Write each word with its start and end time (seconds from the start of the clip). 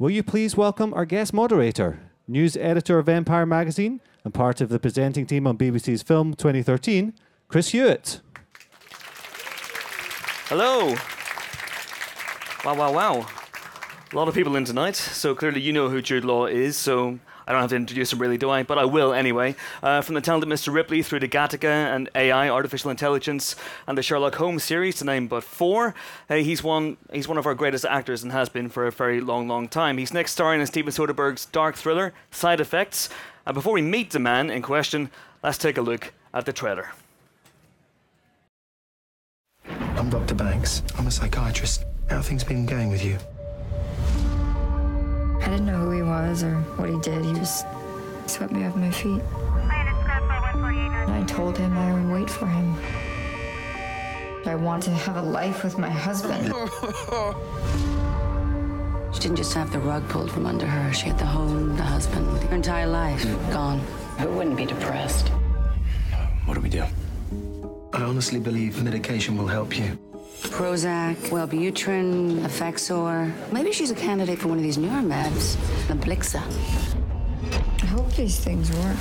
Will 0.00 0.10
you 0.10 0.22
please 0.22 0.56
welcome 0.56 0.94
our 0.94 1.04
guest 1.04 1.34
moderator, 1.34 1.98
news 2.28 2.56
editor 2.56 3.00
of 3.00 3.08
Empire 3.08 3.44
magazine, 3.44 4.00
and 4.22 4.32
part 4.32 4.60
of 4.60 4.68
the 4.68 4.78
presenting 4.78 5.26
team 5.26 5.44
on 5.44 5.58
BBC's 5.58 6.04
Film 6.04 6.34
2013, 6.34 7.14
Chris 7.48 7.70
Hewitt. 7.70 8.20
Hello. 10.46 10.94
Wow, 12.64 12.76
wow, 12.76 12.92
wow. 12.92 13.26
A 14.12 14.16
lot 14.16 14.28
of 14.28 14.34
people 14.34 14.54
in 14.54 14.64
tonight, 14.64 14.94
so 14.94 15.34
clearly 15.34 15.60
you 15.60 15.72
know 15.72 15.88
who 15.88 16.00
Jude 16.00 16.24
Law 16.24 16.46
is, 16.46 16.76
so 16.76 17.18
I 17.48 17.52
don't 17.52 17.62
have 17.62 17.70
to 17.70 17.76
introduce 17.76 18.12
him 18.12 18.18
really, 18.18 18.36
do 18.36 18.50
I? 18.50 18.62
But 18.62 18.76
I 18.76 18.84
will 18.84 19.14
anyway. 19.14 19.56
Uh, 19.82 20.02
from 20.02 20.14
the 20.14 20.20
talented 20.20 20.50
Mr. 20.50 20.70
Ripley 20.70 21.02
through 21.02 21.20
to 21.20 21.28
Gattaca 21.28 21.64
and 21.64 22.10
AI, 22.14 22.50
artificial 22.50 22.90
intelligence, 22.90 23.56
and 23.86 23.96
the 23.96 24.02
Sherlock 24.02 24.34
Holmes 24.34 24.62
series, 24.62 24.96
to 24.96 25.06
name 25.06 25.28
but 25.28 25.42
four. 25.42 25.94
He's 26.28 26.62
one. 26.62 26.98
He's 27.10 27.26
one 27.26 27.38
of 27.38 27.46
our 27.46 27.54
greatest 27.54 27.86
actors 27.86 28.22
and 28.22 28.32
has 28.32 28.50
been 28.50 28.68
for 28.68 28.86
a 28.86 28.92
very 28.92 29.22
long, 29.22 29.48
long 29.48 29.66
time. 29.66 29.96
He's 29.96 30.12
next 30.12 30.32
starring 30.32 30.60
in 30.60 30.66
Steven 30.66 30.92
Soderbergh's 30.92 31.46
dark 31.46 31.74
thriller 31.74 32.12
Side 32.30 32.60
Effects. 32.60 33.08
And 33.46 33.54
before 33.54 33.72
we 33.72 33.80
meet 33.80 34.10
the 34.10 34.18
man 34.18 34.50
in 34.50 34.60
question, 34.60 35.10
let's 35.42 35.56
take 35.56 35.78
a 35.78 35.82
look 35.82 36.12
at 36.34 36.44
the 36.44 36.52
trailer. 36.52 36.92
I'm 39.96 40.10
Dr. 40.10 40.34
Banks. 40.34 40.82
I'm 40.98 41.06
a 41.06 41.10
psychiatrist. 41.10 41.86
How 42.10 42.20
things 42.20 42.44
been 42.44 42.66
going 42.66 42.90
with 42.90 43.02
you? 43.02 43.16
I 45.48 45.52
didn't 45.52 45.64
know 45.64 45.78
who 45.78 45.92
he 45.92 46.02
was 46.02 46.42
or 46.42 46.56
what 46.76 46.90
he 46.90 46.98
did. 46.98 47.24
He 47.24 47.32
just 47.32 47.64
swept 48.26 48.52
me 48.52 48.66
off 48.66 48.76
my 48.76 48.90
feet. 48.90 49.22
And 49.22 51.14
I 51.14 51.24
told 51.26 51.56
him 51.56 51.72
I 51.78 51.94
would 51.94 52.12
wait 52.12 52.28
for 52.28 52.44
him. 52.44 52.76
I 54.44 54.54
want 54.54 54.82
to 54.82 54.90
have 54.90 55.16
a 55.16 55.22
life 55.22 55.64
with 55.64 55.78
my 55.78 55.88
husband. 55.88 56.52
She 59.14 59.20
didn't 59.22 59.36
just 59.36 59.54
have 59.54 59.72
the 59.72 59.80
rug 59.80 60.06
pulled 60.10 60.30
from 60.30 60.44
under 60.44 60.66
her. 60.66 60.92
She 60.92 61.08
had 61.08 61.18
the 61.18 61.24
home, 61.26 61.74
the 61.76 61.82
husband, 61.82 62.26
her 62.44 62.54
entire 62.54 62.86
life 62.86 63.24
gone. 63.50 63.78
Who 64.18 64.28
wouldn't 64.28 64.56
be 64.56 64.66
depressed? 64.66 65.30
What 66.44 66.54
do 66.54 66.60
we 66.60 66.68
do? 66.68 66.84
I 67.94 68.02
honestly 68.02 68.38
believe 68.38 68.80
medication 68.84 69.36
will 69.38 69.48
help 69.48 69.76
you. 69.76 69.98
Prozac, 70.42 71.16
Wellbutrin, 71.30 72.40
Effexor. 72.42 73.32
Maybe 73.52 73.72
she's 73.72 73.90
a 73.90 73.94
candidate 73.94 74.38
for 74.38 74.48
one 74.48 74.56
of 74.58 74.62
these 74.62 74.78
newer 74.78 75.02
meds. 75.02 75.56
The 75.88 75.94
Blixa. 75.94 76.42
I 77.82 77.86
hope 77.86 78.12
these 78.14 78.38
things 78.38 78.70
work. 78.72 78.96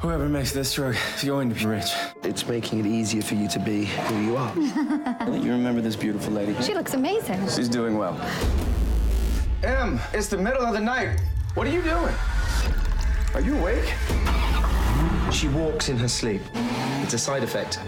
Whoever 0.00 0.28
makes 0.28 0.52
this 0.52 0.72
drug 0.74 0.96
is 1.16 1.24
going 1.24 1.48
to 1.48 1.54
be 1.54 1.66
rich. 1.66 1.90
It's 2.22 2.46
making 2.46 2.80
it 2.80 2.86
easier 2.86 3.20
for 3.22 3.34
you 3.34 3.48
to 3.48 3.58
be 3.58 3.86
who 3.86 4.16
you 4.20 4.36
are. 4.36 4.52
You 5.28 5.52
remember 5.52 5.80
this 5.80 5.96
beautiful 5.96 6.32
lady? 6.32 6.54
She 6.62 6.74
looks 6.74 6.94
amazing. 6.94 7.46
She's 7.48 7.68
doing 7.68 7.96
well. 7.98 8.18
Em, 9.62 10.00
it's 10.12 10.28
the 10.28 10.36
middle 10.38 10.64
of 10.64 10.72
the 10.72 10.80
night. 10.80 11.20
What 11.54 11.66
are 11.66 11.70
you 11.70 11.82
doing? 11.82 12.14
Are 13.34 13.40
you 13.40 13.56
awake? 13.58 13.92
She 15.32 15.48
walks 15.48 15.88
in 15.88 15.96
her 15.98 16.08
sleep. 16.08 16.42
It's 17.02 17.14
a 17.14 17.18
side 17.18 17.42
effect. 17.42 17.78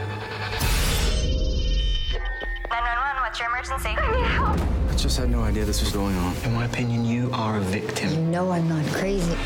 Emergency? 3.61 3.97
I 3.99 4.17
need 4.17 4.27
help. 4.27 4.59
I 4.91 4.97
just 4.97 5.17
had 5.19 5.31
no 5.31 5.43
idea 5.43 5.65
this 5.65 5.81
was 5.81 5.93
going 5.93 6.17
on. 6.17 6.35
In 6.45 6.55
my 6.55 6.65
opinion, 6.65 7.05
you 7.05 7.31
are 7.33 7.59
a 7.59 7.61
victim. 7.61 8.11
You 8.11 8.21
know 8.21 8.51
I'm 8.51 8.69
not 8.69 8.85
crazy. 8.93 9.37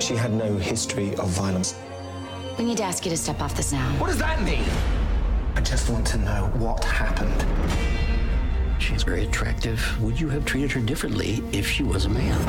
She 0.00 0.14
had 0.14 0.32
no 0.32 0.56
history 0.56 1.14
of 1.16 1.28
violence. 1.30 1.74
We 2.58 2.64
need 2.64 2.78
to 2.78 2.84
ask 2.84 3.04
you 3.04 3.10
to 3.10 3.16
step 3.16 3.40
off 3.40 3.56
this 3.56 3.72
now. 3.72 3.88
What 3.98 4.08
does 4.08 4.18
that 4.18 4.42
mean? 4.42 4.64
I 5.54 5.60
just 5.60 5.90
want 5.90 6.06
to 6.08 6.18
know 6.18 6.50
what 6.54 6.84
happened. 6.84 7.44
She's 8.80 9.02
very 9.02 9.24
attractive. 9.24 9.80
Would 10.00 10.18
you 10.20 10.28
have 10.28 10.44
treated 10.44 10.72
her 10.72 10.80
differently 10.80 11.42
if 11.52 11.66
she 11.68 11.82
was 11.82 12.04
a 12.04 12.08
man? 12.08 12.40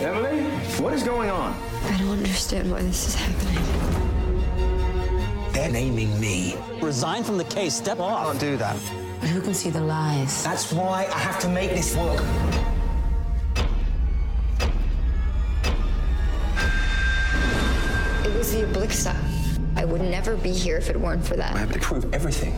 Emily, 0.00 0.44
what 0.80 0.92
is 0.92 1.02
going 1.02 1.28
on? 1.28 1.52
I 1.84 1.98
don't 1.98 2.10
understand 2.10 2.70
why 2.70 2.82
this 2.82 3.08
is 3.08 3.14
happening. 3.16 3.77
They're 5.58 5.72
naming 5.72 6.20
me. 6.20 6.54
Resign 6.80 7.24
from 7.24 7.36
the 7.36 7.42
case. 7.42 7.74
Step 7.74 7.98
off. 7.98 8.20
I 8.20 8.24
Can't 8.26 8.38
do 8.38 8.56
that. 8.58 8.76
But 9.18 9.28
who 9.30 9.40
can 9.40 9.54
see 9.54 9.70
the 9.70 9.80
lies? 9.80 10.44
That's 10.44 10.72
why 10.72 11.08
I 11.12 11.18
have 11.18 11.40
to 11.40 11.48
make 11.48 11.70
this 11.70 11.96
work. 11.96 12.22
It 18.24 18.38
was 18.38 18.52
the 18.52 18.66
Ablixa. 18.66 19.16
I 19.74 19.84
would 19.84 20.00
never 20.00 20.36
be 20.36 20.52
here 20.52 20.76
if 20.76 20.90
it 20.90 20.96
weren't 20.96 21.26
for 21.26 21.34
that. 21.34 21.50
I 21.50 21.54
that. 21.54 21.58
have 21.58 21.72
to 21.72 21.80
prove 21.80 22.14
everything. 22.14 22.54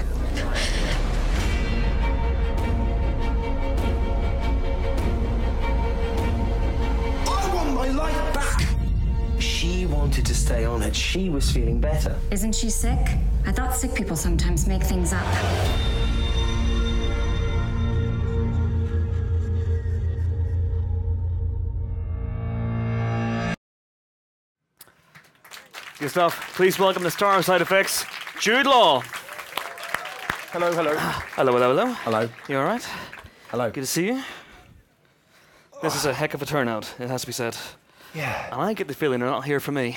Stay 10.51 10.65
on 10.65 10.83
it. 10.83 10.97
She 10.97 11.31
was 11.31 11.49
feeling 11.49 11.81
better. 11.81 12.17
Isn't 12.33 12.57
she 12.57 12.71
sick? 12.71 12.99
I 13.47 13.53
thought 13.53 13.73
sick 13.77 13.95
people 13.95 14.17
sometimes 14.17 14.67
make 14.67 14.83
things 14.83 15.13
up. 15.13 15.25
Good 26.01 26.11
stuff. 26.11 26.53
Please 26.57 26.81
welcome 26.81 27.05
the 27.05 27.13
star 27.13 27.39
of 27.39 27.45
Side 27.45 27.61
Effects, 27.61 28.05
Jude 28.41 28.67
Law. 28.67 29.03
Hello, 30.51 30.73
hello. 30.73 30.97
Hello, 30.97 31.53
hello, 31.53 31.77
hello. 31.77 31.93
Hello. 31.93 32.29
You 32.49 32.59
all 32.59 32.65
right? 32.65 32.83
Hello. 33.51 33.71
Good 33.71 33.83
to 33.83 33.87
see 33.87 34.07
you. 34.09 34.23
This 35.81 35.95
is 35.95 36.07
a 36.07 36.13
heck 36.13 36.35
of 36.35 36.43
a 36.43 36.47
turnout, 36.47 36.93
it 36.99 37.09
has 37.09 37.21
to 37.21 37.29
be 37.29 37.33
said. 37.33 37.57
Yeah. 38.15 38.49
And 38.53 38.61
I 38.61 38.73
get 38.75 38.89
the 38.89 38.95
feeling 38.95 39.21
they're 39.21 39.29
not 39.29 39.45
here 39.45 39.61
for 39.61 39.73
me, 39.73 39.97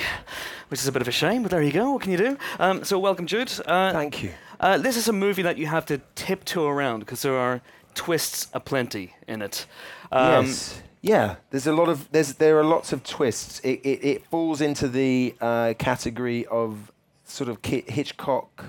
which 0.70 0.80
is 0.80 0.88
a 0.88 0.92
bit 0.92 1.02
of 1.02 1.08
a 1.08 1.12
shame, 1.12 1.42
but 1.42 1.52
there 1.52 1.62
you 1.62 1.72
go. 1.72 1.92
What 1.94 2.02
can 2.02 2.12
you 2.12 2.18
do? 2.18 2.38
Um, 2.60 2.84
so, 2.84 3.00
welcome, 3.00 3.26
Jude. 3.26 3.52
Uh, 3.66 3.92
Thank 3.92 4.22
you. 4.24 4.32
uh, 4.60 4.78
this 4.78 4.98
is 4.98 5.08
a 5.08 5.14
movie 5.14 5.42
that 5.42 5.58
you 5.58 5.66
have 5.68 5.86
to 5.88 6.00
tiptoe 6.16 6.68
around 6.68 7.00
because 7.00 7.22
there 7.24 7.36
are 7.38 7.62
twists 7.96 8.48
aplenty 8.54 9.16
in 9.28 9.42
it. 9.42 9.66
Um, 10.12 10.46
yes. 10.46 10.82
Yeah, 11.02 11.36
there's 11.50 11.68
a 11.68 11.74
lot 11.74 11.90
of 11.90 12.10
there's 12.12 12.36
there 12.36 12.58
are 12.60 12.64
lots 12.64 12.94
of 12.94 13.04
twists. 13.04 13.60
It 13.60 13.82
it, 13.84 14.06
it 14.06 14.26
falls 14.28 14.62
into 14.62 14.88
the 14.88 15.36
uh, 15.42 15.74
category 15.78 16.46
of 16.46 16.92
sort 17.26 17.50
of 17.50 17.62
Ki- 17.62 17.84
Hitchcock, 17.88 18.64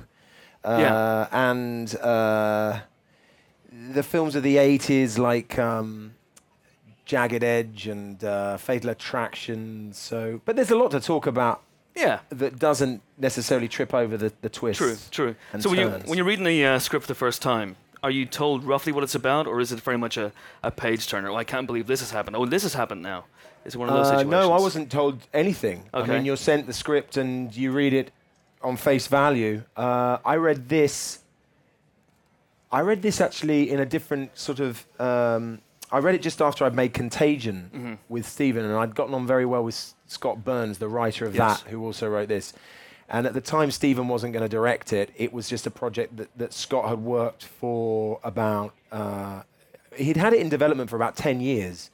uh, 0.65 0.79
Yeah. 0.81 1.29
and 1.31 1.95
uh, 1.97 2.81
the 3.93 4.03
films 4.03 4.35
of 4.35 4.43
the 4.43 4.57
'80s 4.57 5.17
like 5.17 5.57
um, 5.61 6.15
Jagged 7.05 7.45
Edge 7.45 7.87
and 7.87 8.23
uh, 8.25 8.57
Fatal 8.57 8.91
Attraction. 8.91 9.93
So, 9.93 10.41
but 10.45 10.57
there's 10.57 10.71
a 10.71 10.77
lot 10.77 10.91
to 10.93 11.01
talk 11.01 11.27
about 11.27 11.63
Yeah. 11.95 12.21
that 12.31 12.59
doesn't 12.59 13.03
necessarily 13.19 13.69
trip 13.69 13.93
over 13.95 14.17
the 14.17 14.33
the 14.41 14.49
twists. 14.49 14.79
True, 14.83 14.97
true. 15.11 15.35
So 15.61 15.71
when 15.71 15.79
you, 15.79 15.89
when 16.07 16.17
you're 16.19 16.27
reading 16.27 16.45
the 16.47 16.65
uh, 16.65 16.79
script 16.79 17.05
for 17.05 17.09
the 17.09 17.15
first 17.27 17.43
time, 17.43 17.77
are 18.03 18.11
you 18.11 18.27
told 18.27 18.65
roughly 18.65 18.93
what 18.93 19.03
it's 19.05 19.15
about, 19.15 19.47
or 19.47 19.61
is 19.61 19.73
it 19.73 19.81
very 19.81 19.97
much 19.99 20.17
a, 20.17 20.33
a 20.63 20.71
page 20.71 21.07
turner? 21.09 21.31
Oh, 21.31 21.37
I 21.37 21.45
can't 21.45 21.67
believe 21.67 21.87
this 21.87 22.01
has 22.01 22.11
happened. 22.11 22.37
Oh, 22.37 22.47
this 22.47 22.63
has 22.63 22.75
happened 22.75 23.03
now. 23.03 23.25
Is 23.65 23.77
one 23.77 23.89
of 23.89 23.95
those 23.95 24.07
Uh, 24.09 24.19
situations? 24.19 24.31
no, 24.31 24.53
I 24.53 24.61
wasn't 24.61 24.91
told 24.91 25.21
anything. 25.33 25.85
Okay. 25.95 26.11
I 26.13 26.15
mean, 26.17 26.25
you're 26.27 26.37
sent 26.37 26.67
the 26.67 26.73
script 26.75 27.17
and 27.17 27.55
you 27.57 27.73
read 27.73 27.95
it 27.95 28.11
on 28.63 28.77
face 28.77 29.07
value. 29.07 29.63
Uh, 29.77 30.19
I 30.25 30.37
read 30.37 30.69
this. 30.69 31.21
I 32.71 32.81
read 32.81 33.01
this 33.03 33.21
actually 33.21 33.71
in 33.71 33.81
a 33.81 33.87
different 33.87 34.37
sort 34.39 34.61
of. 34.61 34.85
Um, 35.01 35.61
I 35.95 35.99
read 36.01 36.15
it 36.15 36.23
just 36.23 36.43
after 36.43 36.65
I'd 36.65 36.75
made 36.75 36.93
Contagion 36.93 37.71
Mm-hmm. 37.75 37.95
with 38.09 38.27
Stephen, 38.27 38.65
and 38.65 38.75
I'd 38.75 38.95
gotten 38.95 39.15
on 39.15 39.27
very 39.27 39.47
well 39.47 39.63
with 39.65 39.95
Scott 40.07 40.45
Burns, 40.45 40.79
the 40.79 40.89
writer 40.89 41.25
of 41.27 41.35
Yes. 41.35 41.63
that, 41.63 41.71
who 41.71 41.83
also 41.85 42.09
wrote 42.09 42.29
this. 42.29 42.53
And 43.09 43.27
at 43.27 43.35
the 43.35 43.41
time, 43.41 43.71
Stephen 43.71 44.09
wasn't 44.09 44.33
going 44.33 44.43
to 44.43 44.49
direct 44.49 44.93
it. 44.93 45.11
It 45.17 45.33
was 45.33 45.49
just 45.49 45.67
a 45.67 45.71
project 45.71 46.17
that, 46.17 46.29
that 46.39 46.53
Scott 46.53 46.89
had 46.89 47.01
worked 47.01 47.45
for 47.45 48.19
about. 48.25 48.73
Uh, 48.91 49.43
he'd 49.97 50.17
had 50.17 50.33
it 50.33 50.41
in 50.41 50.49
development 50.49 50.89
for 50.91 50.97
about 50.97 51.15
10 51.15 51.41
years 51.41 51.91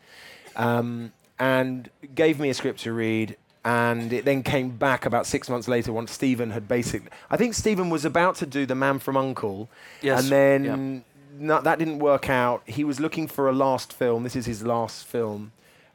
um, 0.57 1.13
and 1.39 1.91
gave 2.15 2.39
me 2.39 2.49
a 2.49 2.55
script 2.55 2.81
to 2.81 2.93
read. 2.93 3.37
And 3.63 4.11
it 4.13 4.25
then 4.25 4.43
came 4.43 4.71
back 4.71 5.05
about 5.05 5.27
six 5.27 5.51
months 5.51 5.69
later 5.69 5.93
once 5.93 6.13
Stephen 6.13 6.51
had 6.51 6.67
basically. 6.67 7.11
I 7.31 7.37
think 7.37 7.53
Stephen 7.53 7.91
was 7.91 8.07
about 8.07 8.37
to 8.37 8.47
do 8.47 8.65
The 8.65 8.75
Man 8.75 8.99
from 8.99 9.19
Uncle. 9.19 9.69
Yes, 10.01 10.23
And 10.23 10.31
then 10.33 11.05
no, 11.41 11.61
that 11.63 11.79
didn't 11.79 11.99
work 11.99 12.29
out. 12.29 12.63
He 12.67 12.85
was 12.85 13.01
looking 13.01 13.27
for 13.27 13.49
a 13.49 13.53
last 13.53 13.93
film. 13.93 14.25
This 14.25 14.37
is 14.37 14.45
his 14.47 14.63
last 14.63 15.07
film. 15.07 15.53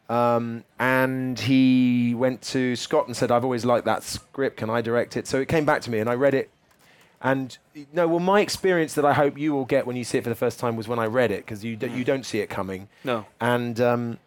Um, 0.10 0.64
and 0.80 1.40
he 1.40 2.14
went 2.16 2.42
to 2.44 2.76
Scott 2.76 3.08
and 3.08 3.16
said, 3.16 3.32
I've 3.32 3.44
always 3.44 3.64
liked 3.64 3.86
that 3.86 4.04
script. 4.04 4.58
Can 4.58 4.70
I 4.70 4.82
direct 4.82 5.16
it? 5.16 5.28
So 5.28 5.40
it 5.40 5.48
came 5.48 5.64
back 5.66 5.82
to 5.84 5.92
me 5.92 6.00
and 6.00 6.10
I 6.10 6.16
read 6.16 6.34
it. 6.34 6.50
And 7.22 7.58
no, 7.94 8.08
well, 8.08 8.20
my 8.20 8.42
experience 8.42 8.94
that 8.96 9.06
I 9.06 9.14
hope 9.14 9.38
you 9.38 9.54
will 9.54 9.66
get 9.66 9.88
when 9.88 9.96
you 9.96 10.04
see 10.04 10.18
it 10.18 10.24
for 10.24 10.30
the 10.30 10.36
first 10.36 10.60
time 10.60 10.76
was 10.76 10.88
when 10.88 11.00
I 11.00 11.06
read 11.06 11.32
it 11.32 11.46
because 11.46 11.64
you, 11.64 11.76
d- 11.76 11.88
you 11.88 12.04
don't 12.04 12.26
see 12.26 12.40
it 12.40 12.50
coming. 12.50 12.88
No. 13.04 13.26
And 13.40 13.80
um, 13.80 14.20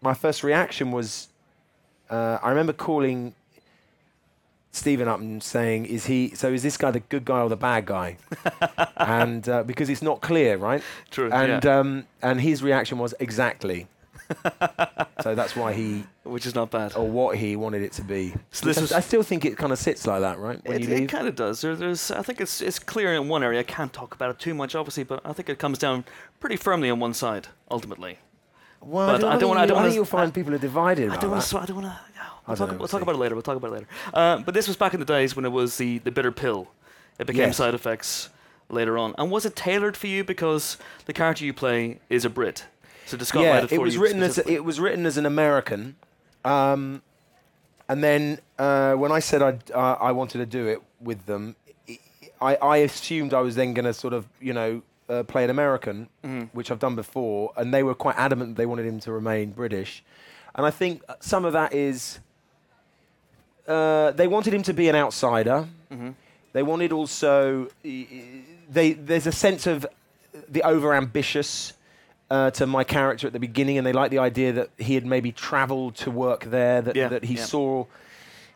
my 0.00 0.14
first 0.14 0.42
reaction 0.44 0.92
was 0.92 1.28
uh, 2.10 2.38
I 2.42 2.50
remember 2.50 2.72
calling 2.72 3.34
Stephen 4.78 5.08
up 5.08 5.20
and 5.20 5.42
saying, 5.42 5.86
"Is 5.86 6.06
he? 6.06 6.34
So 6.34 6.52
is 6.52 6.62
this 6.62 6.76
guy 6.76 6.90
the 6.90 7.00
good 7.00 7.24
guy 7.24 7.40
or 7.40 7.48
the 7.48 7.56
bad 7.56 7.86
guy?" 7.86 8.16
and 8.96 9.48
uh, 9.48 9.62
because 9.64 9.88
it's 9.88 10.02
not 10.02 10.20
clear, 10.20 10.56
right? 10.56 10.82
True, 11.10 11.30
And 11.32 11.64
yeah. 11.64 11.78
um, 11.78 12.06
and 12.22 12.40
his 12.40 12.62
reaction 12.62 12.98
was 12.98 13.14
exactly. 13.20 13.86
so 15.22 15.34
that's 15.34 15.56
why 15.56 15.72
he, 15.72 16.04
which 16.24 16.44
is 16.44 16.54
not 16.54 16.70
bad, 16.70 16.94
or 16.96 17.08
what 17.08 17.36
he 17.38 17.56
wanted 17.56 17.80
it 17.82 17.92
to 17.92 18.02
be. 18.02 18.34
So 18.50 18.66
this 18.66 18.76
I- 18.78 18.80
was- 18.82 18.92
I 18.92 19.00
still 19.00 19.22
think 19.22 19.44
it 19.44 19.56
kind 19.56 19.72
of 19.72 19.78
sits 19.78 20.06
like 20.06 20.20
that, 20.20 20.38
right? 20.38 20.60
When 20.66 20.82
It, 20.82 20.88
you 20.88 20.94
it 20.96 21.08
kind 21.08 21.26
of 21.26 21.34
does. 21.34 21.62
There, 21.62 21.74
there's, 21.74 22.10
I 22.10 22.22
think 22.22 22.40
it's 22.40 22.60
it's 22.60 22.78
clear 22.78 23.14
in 23.14 23.28
one 23.28 23.42
area. 23.42 23.60
I 23.60 23.64
can't 23.64 23.92
talk 23.92 24.14
about 24.14 24.30
it 24.30 24.38
too 24.38 24.54
much, 24.54 24.74
obviously, 24.74 25.04
but 25.04 25.20
I 25.24 25.32
think 25.32 25.48
it 25.48 25.58
comes 25.58 25.78
down 25.78 26.04
pretty 26.40 26.56
firmly 26.56 26.90
on 26.90 27.00
one 27.00 27.14
side 27.14 27.48
ultimately. 27.70 28.18
Well, 28.80 29.06
but 29.18 29.24
I 29.24 29.38
don't, 29.38 29.48
wanna- 29.48 29.60
I 29.60 29.66
don't 29.66 29.76
think 29.76 29.82
wanna- 29.84 29.94
you'll 29.94 30.04
find 30.04 30.32
people 30.32 30.54
are 30.54 30.58
divided. 30.58 31.10
I 31.10 31.16
don't 31.16 31.30
want 31.30 31.42
to. 31.44 31.58
I 31.58 31.64
don't 31.66 31.82
want 31.82 31.88
to. 31.88 31.98
I 32.48 32.54
We'll, 32.54 32.56
talk, 32.68 32.78
we'll 32.78 32.88
talk 32.88 33.02
about 33.02 33.14
it 33.14 33.18
later. 33.18 33.34
We'll 33.34 33.42
talk 33.42 33.56
about 33.56 33.68
it 33.68 33.74
later. 33.74 33.86
Uh, 34.14 34.38
but 34.38 34.54
this 34.54 34.66
was 34.66 34.76
back 34.76 34.94
in 34.94 35.00
the 35.00 35.06
days 35.06 35.36
when 35.36 35.44
it 35.44 35.52
was 35.52 35.76
the, 35.76 35.98
the 35.98 36.10
bitter 36.10 36.32
pill. 36.32 36.68
It 37.18 37.26
became 37.26 37.48
Yes. 37.48 37.56
side 37.56 37.74
effects 37.74 38.30
later 38.70 38.96
on. 38.98 39.14
And 39.18 39.30
was 39.30 39.44
it 39.44 39.54
tailored 39.56 39.96
for 39.96 40.06
you 40.06 40.24
because 40.24 40.78
the 41.06 41.12
character 41.12 41.44
you 41.44 41.52
play 41.52 42.00
is 42.08 42.24
a 42.24 42.30
Brit? 42.30 42.64
So 43.06 43.16
did 43.16 43.24
Scott 43.26 43.42
yeah, 43.44 43.50
write 43.54 43.64
it 43.64 43.68
for 43.68 43.74
it 43.76 43.80
was 43.80 43.94
you 43.94 44.02
written 44.02 44.22
as 44.22 44.32
specifically? 44.32 44.54
it 44.56 44.64
was 44.64 44.78
written 44.80 45.06
as 45.06 45.16
an 45.16 45.24
American, 45.26 45.96
um, 46.44 47.02
and 47.88 48.04
then 48.04 48.38
uh, 48.58 48.94
when 48.94 49.10
I 49.12 49.18
said 49.18 49.42
I'd, 49.42 49.70
uh, 49.70 49.96
I 50.00 50.12
wanted 50.12 50.38
to 50.38 50.46
do 50.46 50.66
it 50.66 50.82
with 51.00 51.24
them, 51.26 51.56
I, 52.40 52.56
I 52.56 52.76
assumed 52.78 53.32
I 53.34 53.40
was 53.40 53.54
then 53.56 53.72
going 53.74 53.86
to 53.86 53.94
sort 53.94 54.12
of 54.12 54.26
you 54.40 54.52
know 54.52 54.82
uh, 55.08 55.22
play 55.22 55.42
an 55.44 55.48
American, 55.50 56.08
Mhm. 56.22 56.50
which 56.52 56.70
I've 56.70 56.78
done 56.80 56.94
before, 56.96 57.52
and 57.56 57.72
they 57.72 57.82
were 57.82 57.94
quite 57.94 58.16
adamant 58.18 58.50
that 58.56 58.60
they 58.62 58.66
wanted 58.66 58.84
him 58.86 59.00
to 59.00 59.12
remain 59.12 59.52
British, 59.52 60.04
and 60.54 60.66
I 60.66 60.70
think 60.70 61.02
some 61.20 61.46
of 61.46 61.54
that 61.54 61.72
is 61.72 62.18
uh, 63.68 64.10
they 64.12 64.26
wanted 64.26 64.54
him 64.54 64.62
to 64.64 64.72
be 64.72 64.88
an 64.88 64.96
outsider. 64.96 65.66
Mhm. 65.92 66.14
They 66.52 66.62
wanted 66.62 66.92
also 66.92 67.68
they 67.82 68.92
there's 68.94 69.26
a 69.26 69.32
sense 69.32 69.66
of 69.66 69.86
the 70.48 70.62
over 70.62 70.94
ambitious 70.94 71.74
uh, 72.30 72.50
to 72.52 72.66
my 72.66 72.84
character 72.84 73.26
at 73.26 73.32
the 73.32 73.38
beginning, 73.40 73.78
and 73.78 73.86
they 73.86 73.92
like 73.92 74.10
the 74.10 74.18
idea 74.18 74.52
that 74.52 74.68
he 74.78 74.94
had 74.94 75.06
maybe 75.06 75.32
travelled 75.32 75.94
to 75.96 76.10
work 76.10 76.44
there, 76.44 76.82
that 76.82 76.96
Yeah, 76.96 77.08
that 77.08 77.24
he 77.24 77.34
yeah. 77.34 77.44
saw 77.44 77.84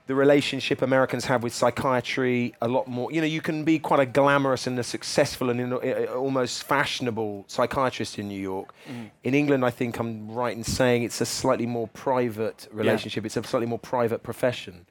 the 0.06 0.14
relationship 0.14 0.82
Americans 0.82 1.26
have 1.26 1.42
with 1.42 1.54
psychiatry 1.54 2.54
a 2.60 2.68
lot 2.68 2.88
more. 2.88 3.12
You 3.12 3.20
know, 3.20 3.26
you 3.26 3.40
can 3.40 3.62
be 3.64 3.78
quite 3.78 4.00
a 4.00 4.06
glamorous 4.06 4.66
and 4.66 4.78
a 4.78 4.82
successful 4.82 5.48
and 5.50 5.72
uh, 5.72 5.76
almost 6.14 6.64
fashionable 6.64 7.44
psychiatrist 7.46 8.18
in 8.18 8.28
New 8.28 8.40
York. 8.40 8.74
Mhm. 8.90 9.10
In 9.22 9.34
England, 9.34 9.64
I 9.64 9.70
think 9.70 9.98
I'm 10.00 10.30
right 10.30 10.56
in 10.56 10.64
saying 10.64 11.04
it's 11.04 11.20
a 11.20 11.26
slightly 11.26 11.66
more 11.66 11.86
private 11.88 12.68
relationship. 12.72 13.24
It's 13.24 13.36
a 13.36 13.42
slightly 13.44 13.68
more 13.68 13.78
private 13.78 14.22
profession. 14.22 14.86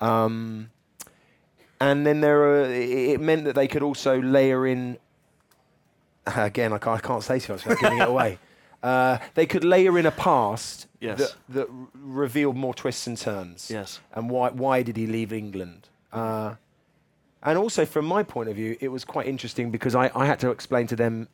Um, 0.00 0.70
and 1.80 2.06
then 2.06 2.20
there 2.22 2.42
are, 2.42 2.64
it 2.64 2.90
it 3.14 3.20
meant 3.20 3.44
that 3.44 3.54
they 3.54 3.68
could 3.68 3.82
also 3.82 4.20
layer 4.20 4.66
in 4.66 4.98
again 6.26 6.72
I 6.72 6.78
can't, 6.78 7.04
I 7.04 7.06
can't 7.06 7.22
say 7.22 7.38
too 7.38 7.52
much 7.52 7.64
without 7.64 7.80
giving 7.80 7.98
it 7.98 8.08
away 8.14 8.38
uh, 8.82 9.18
they 9.34 9.46
could 9.46 9.64
layer 9.64 9.98
in 9.98 10.06
a 10.06 10.10
past 10.10 10.86
Yes. 11.00 11.18
that, 11.18 11.34
that 11.50 11.68
r- 11.68 11.86
revealed 11.94 12.56
more 12.56 12.72
twists 12.74 13.06
and 13.06 13.16
turns 13.18 13.70
Yes. 13.70 14.00
and 14.14 14.30
why, 14.30 14.50
why 14.50 14.82
did 14.82 14.96
he 14.96 15.06
leave 15.06 15.32
England 15.32 15.88
uh, 16.12 16.54
and 17.42 17.58
also 17.58 17.84
from 17.84 18.04
my 18.06 18.22
point 18.22 18.48
of 18.48 18.56
view 18.56 18.76
it 18.80 18.88
was 18.88 19.04
quite 19.04 19.26
interesting 19.26 19.70
because 19.70 19.94
I, 19.94 20.10
I 20.14 20.26
had 20.26 20.40
to 20.40 20.50
explain 20.50 20.86
to 20.88 20.96
them 20.96 21.28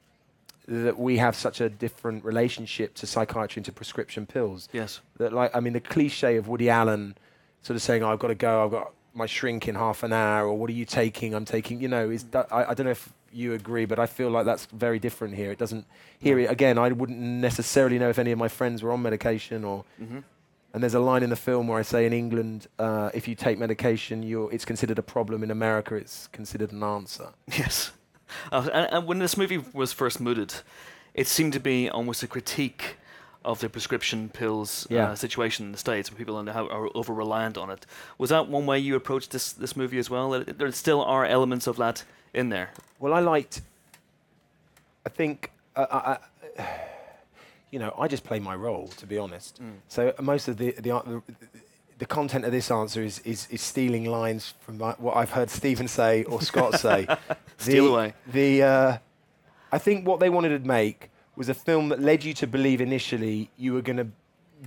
that 0.68 0.98
we 0.98 1.18
have 1.18 1.34
such 1.36 1.60
a 1.60 1.68
different 1.68 2.24
relationship 2.24 2.94
to 2.94 3.06
psychiatry 3.06 3.60
and 3.60 3.64
to 3.66 3.72
prescription 3.72 4.26
pills 4.26 4.68
Yes. 4.72 5.00
that 5.18 5.32
like 5.32 5.54
I 5.54 5.60
mean 5.60 5.72
the 5.72 5.80
cliche 5.80 6.36
of 6.36 6.48
Woody 6.48 6.68
Allen 6.70 7.16
sort 7.62 7.76
of 7.76 7.82
saying 7.82 8.02
oh, 8.02 8.12
I've 8.12 8.18
got 8.18 8.28
to 8.28 8.34
go 8.34 8.64
I've 8.64 8.70
got 8.70 8.92
my 9.14 9.26
shrink 9.26 9.68
in 9.68 9.74
half 9.74 10.02
an 10.02 10.12
hour 10.12 10.46
or 10.46 10.56
what 10.56 10.70
are 10.70 10.74
you 10.74 10.84
taking 10.84 11.34
I'm 11.34 11.44
taking 11.44 11.80
you 11.80 11.88
know 11.88 12.08
is 12.10 12.24
that, 12.24 12.48
I, 12.52 12.64
I 12.70 12.74
don't 12.74 12.84
know 12.86 12.92
if 12.92 13.12
you 13.32 13.52
agree 13.54 13.84
but 13.86 13.98
I 13.98 14.06
feel 14.06 14.30
like 14.30 14.44
that's 14.44 14.66
very 14.66 14.98
different 14.98 15.34
here 15.34 15.50
it 15.52 15.58
doesn't 15.58 15.86
here 16.18 16.38
it, 16.38 16.50
again 16.50 16.78
I 16.78 16.90
wouldn't 16.92 17.18
necessarily 17.18 17.98
know 17.98 18.08
if 18.10 18.18
any 18.18 18.32
of 18.32 18.38
my 18.38 18.48
friends 18.48 18.82
were 18.82 18.92
on 18.92 19.02
medication 19.02 19.64
or 19.64 19.84
Mhm. 20.00 20.22
and 20.74 20.82
there's 20.82 20.94
a 20.94 21.00
line 21.00 21.22
in 21.22 21.30
the 21.30 21.36
film 21.36 21.68
where 21.68 21.78
I 21.78 21.82
say 21.82 22.06
in 22.06 22.12
England 22.12 22.66
uh, 22.78 23.10
if 23.14 23.26
you 23.28 23.34
take 23.34 23.58
medication 23.58 24.22
you're 24.22 24.52
it's 24.52 24.64
considered 24.64 24.98
a 24.98 25.02
problem 25.02 25.42
in 25.42 25.50
America 25.50 25.94
it's 25.94 26.28
considered 26.28 26.72
an 26.72 26.82
answer 26.82 27.28
Yes. 27.46 27.92
Uh, 28.50 28.68
and, 28.72 28.86
and 28.92 29.06
when 29.06 29.18
this 29.18 29.36
movie 29.36 29.60
was 29.74 29.92
first 29.92 30.18
mooted, 30.20 30.54
it 31.14 31.26
seemed 31.26 31.52
to 31.52 31.60
be 31.60 31.90
almost 31.90 32.22
a 32.22 32.26
critique 32.26 32.96
of 33.44 33.58
the 33.60 33.68
prescription 33.68 34.28
pills 34.30 34.86
Yeah. 34.88 35.10
uh, 35.10 35.14
situation 35.16 35.66
in 35.66 35.72
the 35.72 35.78
States, 35.78 36.10
where 36.10 36.16
people 36.16 36.36
are, 36.38 36.48
are 36.48 36.88
over 36.94 37.12
reliant 37.12 37.58
on 37.58 37.68
it. 37.70 37.84
Was 38.16 38.30
that 38.30 38.48
one 38.48 38.64
way 38.64 38.78
you 38.78 38.94
approached 38.96 39.30
this, 39.32 39.52
this 39.52 39.76
movie 39.76 39.98
as 39.98 40.08
well? 40.08 40.30
That 40.30 40.58
there 40.58 40.72
still 40.72 41.02
are 41.02 41.26
elements 41.26 41.66
of 41.66 41.76
that 41.76 42.04
in 42.34 42.48
there. 42.48 42.70
Well, 42.98 43.12
I 43.12 43.20
liked. 43.20 43.62
I 45.04 45.08
think, 45.08 45.50
uh, 45.74 45.86
I, 45.90 46.62
I, 46.62 46.68
you 47.70 47.78
know, 47.78 47.94
I 47.98 48.08
just 48.08 48.24
play 48.24 48.38
my 48.38 48.54
role, 48.54 48.88
to 48.88 49.06
be 49.06 49.18
honest. 49.18 49.60
Mm. 49.62 49.72
So 49.88 50.14
most 50.20 50.48
of 50.48 50.56
the 50.56 50.72
the, 50.72 50.82
the 50.82 51.22
the 51.98 52.06
content 52.06 52.44
of 52.44 52.52
this 52.52 52.70
answer 52.70 53.02
is 53.02 53.18
is, 53.20 53.46
is 53.50 53.60
stealing 53.60 54.04
lines 54.04 54.54
from 54.60 54.78
my, 54.78 54.92
what 54.92 55.16
I've 55.16 55.30
heard 55.30 55.50
Stephen 55.50 55.88
say 55.88 56.24
or 56.24 56.40
Scott 56.42 56.74
say. 56.80 57.06
Steal 57.58 57.86
the, 57.86 57.90
away. 57.90 58.14
The 58.32 58.62
uh, 58.62 58.98
I 59.70 59.78
think 59.78 60.06
what 60.06 60.20
they 60.20 60.30
wanted 60.30 60.62
to 60.62 60.68
make 60.68 61.10
was 61.36 61.48
a 61.48 61.54
film 61.54 61.88
that 61.88 62.00
led 62.00 62.24
you 62.24 62.34
to 62.34 62.46
believe 62.46 62.80
initially 62.80 63.50
you 63.56 63.72
were 63.72 63.82
going 63.82 63.96
to 63.96 64.08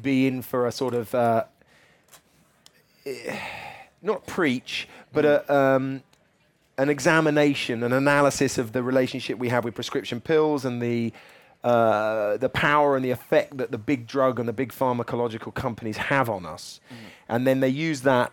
be 0.01 0.27
in 0.27 0.41
for 0.41 0.67
a 0.67 0.71
sort 0.71 0.93
of. 0.93 1.13
Uh, 1.13 1.45
not 4.01 4.25
preach, 4.25 4.87
but 5.13 5.25
a, 5.25 5.53
um, 5.53 6.01
an 6.77 6.89
examination, 6.89 7.83
an 7.83 7.93
analysis 7.93 8.57
of 8.57 8.73
the 8.73 8.83
relationship 8.83 9.37
we 9.37 9.49
have 9.49 9.63
with 9.63 9.75
prescription 9.75 10.19
pills 10.21 10.65
and 10.65 10.81
the 10.81 11.13
uh, 11.63 12.37
the 12.37 12.49
power 12.49 12.95
and 12.95 13.03
the 13.03 13.09
effect 13.09 13.57
that 13.57 13.71
the 13.71 13.77
big 13.77 14.05
drug 14.05 14.39
and 14.39 14.47
the 14.47 14.53
big 14.53 14.71
pharmacological 14.71 15.51
companies 15.53 15.97
have 15.97 16.29
on 16.29 16.45
us, 16.45 16.79
and 17.27 17.47
then 17.47 17.59
they 17.59 17.69
use 17.69 18.01
that 18.01 18.31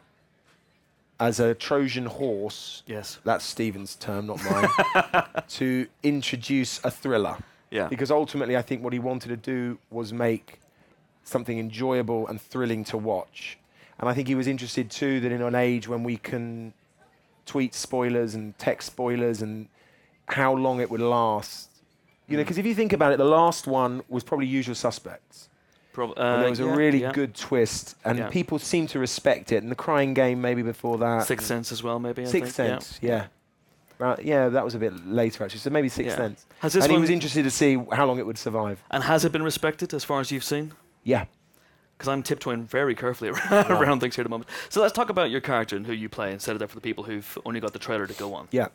as 1.22 1.38
a 1.38 1.54
Trojan 1.54 2.06
horse. 2.06 2.82
Yes. 2.86 3.20
that's 3.24 3.44
Stephen's 3.44 3.94
term, 3.94 4.26
not 4.26 4.40
mine. 4.44 5.24
to 5.48 5.86
introduce 6.02 6.84
a 6.84 6.90
thriller. 6.90 7.36
Yeah. 7.70 7.86
Because 7.86 8.10
ultimately, 8.10 8.56
I 8.56 8.62
think 8.62 8.82
what 8.82 8.92
he 8.92 8.98
wanted 8.98 9.28
to 9.28 9.36
do 9.36 9.78
was 9.90 10.12
make 10.12 10.60
something 11.22 11.58
enjoyable 11.58 12.26
and 12.26 12.40
thrilling 12.40 12.84
to 12.84 12.98
watch. 12.98 13.56
And 13.98 14.08
I 14.08 14.14
think 14.14 14.26
he 14.26 14.34
was 14.34 14.48
interested 14.48 14.90
too 14.90 15.20
that 15.20 15.30
in 15.30 15.40
an 15.40 15.54
age 15.54 15.86
when 15.86 16.02
we 16.02 16.16
can 16.16 16.74
tweet 17.46 17.74
spoilers 17.74 18.34
and 18.34 18.56
text 18.58 18.86
spoilers 18.86 19.42
and 19.42 19.68
how 20.26 20.54
long 20.54 20.80
it 20.80 20.90
would 20.90 21.00
last. 21.00 21.68
You 22.28 22.36
know, 22.36 22.44
because 22.44 22.58
if 22.58 22.66
you 22.66 22.74
think 22.74 22.92
about 22.92 23.12
it, 23.12 23.18
the 23.18 23.24
last 23.24 23.66
one 23.66 24.02
was 24.08 24.24
probably 24.24 24.46
Usual 24.46 24.74
Suspects. 24.74 25.48
Prob- 25.92 26.10
and 26.16 26.18
uh, 26.18 26.40
there 26.40 26.50
was 26.50 26.60
a 26.60 26.66
really 26.66 27.02
yeah. 27.02 27.12
good 27.12 27.34
twist, 27.34 27.96
and 28.04 28.18
Yeah. 28.18 28.28
people 28.30 28.58
seem 28.58 28.86
to 28.88 28.98
respect 28.98 29.52
it. 29.52 29.62
And 29.62 29.70
the 29.70 29.76
Crying 29.76 30.14
Game, 30.14 30.40
maybe 30.40 30.62
before 30.62 30.96
that. 30.98 31.26
Sixth 31.26 31.46
Sense 31.46 31.70
as 31.72 31.82
well, 31.82 31.98
maybe. 31.98 32.22
I 32.22 32.24
Sixth 32.24 32.54
think, 32.54 32.68
yeah. 32.68 32.78
Sense, 32.78 32.98
yeah. 33.02 33.26
Right, 33.98 34.24
yeah, 34.24 34.48
that 34.48 34.64
was 34.64 34.74
a 34.74 34.78
bit 34.78 35.06
later 35.06 35.44
actually. 35.44 35.60
So 35.60 35.70
maybe 35.70 35.88
Sixth 35.88 36.12
Yeah. 36.12 36.16
Sense. 36.16 36.46
Has 36.60 36.72
this 36.72 36.84
and 36.84 36.92
he 36.92 36.98
was 36.98 37.10
interested 37.10 37.44
to 37.44 37.50
see 37.50 37.76
how 37.92 38.06
long 38.06 38.18
it 38.18 38.26
would 38.26 38.38
survive. 38.38 38.82
And 38.90 39.04
has 39.04 39.24
it 39.24 39.32
been 39.32 39.42
respected 39.44 39.92
as 39.94 40.02
far 40.02 40.18
as 40.20 40.32
you've 40.32 40.42
seen? 40.44 40.72
Yeah. 41.04 41.26
Because 42.02 42.10
I'm 42.14 42.24
tiptoeing 42.24 42.64
very 42.64 42.96
carefully 42.96 43.30
around, 43.52 43.70
around 43.70 44.00
things 44.00 44.16
here 44.16 44.22
at 44.22 44.26
the 44.26 44.30
moment. 44.30 44.50
So 44.70 44.80
let's 44.80 44.92
talk 44.92 45.08
about 45.08 45.30
your 45.30 45.40
character 45.40 45.76
and 45.76 45.86
who 45.86 45.92
you 45.92 46.08
play 46.08 46.32
and 46.32 46.42
set 46.42 46.56
it 46.56 46.60
up 46.60 46.68
for 46.68 46.74
the 46.74 46.80
people 46.80 47.04
who've 47.04 47.38
only 47.46 47.60
got 47.60 47.72
the 47.72 47.78
trailer 47.78 48.08
to 48.08 48.14
go 48.14 48.34
on. 48.34 48.48
Yeah. 48.50 48.66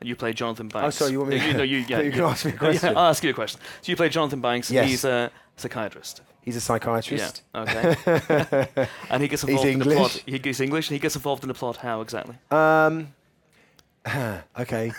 And 0.00 0.08
you 0.08 0.16
play 0.16 0.32
Jonathan 0.32 0.66
Banks. 0.66 0.96
Oh, 0.96 1.04
sorry, 1.04 1.12
you 1.12 1.20
want 1.20 1.30
me 1.30 1.38
to- 1.38 1.52
no, 1.58 1.62
you, 1.62 1.78
yeah, 1.88 2.00
you 2.00 2.10
gonna 2.10 2.26
ask 2.26 2.44
me 2.44 2.50
a 2.50 2.56
question. 2.56 2.92
Yeah, 2.92 2.98
I'll 2.98 3.10
ask 3.10 3.22
you 3.22 3.30
a 3.30 3.34
question. 3.34 3.60
So 3.82 3.92
you 3.92 3.94
play 3.94 4.08
Jonathan 4.08 4.40
Banks. 4.40 4.68
Yes. 4.68 4.88
He's 4.88 5.04
a 5.04 5.30
psychiatrist. 5.54 6.22
He's 6.42 6.56
a 6.56 6.60
psychiatrist. 6.60 7.42
Yeah. 7.54 7.60
Okay. 7.62 8.88
and 9.10 9.22
he 9.22 9.28
gets 9.28 9.42
He's 9.42 9.50
involved 9.50 9.68
in 9.68 9.78
the 9.78 9.94
plot. 9.94 10.22
He 10.26 10.40
gets 10.40 10.58
English 10.58 10.88
and 10.88 10.94
he 10.96 10.98
gets 10.98 11.14
involved 11.14 11.44
in 11.44 11.48
the 11.48 11.54
plot. 11.54 11.76
How 11.76 12.00
exactly? 12.00 12.34
Um, 12.50 13.14
okay. 14.58 14.90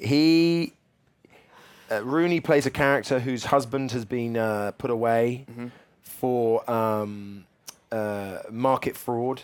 he 0.00 0.72
uh, 1.92 2.04
Rooney 2.04 2.40
plays 2.40 2.66
a 2.66 2.70
character 2.70 3.20
whose 3.20 3.44
husband 3.44 3.92
has 3.92 4.04
been 4.04 4.36
uh, 4.36 4.72
put 4.72 4.90
away 4.90 5.44
for 6.20 6.68
um, 6.70 7.46
uh, 7.90 8.38
market 8.50 8.94
fraud. 8.96 9.42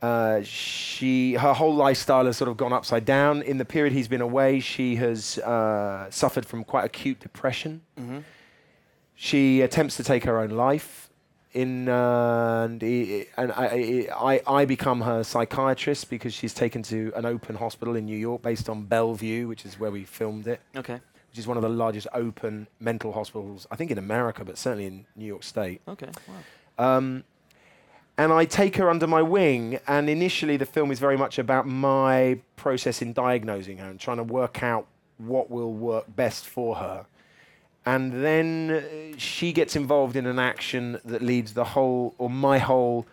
Uh, 0.00 0.42
she, 0.42 1.34
her 1.34 1.52
whole 1.54 1.74
lifestyle 1.74 2.26
has 2.26 2.36
sort 2.36 2.48
of 2.50 2.56
gone 2.56 2.72
upside 2.72 3.04
down. 3.04 3.40
In 3.42 3.58
the 3.58 3.64
period 3.64 3.92
he's 3.92 4.08
been 4.08 4.20
away, 4.20 4.58
she 4.58 4.96
has 4.96 5.38
uh, 5.38 6.10
suffered 6.10 6.44
from 6.44 6.64
quite 6.64 6.84
acute 6.84 7.20
depression. 7.20 7.82
Mhm. 7.96 8.24
She 9.14 9.60
attempts 9.60 9.96
to 9.98 10.02
take 10.04 10.24
her 10.24 10.40
own 10.40 10.50
life. 10.50 11.08
In 11.54 11.86
uh, 11.88 12.62
and, 12.70 12.82
I- 12.82 13.26
and 13.36 13.52
I, 13.52 14.08
I, 14.16 14.40
I 14.60 14.64
become 14.64 15.02
her 15.02 15.22
psychiatrist 15.22 16.08
because 16.10 16.32
she's 16.34 16.54
taken 16.54 16.82
to 16.84 17.12
an 17.14 17.24
open 17.26 17.54
hospital 17.56 17.94
in 17.94 18.06
New 18.06 18.16
York 18.16 18.40
based 18.42 18.68
on 18.70 18.86
Bellevue, 18.86 19.46
which 19.46 19.64
is 19.66 19.78
where 19.78 19.90
we 19.92 20.04
filmed 20.04 20.46
it 20.48 20.60
Okay. 20.74 20.98
Which 21.32 21.38
is 21.38 21.46
one 21.46 21.56
of 21.56 21.62
the 21.62 21.68
largest 21.70 22.06
open 22.12 22.68
mental 22.78 23.10
hospitals, 23.10 23.66
I 23.70 23.76
think 23.76 23.90
in 23.90 23.96
America, 23.96 24.44
but 24.44 24.58
certainly 24.58 24.84
in 24.84 25.06
New 25.16 25.24
York 25.24 25.42
State. 25.42 25.80
Okay. 25.88 26.10
Wow. 26.28 26.96
Um, 26.98 27.24
and 28.18 28.30
I 28.34 28.44
take 28.44 28.76
her 28.76 28.90
under 28.90 29.06
my 29.06 29.22
wing. 29.22 29.80
And 29.86 30.10
initially, 30.10 30.58
the 30.58 30.66
film 30.66 30.90
is 30.90 30.98
very 30.98 31.16
much 31.16 31.38
about 31.38 31.66
my 31.66 32.38
process 32.56 33.00
in 33.00 33.14
diagnosing 33.14 33.78
her 33.78 33.88
and 33.88 33.98
trying 33.98 34.18
to 34.18 34.24
work 34.24 34.62
out 34.62 34.86
what 35.16 35.50
will 35.50 35.72
work 35.72 36.04
best 36.14 36.44
for 36.44 36.76
her. 36.76 37.06
And 37.86 38.22
then 38.22 38.70
uh, 38.70 39.16
she 39.16 39.54
gets 39.54 39.74
involved 39.74 40.16
in 40.16 40.26
an 40.26 40.38
action 40.38 41.00
that 41.06 41.22
leads 41.22 41.54
the 41.54 41.64
whole, 41.64 42.14
or 42.18 42.28
my 42.28 42.58
whole, 42.58 43.06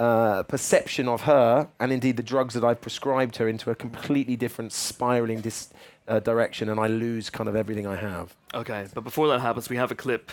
uh, 0.00 0.42
perception 0.44 1.06
of 1.08 1.20
her, 1.22 1.68
and 1.78 1.92
indeed 1.92 2.16
the 2.16 2.22
drugs 2.22 2.54
that 2.54 2.64
I've 2.64 2.80
prescribed 2.80 3.36
her, 3.36 3.46
into 3.48 3.70
a 3.70 3.74
completely 3.74 4.34
different 4.34 4.72
spiraling 4.72 5.40
dis- 5.42 5.70
uh, 6.08 6.18
direction, 6.20 6.68
and 6.68 6.80
I 6.80 6.86
lose 6.88 7.30
kind 7.30 7.48
of 7.48 7.54
everything 7.54 7.86
I 7.86 7.96
have. 7.96 8.34
Okay, 8.54 8.86
but 8.94 9.04
before 9.04 9.28
that 9.28 9.40
happens, 9.40 9.68
we 9.68 9.76
have 9.76 9.92
a 9.92 9.94
clip 9.94 10.32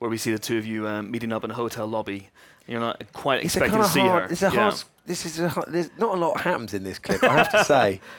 where 0.00 0.10
we 0.10 0.18
see 0.18 0.32
the 0.32 0.38
two 0.38 0.58
of 0.58 0.66
you 0.66 0.86
um, 0.88 1.10
meeting 1.10 1.32
up 1.32 1.44
in 1.44 1.50
a 1.50 1.54
hotel 1.54 1.86
lobby. 1.86 2.28
You're 2.66 2.80
not 2.80 3.02
quite 3.12 3.44
It's 3.44 3.54
expecting 3.56 3.80
to 3.80 3.88
see 3.88 4.00
hard. 4.00 4.24
her. 4.24 4.28
It's 4.32 4.42
a 4.42 4.46
Yeah. 4.46 4.70
hard. 4.70 4.82
This 5.06 5.24
is 5.26 5.38
a, 5.38 5.48
hard- 5.48 5.68
there's 5.72 5.90
not 5.98 6.14
a 6.16 6.18
lot 6.18 6.40
happens 6.40 6.74
in 6.74 6.82
this 6.82 6.98
clip. 6.98 7.22
I 7.22 7.34
have 7.36 7.50
to 7.52 7.64
say. 7.64 8.00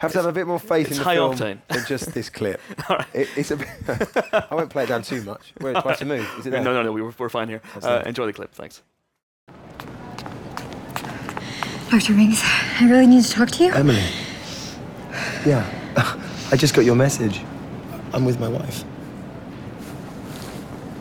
Have 0.00 0.10
to 0.12 0.18
have 0.22 0.26
a 0.26 0.32
bit 0.32 0.46
more 0.46 0.58
faith 0.58 0.90
in 0.90 0.96
the 0.96 1.04
film 1.04 1.34
octane. 1.36 1.58
than 1.68 1.84
just 1.86 2.14
this 2.14 2.30
clip. 2.30 2.62
It, 3.12 3.28
it's 3.36 3.50
a 3.50 3.56
bit 3.58 3.68
I 4.50 4.54
won't 4.54 4.70
play 4.70 4.84
it 4.84 4.86
down 4.86 5.02
too 5.02 5.22
much. 5.22 5.52
Where 5.60 5.74
twice 5.74 5.98
to 5.98 6.06
move? 6.06 6.26
Is 6.38 6.46
it 6.46 6.50
there? 6.50 6.62
No, 6.64 6.72
no, 6.72 6.82
no, 6.82 6.92
we 6.92 7.02
were, 7.02 7.12
we're 7.18 7.28
fine 7.28 7.46
here. 7.48 7.60
Uh, 7.82 8.02
enjoy 8.06 8.24
the 8.24 8.32
clip, 8.32 8.54
thanks. 8.54 8.80
Dr. 11.92 12.14
Rings, 12.14 12.40
I 12.80 12.88
really 12.88 13.06
need 13.06 13.22
to 13.22 13.30
talk 13.30 13.50
to 13.50 13.64
you. 13.64 13.72
Emily. 13.74 14.02
Yeah. 15.44 15.62
I 16.50 16.56
just 16.56 16.74
got 16.74 16.86
your 16.86 16.94
message. 16.94 17.42
I'm 18.14 18.24
with 18.24 18.40
my 18.40 18.48
wife. 18.48 18.82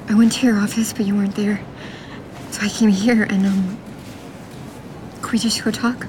I 0.09 0.15
went 0.15 0.33
to 0.33 0.45
your 0.45 0.59
office, 0.59 0.91
but 0.91 1.05
you 1.05 1.15
weren't 1.15 1.33
there. 1.35 1.63
So 2.49 2.63
I 2.63 2.67
came 2.67 2.89
here 2.89 3.23
and, 3.23 3.45
um. 3.45 3.77
Could 5.21 5.31
we 5.31 5.39
just 5.39 5.63
go 5.63 5.71
talk? 5.71 6.07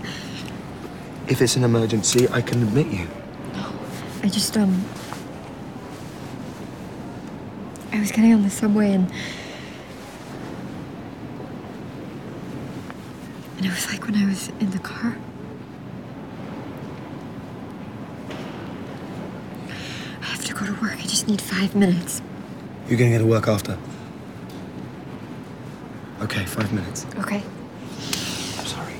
If 1.28 1.40
it's 1.40 1.54
an 1.54 1.62
emergency, 1.62 2.28
I 2.30 2.42
can 2.42 2.60
admit 2.64 2.88
you. 2.88 3.06
No, 3.52 3.72
I 4.24 4.28
just, 4.28 4.56
um. 4.56 4.84
I 7.92 8.00
was 8.00 8.10
getting 8.10 8.34
on 8.34 8.42
the 8.42 8.50
subway 8.50 8.94
and. 8.94 9.12
And 13.62 13.70
it 13.70 13.74
was 13.76 13.88
like 13.92 14.04
when 14.06 14.16
I 14.16 14.26
was 14.26 14.48
in 14.58 14.72
the 14.72 14.80
car. 14.80 15.16
I 20.20 20.24
have 20.24 20.44
to 20.46 20.52
go 20.52 20.66
to 20.66 20.72
work. 20.82 20.98
I 20.98 21.02
just 21.02 21.28
need 21.28 21.40
five 21.40 21.76
minutes. 21.76 22.22
You're 22.88 22.98
gonna 22.98 23.10
get 23.10 23.18
to 23.18 23.24
work 23.24 23.46
after. 23.46 23.78
Okay, 26.22 26.44
five 26.44 26.72
minutes. 26.72 27.06
Okay. 27.18 27.40
I'm 28.58 28.66
sorry. 28.66 28.94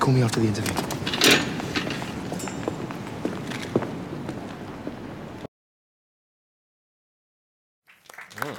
Call 0.00 0.12
me 0.12 0.22
after 0.22 0.40
the 0.40 0.48
interview. 0.48 0.74
Oh, 8.42 8.58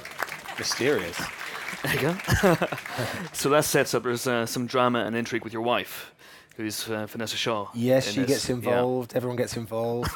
mysterious. 0.58 1.43
There 1.84 1.94
you 1.94 2.00
go. 2.00 2.16
so 3.32 3.48
that 3.50 3.64
sets 3.64 3.94
up 3.94 4.02
there's 4.02 4.26
uh, 4.26 4.46
some 4.46 4.66
drama 4.66 5.00
and 5.04 5.14
intrigue 5.14 5.44
with 5.44 5.52
your 5.52 5.62
wife, 5.62 6.12
who's 6.56 6.88
uh, 6.88 7.06
Vanessa 7.06 7.36
Shaw. 7.36 7.68
Yes, 7.74 8.10
she 8.10 8.20
this. 8.20 8.28
gets 8.28 8.48
Yeah. 8.48 8.54
involved. 8.56 9.14
Everyone 9.14 9.36
gets 9.36 9.56
involved. 9.56 10.10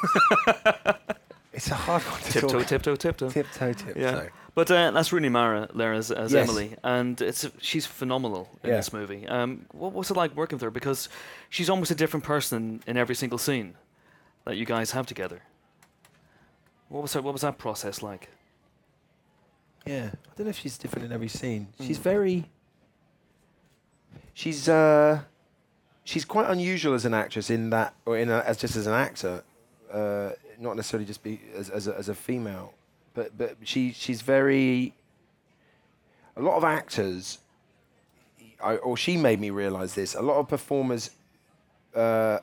it's 1.52 1.70
a 1.70 1.74
hard 1.74 2.02
one 2.02 2.20
to 2.22 2.32
Tiptoe, 2.32 2.48
talk. 2.60 2.66
tiptoe, 2.66 2.96
tiptoe. 2.96 3.28
Tiptoe, 3.30 3.72
tiptoe. 3.72 4.00
Yeah. 4.00 4.28
But 4.54 4.70
uh, 4.70 4.90
that's 4.90 5.12
Rooney 5.12 5.28
Mara 5.28 5.68
there 5.74 5.92
as, 5.92 6.10
as 6.10 6.32
Yes. 6.32 6.48
Emily, 6.48 6.74
and 6.82 7.20
it's 7.20 7.48
she's 7.60 7.86
phenomenal 7.86 8.48
in 8.64 8.70
Yeah. 8.70 8.76
this 8.76 8.92
movie. 8.92 9.26
Um, 9.28 9.66
what 9.72 9.92
was 9.92 10.10
it 10.10 10.16
like 10.16 10.34
working 10.34 10.56
with 10.56 10.62
her? 10.62 10.70
Because 10.70 11.08
she's 11.48 11.70
almost 11.70 11.90
a 11.90 11.94
different 11.94 12.24
person 12.24 12.82
in 12.86 12.96
every 12.96 13.14
single 13.14 13.38
scene 13.38 13.74
that 14.44 14.56
you 14.56 14.64
guys 14.64 14.90
have 14.92 15.06
together. 15.06 15.42
What 16.88 17.02
was 17.02 17.12
that, 17.12 17.22
what 17.22 17.34
was 17.34 17.42
that 17.42 17.58
process 17.58 18.02
like? 18.02 18.30
Yeah, 19.88 20.10
I 20.12 20.30
don't 20.36 20.46
know 20.46 20.50
if 20.50 20.58
she's 20.58 20.76
different 20.78 21.06
in 21.06 21.12
every 21.12 21.28
scene. 21.28 21.68
She's 21.80 21.98
Mm. 21.98 22.02
very. 22.02 22.50
She's 24.34 24.68
uh, 24.68 25.22
she's 26.04 26.24
quite 26.24 26.48
unusual 26.50 26.94
as 26.94 27.04
an 27.04 27.14
actress 27.14 27.50
in 27.50 27.70
that, 27.70 27.94
or 28.06 28.16
in 28.18 28.28
a, 28.30 28.38
as 28.40 28.56
just 28.56 28.76
as 28.76 28.86
an 28.86 28.92
actor, 28.94 29.42
uh, 29.92 30.30
not 30.58 30.76
necessarily 30.76 31.06
just 31.06 31.22
be 31.22 31.40
as 31.56 31.70
as 31.70 31.88
a, 31.88 31.96
as 31.96 32.08
a 32.08 32.14
female, 32.14 32.74
but 33.14 33.36
but 33.36 33.56
she 33.64 33.92
she's 33.92 34.20
very. 34.22 34.94
A 36.36 36.42
lot 36.42 36.56
of 36.56 36.62
actors, 36.62 37.38
I, 38.62 38.76
or 38.76 38.96
she 38.96 39.16
made 39.16 39.40
me 39.40 39.50
realize 39.50 39.94
this. 39.94 40.14
A 40.14 40.22
lot 40.22 40.36
of 40.36 40.48
performers. 40.48 41.10
Uh, 41.94 42.38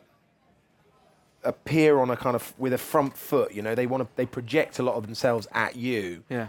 appear 1.43 1.99
on 1.99 2.09
a 2.09 2.17
kind 2.17 2.35
of 2.35 2.53
with 2.57 2.73
a 2.73 2.77
front 2.77 3.15
foot 3.15 3.53
you 3.53 3.61
know 3.61 3.75
they 3.75 3.85
want 3.85 4.01
to 4.01 4.09
they 4.15 4.25
project 4.25 4.79
a 4.79 4.83
lot 4.83 4.95
of 4.95 5.05
themselves 5.05 5.47
at 5.51 5.75
you 5.75 6.23
Yeah. 6.27 6.47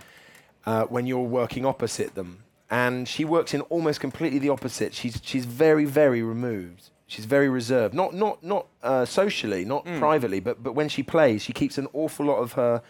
Uh, 0.67 0.85
when 0.85 1.07
you're 1.07 1.21
working 1.21 1.65
opposite 1.65 2.15
them. 2.15 2.43
And 2.69 3.07
she 3.09 3.25
works 3.25 3.55
in 3.55 3.61
almost 3.63 4.01
completely 4.01 4.39
the 4.41 4.49
opposite. 4.51 4.93
She's 4.93 5.21
she's 5.23 5.45
very 5.45 5.85
very 5.85 6.23
removed. 6.23 6.91
She's 7.07 7.25
very 7.25 7.49
reserved. 7.49 7.95
Not 7.95 8.13
not 8.15 8.43
not 8.43 8.67
uh, 8.83 9.05
socially, 9.05 9.65
not 9.65 9.85
Mm. 9.87 9.99
privately, 10.01 10.41
but 10.41 10.63
but 10.63 10.73
when 10.73 10.89
she 10.89 11.03
plays, 11.05 11.43
she 11.43 11.53
keeps 11.53 11.79
an 11.79 11.87
awful 11.93 12.27
lot 12.27 12.39
of 12.39 12.53
her 12.55 12.83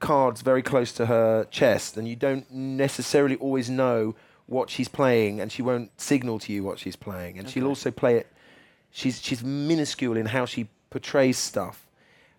cards 0.00 0.42
very 0.42 0.62
close 0.62 0.90
to 0.92 1.06
her 1.06 1.44
chest, 1.50 1.96
and 1.96 2.08
you 2.08 2.16
don't 2.16 2.50
necessarily 2.50 3.36
always 3.36 3.70
know 3.70 4.16
what 4.46 4.68
she's 4.68 4.88
playing, 4.88 5.40
and 5.40 5.52
she 5.52 5.62
won't 5.62 5.90
signal 6.00 6.40
to 6.40 6.52
you 6.52 6.64
what 6.64 6.80
she's 6.80 6.96
playing. 6.96 7.38
And 7.38 7.48
she'll 7.48 7.68
also 7.68 7.92
play 7.92 8.16
it. 8.16 8.26
She's 8.90 9.22
she's 9.22 9.44
minuscule 9.44 10.16
in 10.16 10.26
how 10.26 10.44
she 10.46 10.68
portrays 10.90 11.38
stuff, 11.38 11.86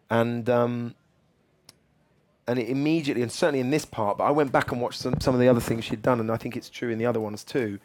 and. 0.10 0.50
Um, 0.50 0.96
and 2.52 2.60
it 2.60 2.68
immediately, 2.68 3.24
and 3.24 3.32
certainly 3.32 3.62
in 3.62 3.70
this 3.70 3.86
part, 3.86 4.18
but 4.18 4.26
I 4.26 4.32
went 4.32 4.52
back 4.52 4.74
and 4.74 4.82
watched 4.82 5.00
some, 5.00 5.16
some 5.22 5.34
of 5.34 5.40
the 5.40 5.48
other 5.48 5.62
things 5.62 5.86
she'd 5.86 6.02
done, 6.02 6.20
and 6.20 6.30
I 6.30 6.36
think 6.36 6.58
it's 6.58 6.70
true 6.70 6.90
in 6.90 6.98
the 6.98 7.06
other 7.06 7.22
ones 7.22 7.46
too. 7.46 7.80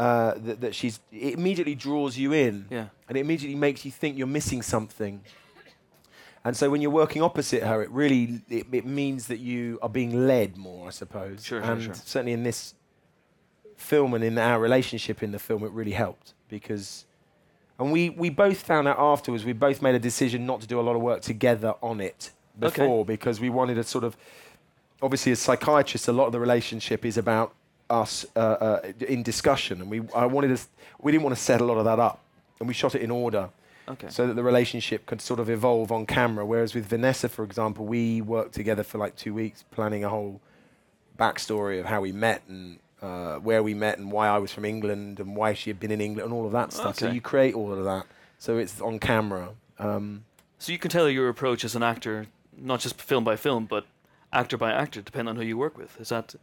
Uh, 0.00 0.34
that, 0.38 0.60
that 0.62 0.74
she's 0.74 0.98
it 1.12 1.34
immediately 1.34 1.76
draws 1.76 2.18
you 2.18 2.32
in, 2.32 2.66
Yeah. 2.70 2.86
and 3.08 3.16
it 3.16 3.20
immediately 3.20 3.54
makes 3.54 3.84
you 3.84 3.92
think 3.92 4.18
you're 4.18 4.26
missing 4.26 4.62
something. 4.62 5.20
And 6.44 6.56
so 6.56 6.70
when 6.70 6.80
you're 6.80 6.90
working 6.90 7.22
opposite 7.22 7.62
her, 7.62 7.82
it 7.82 7.90
really 7.90 8.40
it, 8.48 8.66
it 8.72 8.84
means 8.84 9.28
that 9.28 9.38
you 9.38 9.78
are 9.80 9.88
being 9.90 10.26
led 10.26 10.56
more, 10.56 10.88
I 10.88 10.90
suppose. 10.90 11.44
Sure, 11.44 11.62
sure, 11.62 11.72
and 11.72 11.82
sure. 11.82 11.94
certainly 11.94 12.32
in 12.32 12.42
this 12.42 12.74
film 13.76 14.14
and 14.14 14.24
in 14.24 14.38
our 14.38 14.58
relationship 14.58 15.22
in 15.22 15.30
the 15.30 15.38
film, 15.38 15.62
it 15.62 15.70
really 15.70 15.92
helped 15.92 16.34
because. 16.48 17.04
And 17.78 17.92
we, 17.92 18.10
we 18.10 18.28
both 18.28 18.58
found 18.58 18.86
out 18.88 18.98
afterwards, 18.98 19.46
we 19.46 19.54
both 19.54 19.80
made 19.80 19.94
a 19.94 19.98
decision 19.98 20.44
not 20.44 20.60
to 20.60 20.66
do 20.66 20.78
a 20.78 20.82
lot 20.82 20.96
of 20.96 21.00
work 21.02 21.22
together 21.22 21.72
on 21.80 21.98
it 22.00 22.30
Okay. 22.62 22.82
before 22.82 23.04
because 23.04 23.40
we 23.40 23.50
wanted 23.50 23.74
to 23.74 23.84
sort 23.84 24.04
of. 24.04 24.16
Obviously, 25.02 25.32
as 25.32 25.38
psychiatrists, 25.38 26.08
a 26.08 26.12
lot 26.12 26.26
of 26.26 26.32
the 26.32 26.40
relationship 26.40 27.06
is 27.06 27.16
about 27.16 27.54
us 27.88 28.26
uh, 28.36 28.38
uh, 28.38 28.92
in 29.08 29.22
discussion, 29.22 29.80
and 29.80 29.90
we 29.90 30.02
I 30.14 30.26
wanted 30.26 30.56
to, 30.56 30.62
we 31.00 31.10
didn't 31.10 31.24
want 31.24 31.34
to 31.36 31.42
set 31.42 31.60
a 31.60 31.64
lot 31.64 31.78
of 31.78 31.84
that 31.86 31.98
up, 31.98 32.20
and 32.58 32.68
we 32.68 32.74
shot 32.74 32.94
it 32.94 33.00
in 33.02 33.10
order 33.10 33.48
Okay. 33.88 34.08
so 34.10 34.26
that 34.26 34.34
the 34.34 34.42
relationship 34.42 35.06
could 35.06 35.20
sort 35.20 35.40
of 35.40 35.48
evolve 35.50 35.90
on 35.90 36.04
camera. 36.06 36.44
Whereas 36.46 36.74
with 36.74 36.86
Vanessa, 36.86 37.28
for 37.28 37.44
example, 37.44 37.86
we 37.86 38.20
worked 38.20 38.54
together 38.54 38.82
for 38.84 38.98
like 38.98 39.16
two 39.16 39.32
weeks 39.34 39.64
planning 39.70 40.04
a 40.04 40.08
whole 40.10 40.40
backstory 41.18 41.80
of 41.80 41.86
how 41.86 42.00
we 42.00 42.12
met 42.12 42.42
and 42.48 42.78
uh, 43.02 43.36
where 43.36 43.62
we 43.62 43.74
met 43.74 43.98
and 43.98 44.12
why 44.12 44.28
I 44.28 44.38
was 44.38 44.52
from 44.52 44.64
England 44.64 45.18
and 45.18 45.34
why 45.34 45.54
she 45.54 45.70
had 45.70 45.80
been 45.80 45.90
in 45.90 46.00
England 46.00 46.26
and 46.26 46.32
all 46.34 46.46
of 46.46 46.52
that 46.52 46.72
stuff. 46.72 46.98
So 46.98 47.10
you 47.10 47.20
create 47.20 47.54
all 47.54 47.72
of 47.72 47.84
that. 47.84 48.06
So 48.38 48.58
it's 48.58 48.80
on 48.80 48.98
camera. 48.98 49.50
Um, 49.78 50.24
So 50.58 50.72
you 50.72 50.78
can 50.78 50.90
tell 50.90 51.08
your 51.08 51.28
approach 51.28 51.64
as 51.64 51.74
an 51.74 51.82
actor, 51.82 52.26
not 52.56 52.80
just 52.80 53.00
film 53.00 53.24
by 53.24 53.36
film, 53.36 53.66
but 53.66 53.86
actor 54.32 54.56
by 54.56 54.72
actor, 54.72 55.02
depending 55.02 55.30
on 55.30 55.36
who 55.36 55.42
you 55.42 55.56
work 55.56 55.76
with. 55.76 56.00
Is 56.00 56.10
that 56.10 56.34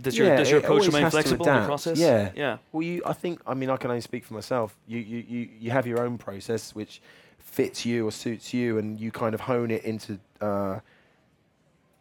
does 0.00 0.16
your 0.16 0.28
yeah, 0.28 0.36
does 0.36 0.50
your 0.50 0.60
approach 0.60 0.86
remain 0.86 1.10
flexible 1.10 1.48
in 1.48 1.60
the 1.60 1.66
process? 1.66 1.98
Yeah, 1.98 2.30
Yeah. 2.34 2.58
Well, 2.72 2.82
you, 2.82 3.02
I 3.04 3.12
think, 3.12 3.40
I 3.46 3.54
mean, 3.54 3.70
I 3.70 3.76
can 3.76 3.90
only 3.90 4.00
speak 4.00 4.24
for 4.24 4.34
myself. 4.34 4.76
You, 4.86 4.98
you, 4.98 5.24
you, 5.26 5.48
you 5.58 5.70
have 5.70 5.86
your 5.86 6.00
own 6.02 6.18
process 6.18 6.74
which 6.74 7.00
fits 7.38 7.84
you 7.84 8.06
or 8.06 8.12
suits 8.12 8.52
you, 8.54 8.78
and 8.78 9.00
you 9.00 9.10
kind 9.10 9.34
of 9.34 9.40
hone 9.40 9.70
it 9.70 9.84
into. 9.84 10.18
Uh, 10.40 10.80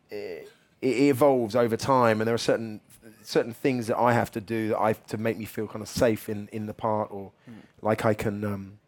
it, 0.10 0.50
it 0.82 0.98
evolves 1.10 1.56
over 1.56 1.76
time, 1.76 2.22
and 2.22 2.28
there 2.28 2.36
are 2.36 2.40
certain 2.40 2.82
certain 3.24 3.54
things 3.54 3.88
that 3.88 3.98
I 3.98 4.14
have 4.14 4.32
to 4.32 4.42
do 4.42 4.70
that 4.70 4.80
I 4.80 4.94
to 4.94 5.18
make 5.18 5.38
me 5.38 5.46
feel 5.46 5.68
kind 5.68 5.82
of 5.82 5.88
safe 5.88 6.30
in, 6.30 6.48
in 6.52 6.66
the 6.66 6.74
part, 6.74 7.10
or 7.12 7.32
like 7.82 8.06
I 8.06 8.14
can 8.14 8.44
um, 8.44 8.80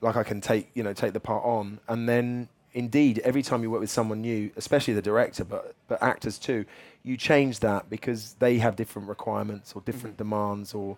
like 0.00 0.16
I 0.16 0.22
can 0.22 0.40
take 0.40 0.70
you 0.74 0.82
know 0.82 0.92
take 0.92 1.12
the 1.12 1.20
part 1.20 1.44
on, 1.44 1.80
and 1.88 2.08
then 2.08 2.48
indeed 2.72 3.18
every 3.20 3.42
time 3.42 3.62
you 3.62 3.70
work 3.70 3.80
with 3.80 3.90
someone 3.90 4.20
new, 4.20 4.50
especially 4.56 4.94
the 4.94 5.02
director, 5.02 5.44
but 5.44 5.74
but 5.88 6.02
actors 6.02 6.38
too, 6.38 6.64
you 7.02 7.16
change 7.16 7.60
that 7.60 7.88
because 7.90 8.34
they 8.38 8.58
have 8.58 8.76
different 8.76 9.08
requirements 9.08 9.72
or 9.74 9.82
different 9.82 10.16
demands 10.16 10.74
or 10.74 10.96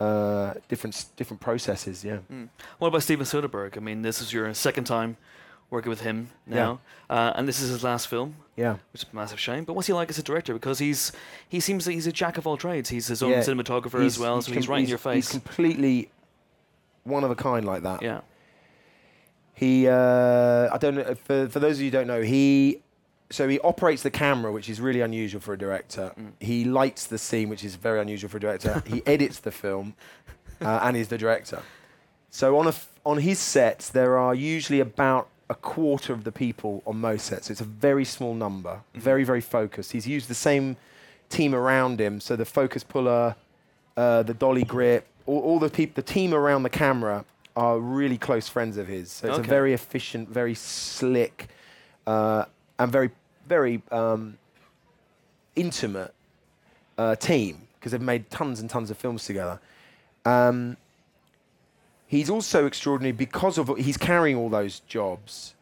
uh, 0.00 0.54
different 0.68 1.06
different 1.16 1.40
processes. 1.40 2.04
Yeah. 2.04 2.18
Mm. 2.32 2.48
What 2.78 2.88
about 2.88 3.02
Steven 3.02 3.26
Soderbergh? 3.26 3.76
I 3.76 3.80
mean, 3.80 4.02
this 4.02 4.20
is 4.20 4.32
your 4.32 4.52
second 4.54 4.84
time 4.84 5.16
working 5.70 5.90
with 5.90 6.00
him 6.00 6.30
now, 6.46 6.80
uh, 7.10 7.32
and 7.36 7.46
this 7.46 7.60
is 7.60 7.68
his 7.70 7.84
last 7.84 8.08
film. 8.08 8.36
Yeah. 8.56 8.78
which 8.92 9.02
is 9.02 9.06
a 9.12 9.14
massive 9.14 9.38
shame. 9.38 9.64
But 9.64 9.74
what's 9.74 9.86
he 9.86 9.92
like 9.92 10.08
as 10.10 10.18
a 10.18 10.22
director? 10.22 10.52
Because 10.54 10.78
he's 10.78 11.12
he 11.48 11.60
seems 11.60 11.84
that 11.84 11.92
he's 11.92 12.06
a 12.06 12.12
jack 12.12 12.38
of 12.38 12.46
all 12.46 12.56
trades. 12.56 12.88
He's 12.88 13.06
his 13.08 13.22
own 13.22 13.30
Yeah, 13.32 13.40
cinematographer 13.40 14.04
as 14.04 14.18
well, 14.18 14.40
so 14.42 14.52
he's 14.52 14.64
com- 14.66 14.72
right 14.74 14.82
in 14.82 14.88
your 14.88 14.98
face. 14.98 15.26
He's 15.26 15.30
completely 15.30 16.10
one 17.04 17.24
of 17.24 17.30
a 17.30 17.36
kind 17.36 17.64
like 17.64 17.82
that. 17.82 18.02
yeah. 18.02 18.20
He, 19.58 19.88
uh, 19.88 20.68
I 20.72 20.78
don't 20.78 20.94
know. 20.94 21.14
For 21.14 21.48
for 21.48 21.58
those 21.60 21.76
of 21.78 21.80
you 21.82 21.86
who 21.90 21.96
don't 21.98 22.06
know, 22.06 22.22
he, 22.22 22.80
so 23.30 23.48
he 23.48 23.58
operates 23.60 24.02
the 24.02 24.10
camera, 24.10 24.52
which 24.52 24.68
is 24.68 24.80
really 24.80 25.00
unusual 25.00 25.40
for 25.40 25.52
a 25.52 25.58
director. 25.58 26.12
Mm. 26.18 26.32
He 26.40 26.64
lights 26.64 27.06
the 27.08 27.18
scene, 27.18 27.48
which 27.48 27.64
is 27.64 27.74
very 27.74 28.00
unusual 28.00 28.30
for 28.30 28.36
a 28.36 28.40
director. 28.40 28.82
he 28.86 29.02
edits 29.14 29.40
the 29.40 29.50
film, 29.50 29.94
uh, 30.60 30.80
and 30.82 30.96
he's 30.96 31.08
the 31.08 31.18
director. 31.18 31.62
So 32.30 32.56
on 32.58 32.66
a 32.66 32.70
f- 32.70 32.88
on 33.04 33.18
his 33.18 33.38
sets, 33.38 33.88
there 33.90 34.16
are 34.18 34.34
usually 34.34 34.80
about 34.80 35.26
a 35.50 35.54
quarter 35.54 36.12
of 36.12 36.22
the 36.24 36.30
people 36.32 36.82
on 36.86 37.00
most 37.00 37.26
sets. 37.26 37.46
So 37.48 37.52
it's 37.52 37.60
a 37.60 37.64
very 37.64 38.04
small 38.04 38.34
number, 38.34 38.74
Mm-hmm. 38.92 39.00
very 39.00 39.24
very 39.24 39.40
focused. 39.40 39.92
He's 39.92 40.06
used 40.06 40.28
the 40.28 40.34
same 40.48 40.76
team 41.30 41.54
around 41.54 42.00
him, 42.00 42.20
so 42.20 42.36
the 42.36 42.44
focus 42.44 42.84
puller, 42.84 43.34
uh, 43.96 44.22
the 44.22 44.34
dolly 44.34 44.62
grip, 44.64 45.06
all, 45.26 45.40
all 45.40 45.58
the 45.58 45.68
people, 45.68 45.94
the 45.96 46.02
team 46.14 46.32
around 46.32 46.62
the 46.62 46.70
camera 46.70 47.24
are 47.58 47.78
really 47.80 48.16
close 48.16 48.48
friends 48.48 48.76
of 48.76 48.86
his. 48.86 49.10
So 49.10 49.26
it's 49.28 49.38
Okay. 49.38 49.46
a 49.48 49.50
very 49.50 49.72
efficient, 49.74 50.28
very 50.28 50.54
slick, 50.54 51.48
uh, 52.06 52.44
and 52.78 52.90
very 52.92 53.10
very 53.46 53.82
um, 53.90 54.38
intimate 55.56 56.12
uh, 56.98 57.16
team 57.16 57.66
because 57.74 57.92
they've 57.92 58.00
made 58.00 58.30
tons 58.30 58.60
and 58.60 58.68
tons 58.70 58.90
of 58.90 58.96
films 58.96 59.24
together. 59.24 59.58
Um, 60.24 60.76
he's 62.06 62.28
also 62.30 62.66
extraordinary 62.66 63.12
because 63.12 63.58
of 63.58 63.68
he's 63.78 63.96
carrying 63.96 64.36
all 64.36 64.48
those 64.48 64.80
jobs. 64.80 65.54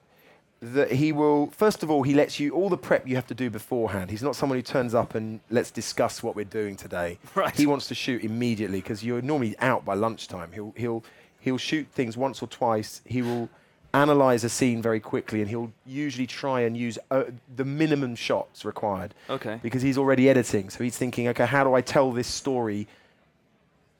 That 0.60 0.90
he 0.92 1.12
will 1.12 1.48
first 1.48 1.82
of 1.82 1.90
all 1.90 2.02
he 2.02 2.14
lets 2.14 2.40
you 2.40 2.50
all 2.52 2.68
the 2.68 2.78
prep 2.78 3.06
you 3.06 3.14
have 3.14 3.26
to 3.28 3.34
do 3.34 3.48
beforehand. 3.50 4.10
He's 4.10 4.22
not 4.22 4.34
someone 4.34 4.58
who 4.58 4.62
turns 4.62 4.94
up 4.94 5.14
and 5.14 5.40
let's 5.50 5.70
discuss 5.70 6.22
what 6.22 6.34
we're 6.34 6.44
doing 6.60 6.76
today. 6.76 7.18
Right. 7.34 7.54
He 7.54 7.66
wants 7.66 7.86
to 7.88 7.94
shoot 7.94 8.22
immediately 8.24 8.80
because 8.80 9.04
you're 9.04 9.22
normally 9.22 9.54
out 9.60 9.84
by 9.84 9.94
lunchtime. 9.94 10.50
He'll 10.52 10.74
he'll 10.76 11.04
he'll 11.46 11.56
shoot 11.58 11.86
things 11.92 12.16
once 12.16 12.42
or 12.42 12.48
twice. 12.48 13.00
He 13.06 13.22
will 13.22 13.48
analyze 13.94 14.42
a 14.44 14.48
scene 14.48 14.82
very 14.82 14.98
quickly 15.00 15.40
and 15.40 15.48
he'll 15.48 15.72
usually 15.86 16.26
try 16.26 16.60
and 16.62 16.76
use 16.76 16.98
uh, 17.10 17.22
the 17.54 17.64
minimum 17.64 18.14
shots 18.16 18.64
required 18.64 19.14
Okay. 19.30 19.58
because 19.62 19.80
he's 19.80 19.96
already 19.96 20.28
editing. 20.28 20.68
So 20.70 20.82
he's 20.84 20.98
thinking, 20.98 21.28
okay, 21.28 21.46
how 21.46 21.62
do 21.64 21.72
I 21.72 21.80
tell 21.80 22.10
this 22.12 22.26
story 22.26 22.88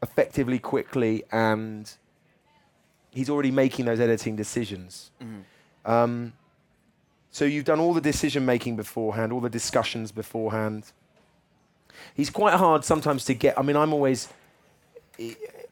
effectively, 0.02 0.58
quickly, 0.58 1.22
and 1.32 1.90
he's 3.10 3.30
already 3.30 3.50
making 3.52 3.84
those 3.86 4.00
editing 4.00 4.34
decisions. 4.36 5.10
Um, 5.86 6.32
so 7.30 7.44
you've 7.44 7.64
done 7.64 7.78
all 7.80 7.94
the 7.94 8.00
decision 8.00 8.44
making 8.44 8.74
beforehand, 8.76 9.32
all 9.32 9.40
the 9.40 9.48
discussions 9.48 10.10
beforehand. 10.12 10.92
He's 12.14 12.28
quite 12.28 12.54
hard 12.54 12.84
sometimes 12.84 13.24
to 13.26 13.34
get. 13.34 13.56
I 13.58 13.62
mean, 13.62 13.76
I'm 13.76 13.92
always. 13.94 14.28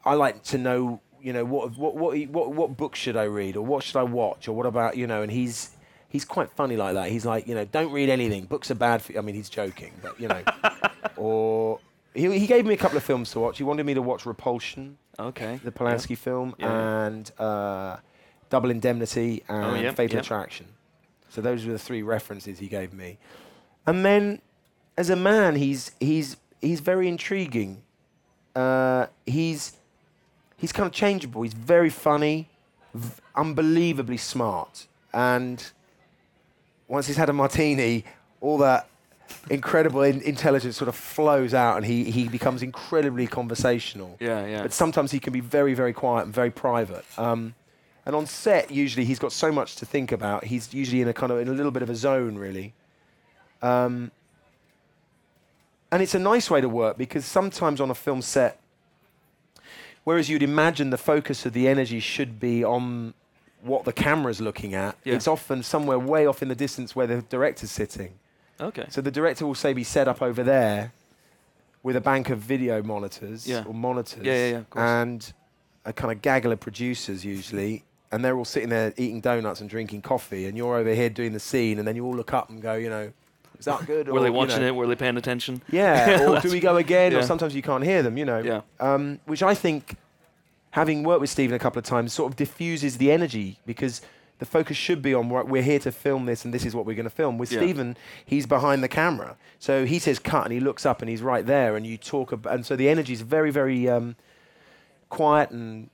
I 0.03 0.13
like 0.15 0.41
to 0.45 0.57
know, 0.57 0.99
you 1.25 1.33
know, 1.33 1.43
what 1.43 1.75
what 1.77 1.95
what 1.95 2.17
what 2.29 2.51
what 2.53 2.77
book 2.77 2.95
should 2.95 3.17
I 3.17 3.23
read, 3.23 3.57
or 3.57 3.65
what 3.65 3.83
should 3.83 3.97
I 3.97 4.03
watch, 4.03 4.47
or 4.47 4.53
what 4.53 4.65
about 4.65 4.95
you 4.97 5.07
know, 5.07 5.21
and 5.21 5.31
he's. 5.31 5.71
He's 6.07 6.23
quite 6.23 6.49
funny 6.51 6.77
like 6.77 6.93
that. 6.93 7.09
He's 7.09 7.25
like, 7.25 7.45
you 7.45 7.55
know, 7.55 7.65
don't 7.65 7.91
read 7.91 8.07
anything. 8.07 8.45
Books 8.45 8.71
are 8.71 8.75
bad 8.75 9.01
for 9.01 9.11
you. 9.11 9.19
I 9.19 9.21
mean, 9.21 9.35
he's 9.35 9.49
joking, 9.49 9.91
but 10.01 10.17
you 10.17 10.29
know, 10.29 10.41
or 11.17 11.79
he, 12.13 12.39
he 12.39 12.47
gave 12.47 12.65
me 12.65 12.73
a 12.73 12.77
couple 12.77 12.95
of 12.95 13.03
films 13.03 13.31
to 13.31 13.39
watch. 13.41 13.57
He 13.57 13.65
wanted 13.65 13.85
me 13.85 13.93
to 13.95 14.01
watch 14.01 14.25
Repulsion, 14.25 14.97
Okay. 15.19 15.59
the 15.61 15.71
Polanski 15.73 16.17
film, 16.17 16.55
Yeah. 16.57 17.05
and 17.07 17.29
uh, 17.37 17.97
Double 18.49 18.69
Indemnity 18.69 19.43
and 19.49 19.65
Oh, 19.65 19.75
yeah, 19.75 19.91
Fatal 19.91 20.15
yeah. 20.15 20.21
Attraction. 20.21 20.67
So 21.27 21.41
those 21.41 21.65
were 21.65 21.73
the 21.73 21.79
three 21.79 22.01
references 22.01 22.59
he 22.59 22.67
gave 22.67 22.93
me. 22.93 23.17
And 23.85 24.05
then, 24.05 24.41
as 24.97 25.09
a 25.09 25.17
man, 25.17 25.55
he's 25.57 25.91
he's 25.99 26.37
he's 26.61 26.79
very 26.79 27.09
intriguing. 27.09 27.83
Uh, 28.55 29.07
he's 29.25 29.73
he's 30.57 30.71
kind 30.71 30.87
of 30.87 30.93
changeable. 30.93 31.41
He's 31.41 31.53
very 31.53 31.89
funny, 31.89 32.49
v- 32.93 33.21
unbelievably 33.35 34.17
smart, 34.17 34.87
and 35.13 35.71
once 36.87 37.07
he's 37.07 37.17
had 37.17 37.29
a 37.29 37.33
martini, 37.33 38.05
all 38.41 38.57
that 38.59 38.87
incredible 39.49 40.03
in- 40.03 40.21
intelligence 40.21 40.77
sort 40.77 40.87
of 40.89 40.95
flows 40.95 41.53
out, 41.53 41.77
and 41.77 41.85
he 41.85 42.05
he 42.11 42.27
becomes 42.27 42.61
incredibly 42.61 43.27
conversational. 43.27 44.17
Yeah, 44.19 44.45
yeah. 44.45 44.61
But 44.61 44.73
sometimes 44.73 45.11
he 45.11 45.19
can 45.19 45.33
be 45.33 45.39
very, 45.39 45.73
very 45.73 45.93
quiet 45.93 46.25
and 46.25 46.33
very 46.33 46.51
private. 46.51 47.05
Um, 47.17 47.55
and 48.05 48.15
on 48.15 48.27
set, 48.27 48.69
usually 48.69 49.03
he's 49.03 49.17
got 49.17 49.31
so 49.31 49.51
much 49.51 49.77
to 49.77 49.85
think 49.85 50.11
about. 50.11 50.43
He's 50.43 50.73
usually 50.73 51.01
in 51.01 51.07
a 51.07 51.13
kind 51.13 51.31
of 51.31 51.39
in 51.39 51.47
a 51.47 51.53
little 51.53 51.71
bit 51.71 51.81
of 51.81 51.89
a 51.89 51.95
zone, 51.95 52.37
really. 52.37 52.73
Um, 53.61 54.11
and 55.91 56.03
it's 56.03 56.13
a 56.13 56.19
nice 56.19 56.49
way 56.51 56.61
to 56.61 56.69
work 56.69 56.97
because 56.97 57.25
sometimes 57.25 57.79
on 57.81 57.89
a 57.89 57.95
film 57.95 58.21
set, 58.21 58.59
whereas 60.05 60.29
you'd 60.29 60.41
imagine 60.43 60.89
the 60.91 60.97
focus 60.97 61.45
of 61.45 61.51
the 61.53 61.67
energy 61.67 61.99
should 61.99 62.39
be 62.39 62.63
on 62.63 63.13
what 63.61 63.83
the 63.83 63.91
camera's 63.93 64.39
looking 64.39 64.73
at, 64.73 64.95
Yeah. 65.03 65.15
it's 65.15 65.27
often 65.27 65.61
somewhere 65.63 65.99
way 65.99 66.25
off 66.25 66.41
in 66.41 66.47
the 66.47 66.55
distance 66.55 66.95
where 66.95 67.07
the 67.07 67.21
director's 67.23 67.71
sitting. 67.71 68.13
Okay. 68.61 68.85
So 68.89 69.01
the 69.01 69.11
director 69.11 69.45
will 69.45 69.55
say 69.55 69.73
be 69.73 69.83
set 69.83 70.07
up 70.07 70.21
over 70.21 70.43
there 70.43 70.93
with 71.83 71.95
a 71.95 72.01
bank 72.01 72.29
of 72.29 72.39
video 72.39 72.81
monitors 72.81 73.45
Yeah. 73.47 73.63
or 73.67 73.73
monitors 73.73 74.23
Yeah, 74.23 74.33
yeah, 74.33 74.61
yeah, 74.75 75.01
and 75.03 75.33
a 75.83 75.91
kind 75.93 76.11
of 76.11 76.21
gaggle 76.21 76.51
of 76.51 76.59
producers 76.59 77.25
usually 77.25 77.83
and 78.11 78.23
they're 78.23 78.37
all 78.37 78.45
sitting 78.45 78.69
there 78.69 78.93
eating 78.97 79.19
donuts 79.21 79.59
and 79.61 79.69
drinking 79.69 80.01
coffee 80.03 80.45
and 80.45 80.55
you're 80.57 80.75
over 80.77 80.93
here 80.93 81.09
doing 81.09 81.33
the 81.33 81.39
scene 81.39 81.77
and 81.79 81.87
then 81.87 81.95
you 81.95 82.05
all 82.05 82.15
look 82.15 82.33
up 82.33 82.49
and 82.49 82.61
go, 82.61 82.75
you 82.75 82.89
know, 82.89 83.11
is 83.59 83.65
that 83.65 83.85
good? 83.85 84.07
Were 84.07 84.19
or, 84.19 84.19
they 84.21 84.27
you 84.27 84.33
watching 84.33 84.61
know, 84.61 84.67
it? 84.67 84.75
Were 84.75 84.87
they 84.87 84.95
paying 84.95 85.17
attention? 85.17 85.61
Yeah, 85.69 86.29
or 86.29 86.39
do 86.41 86.51
we 86.51 86.59
go 86.59 86.77
again? 86.77 87.13
Or 87.13 87.21
sometimes 87.23 87.55
you 87.55 87.61
can't 87.61 87.83
hear 87.83 88.03
them, 88.03 88.17
you 88.17 88.25
know. 88.25 88.39
Yeah. 88.39 88.61
Um, 88.79 89.19
which 89.25 89.43
I 89.43 89.53
think, 89.53 89.95
having 90.71 91.03
worked 91.03 91.21
with 91.21 91.29
Stephen 91.29 91.55
a 91.55 91.59
couple 91.59 91.79
of 91.79 91.85
times, 91.85 92.13
sort 92.13 92.31
of 92.31 92.35
diffuses 92.37 92.97
the 92.97 93.11
energy 93.11 93.59
because 93.65 94.01
the 94.39 94.45
focus 94.45 94.75
should 94.75 95.01
be 95.01 95.13
on 95.13 95.29
what 95.29 95.47
we're 95.47 95.61
here 95.61 95.79
to 95.79 95.91
film 95.91 96.25
this 96.25 96.43
and 96.43 96.53
this 96.53 96.65
is 96.65 96.75
what 96.75 96.85
we're 96.85 96.95
going 96.95 97.05
to 97.05 97.09
film. 97.09 97.37
With 97.37 97.51
Yeah. 97.51 97.59
Stephen, 97.59 97.95
he's 98.25 98.45
behind 98.45 98.83
the 98.83 98.87
camera. 98.87 99.37
So 99.59 99.85
he 99.85 99.99
says 99.99 100.19
cut 100.19 100.43
and 100.43 100.53
he 100.53 100.59
looks 100.59 100.85
up 100.85 101.01
and 101.01 101.09
he's 101.09 101.21
right 101.21 101.45
there 101.45 101.75
and 101.75 101.87
you 101.87 101.97
talk 101.97 102.31
about, 102.31 102.53
and 102.53 102.65
so 102.65 102.75
the 102.75 102.89
energy 102.89 103.13
is 103.13 103.21
very, 103.21 103.49
very 103.49 103.87
um, 103.87 104.15
quiet. 105.09 105.51
And 105.51 105.89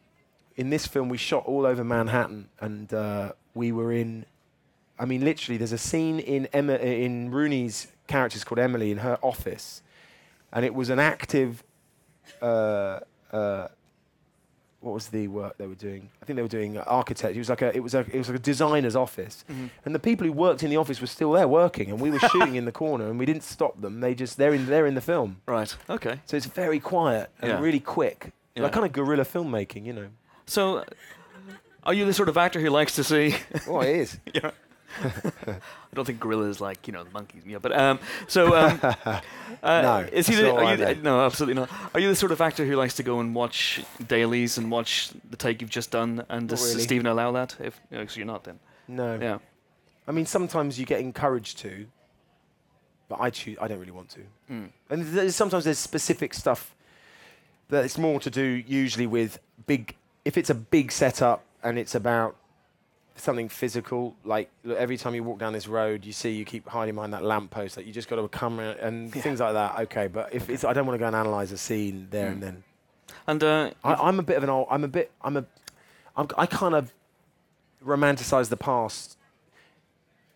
in 0.56 0.72
this 0.72 0.88
film, 0.88 1.08
we 1.10 1.18
shot 1.18 1.46
all 1.46 1.66
over 1.66 1.84
Manhattan 1.84 2.50
and 2.60 2.92
uh, 2.94 3.34
we 3.54 3.72
were 3.72 3.92
in 3.92 4.26
I 5.02 5.06
mean, 5.06 5.22
literally, 5.26 5.58
there's 5.58 5.72
a 5.72 5.78
scene 5.90 6.20
in 6.20 6.46
Emma, 6.54 6.76
in 6.76 7.32
Rooney's 7.32 7.88
character's 8.08 8.44
called 8.44 8.60
Emily 8.60 8.92
in 8.92 9.00
her 9.00 9.18
office, 9.24 9.82
and 10.54 10.64
it 10.64 10.74
was 10.76 10.90
an 10.90 11.00
active. 11.00 11.64
Uh, 12.42 13.00
uh, 13.32 13.68
what 14.80 14.94
was 14.94 15.08
the 15.10 15.28
work 15.28 15.58
they 15.58 15.68
were 15.68 15.76
doing? 15.76 16.10
I 16.22 16.26
think 16.26 16.36
they 16.38 16.42
were 16.42 16.48
doing 16.48 16.78
architect. 16.78 17.36
It 17.36 17.40
was 17.40 17.50
like 17.50 17.62
a, 17.62 17.76
it 17.76 17.82
was 17.82 17.94
a, 17.94 18.00
it 18.00 18.16
was 18.18 18.28
like 18.30 18.38
a 18.38 18.42
designer's 18.42 18.96
office, 18.96 19.44
and 19.86 19.94
the 19.96 20.00
people 20.00 20.26
who 20.26 20.34
worked 20.34 20.64
in 20.64 20.70
the 20.70 20.78
office 20.78 21.02
were 21.02 21.08
still 21.08 21.32
there 21.34 21.48
working, 21.48 21.90
and 21.92 22.00
we 22.00 22.10
were 22.12 22.20
shooting 22.32 22.56
in 22.56 22.66
the 22.66 22.72
corner, 22.72 23.08
and 23.10 23.18
we 23.20 23.26
didn't 23.26 23.44
stop 23.44 23.80
them. 23.82 24.00
They 24.02 24.14
just 24.16 24.38
they're 24.38 24.54
in 24.54 24.66
they're 24.68 24.88
in 24.88 24.96
the 24.96 25.02
film, 25.02 25.42
Right. 25.48 25.76
Okay. 25.90 26.20
so 26.26 26.38
it's 26.38 26.46
very 26.48 26.80
quiet 26.80 27.30
and 27.42 27.50
Yeah. 27.52 27.60
really 27.60 27.80
quick, 27.80 28.32
Yeah. 28.56 28.64
like 28.64 28.72
kind 28.74 28.86
of 28.86 28.92
guerrilla 28.94 29.24
filmmaking, 29.24 29.86
you 29.86 29.94
know. 29.94 30.08
So, 30.48 30.84
are 31.84 31.94
you 31.94 32.06
the 32.06 32.14
sort 32.14 32.30
of 32.30 32.38
actor 32.38 32.60
who 32.60 32.70
likes 32.70 32.96
to 32.96 33.04
see? 33.04 33.36
Oh, 33.68 33.82
it 33.82 33.96
is. 33.96 34.20
yeah. 34.34 34.52
I 35.04 35.94
don't 35.94 36.06
think 36.06 36.20
gorillas 36.20 36.62
like 36.62 36.88
you 36.88 36.94
know 36.94 37.06
monkeys. 37.14 37.44
Yeah, 37.46 37.60
but 37.60 37.72
um, 37.78 38.00
so 38.28 38.56
um, 38.56 38.80
uh, 38.84 39.22
No, 39.64 40.08
is 40.12 40.28
he? 40.28 40.36
The, 40.36 40.54
are 40.54 40.72
you 40.72 40.78
the, 40.78 40.96
no, 40.96 41.26
absolutely 41.26 41.56
not. 41.56 41.70
Are 41.94 42.00
you 42.00 42.10
the 42.10 42.16
sort 42.16 42.32
of 42.32 42.42
actor 42.42 42.66
who 42.66 42.76
likes 42.76 42.96
to 42.96 43.04
go 43.04 43.20
and 43.20 43.34
watch 43.36 43.84
dailies 44.08 44.58
and 44.58 44.72
watch 44.72 45.12
the 45.30 45.38
take 45.38 45.62
you've 45.62 45.70
just 45.70 45.92
done? 45.92 46.26
And 46.30 46.50
does 46.50 46.64
really. 46.72 46.84
Stephen 46.84 47.08
allow 47.08 47.32
that? 47.34 47.56
If 47.60 47.80
no, 47.92 48.06
so 48.06 48.18
you're 48.18 48.26
not 48.26 48.44
then. 48.44 48.60
No. 48.88 49.18
Yeah. 49.20 49.40
I 50.08 50.12
mean, 50.12 50.26
sometimes 50.26 50.80
you 50.80 50.86
get 50.86 51.00
encouraged 51.00 51.60
to, 51.60 51.86
but 53.08 53.20
I 53.22 53.30
choose. 53.30 53.58
I 53.62 53.68
don't 53.68 53.80
really 53.80 53.92
want 53.92 54.10
to. 54.10 54.22
And 54.50 55.06
there's, 55.06 55.36
sometimes 55.36 55.64
there's 55.64 55.80
specific 55.80 56.34
stuff 56.34 56.76
that 57.70 57.86
it's 57.86 57.98
more 57.98 58.20
to 58.20 58.30
do 58.30 58.64
usually 58.68 59.08
with 59.08 59.40
big. 59.68 59.96
If 60.26 60.38
it's 60.38 60.50
a 60.50 60.56
big 60.56 60.92
setup 60.92 61.44
and 61.64 61.80
it's 61.80 61.96
about 61.96 62.36
something 63.16 63.50
physical, 63.50 64.16
like 64.24 64.50
look, 64.64 64.78
every 64.78 64.98
time 64.98 65.16
you 65.16 65.24
walk 65.24 65.40
down 65.40 65.54
this 65.54 65.68
road, 65.68 66.06
you 66.06 66.14
see 66.14 66.32
you 66.32 66.46
keep 66.46 66.68
hiding 66.68 66.96
behind 66.96 67.14
that 67.14 67.24
lamppost. 67.24 67.78
Like 67.78 67.86
you 67.86 67.94
just 67.94 68.10
got 68.10 68.18
to 68.18 68.28
come 68.28 68.60
and 68.60 69.12
things 69.12 69.40
like 69.40 69.54
that. 69.54 69.80
Okay, 69.82 70.08
but 70.08 70.34
if 70.34 70.50
it's, 70.50 70.64
I 70.64 70.74
don't 70.74 70.86
want 70.86 70.96
to 70.96 71.00
go 71.00 71.08
and 71.08 71.16
analyze 71.16 71.52
a 71.52 71.58
scene 71.58 72.08
there 72.10 72.28
and 72.28 72.42
then. 72.42 72.64
And 73.28 73.44
uh, 73.44 73.72
I, 73.84 73.94
I'm 73.94 74.20
a 74.20 74.24
bit 74.24 74.38
of 74.38 74.44
an 74.44 74.50
old. 74.50 74.68
I'm 74.70 74.84
a 74.84 74.88
bit. 74.88 75.12
I'm 75.22 75.38
a. 75.38 75.46
I'm, 76.16 76.28
I 76.38 76.46
kind 76.46 76.76
of 76.76 76.94
romanticize 77.86 78.50
the 78.50 78.58
past 78.58 79.18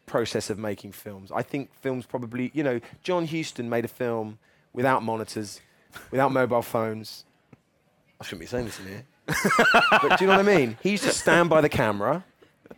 process 0.05 0.49
of 0.49 0.57
making 0.57 0.91
films. 0.91 1.31
I 1.33 1.41
think 1.41 1.73
films 1.73 2.05
probably. 2.05 2.51
You 2.53 2.63
know, 2.63 2.81
John 3.03 3.27
Huston 3.27 3.69
made 3.69 3.85
a 3.85 3.89
film 3.89 4.37
without 4.73 5.03
monitors, 5.03 5.61
without 6.11 6.31
mobile 6.31 6.61
phones. 6.61 7.25
I 8.19 8.23
shouldn't 8.23 8.41
be 8.41 8.45
saying 8.45 8.65
this 8.65 8.79
in 8.79 8.87
here. 8.87 9.03
but 9.27 10.17
do 10.17 10.25
you 10.25 10.29
know 10.29 10.37
what 10.37 10.47
I 10.47 10.57
mean? 10.57 10.77
He 10.81 10.91
used 10.91 11.03
to 11.03 11.11
stand 11.11 11.49
by 11.49 11.61
the 11.61 11.69
camera, 11.69 12.23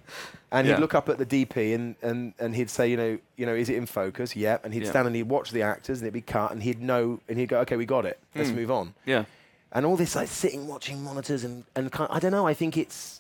And 0.50 0.66
Yeah. 0.66 0.76
he'd 0.76 0.80
look 0.82 0.96
up 0.96 1.10
at 1.10 1.18
the 1.18 1.26
DP 1.26 1.76
and, 1.76 1.96
and, 2.02 2.34
and 2.40 2.56
he'd 2.56 2.70
say, 2.70 2.88
you 2.90 2.96
know, 2.96 3.20
you 3.36 3.46
know, 3.46 3.54
is 3.54 3.68
it 3.70 3.76
in 3.76 3.86
focus? 3.86 4.34
Yep. 4.34 4.64
And 4.64 4.74
he'd 4.74 4.84
Yeah. 4.84 4.90
stand 4.92 5.06
and 5.08 5.14
he'd 5.16 5.24
watch 5.24 5.52
the 5.52 5.62
actors 5.62 6.00
and 6.00 6.06
it'd 6.06 6.14
be 6.14 6.22
cut 6.22 6.52
and 6.54 6.64
he'd 6.64 6.82
know 6.82 7.20
and 7.28 7.38
he'd 7.38 7.50
go, 7.50 7.60
okay, 7.60 7.76
we 7.76 7.86
got 7.86 8.06
it. 8.06 8.18
Let's 8.34 8.52
Mm. 8.52 8.56
move 8.56 8.72
on. 8.72 8.94
Yeah. 9.06 9.26
And 9.74 9.86
all 9.86 9.98
this 9.98 10.16
like 10.16 10.30
sitting 10.30 10.66
watching 10.66 11.04
monitors 11.04 11.44
and 11.44 11.66
and 11.76 11.92
kind 11.92 12.10
I 12.14 12.20
don't 12.20 12.32
know. 12.32 12.48
I 12.48 12.54
think 12.54 12.78
it's 12.78 13.17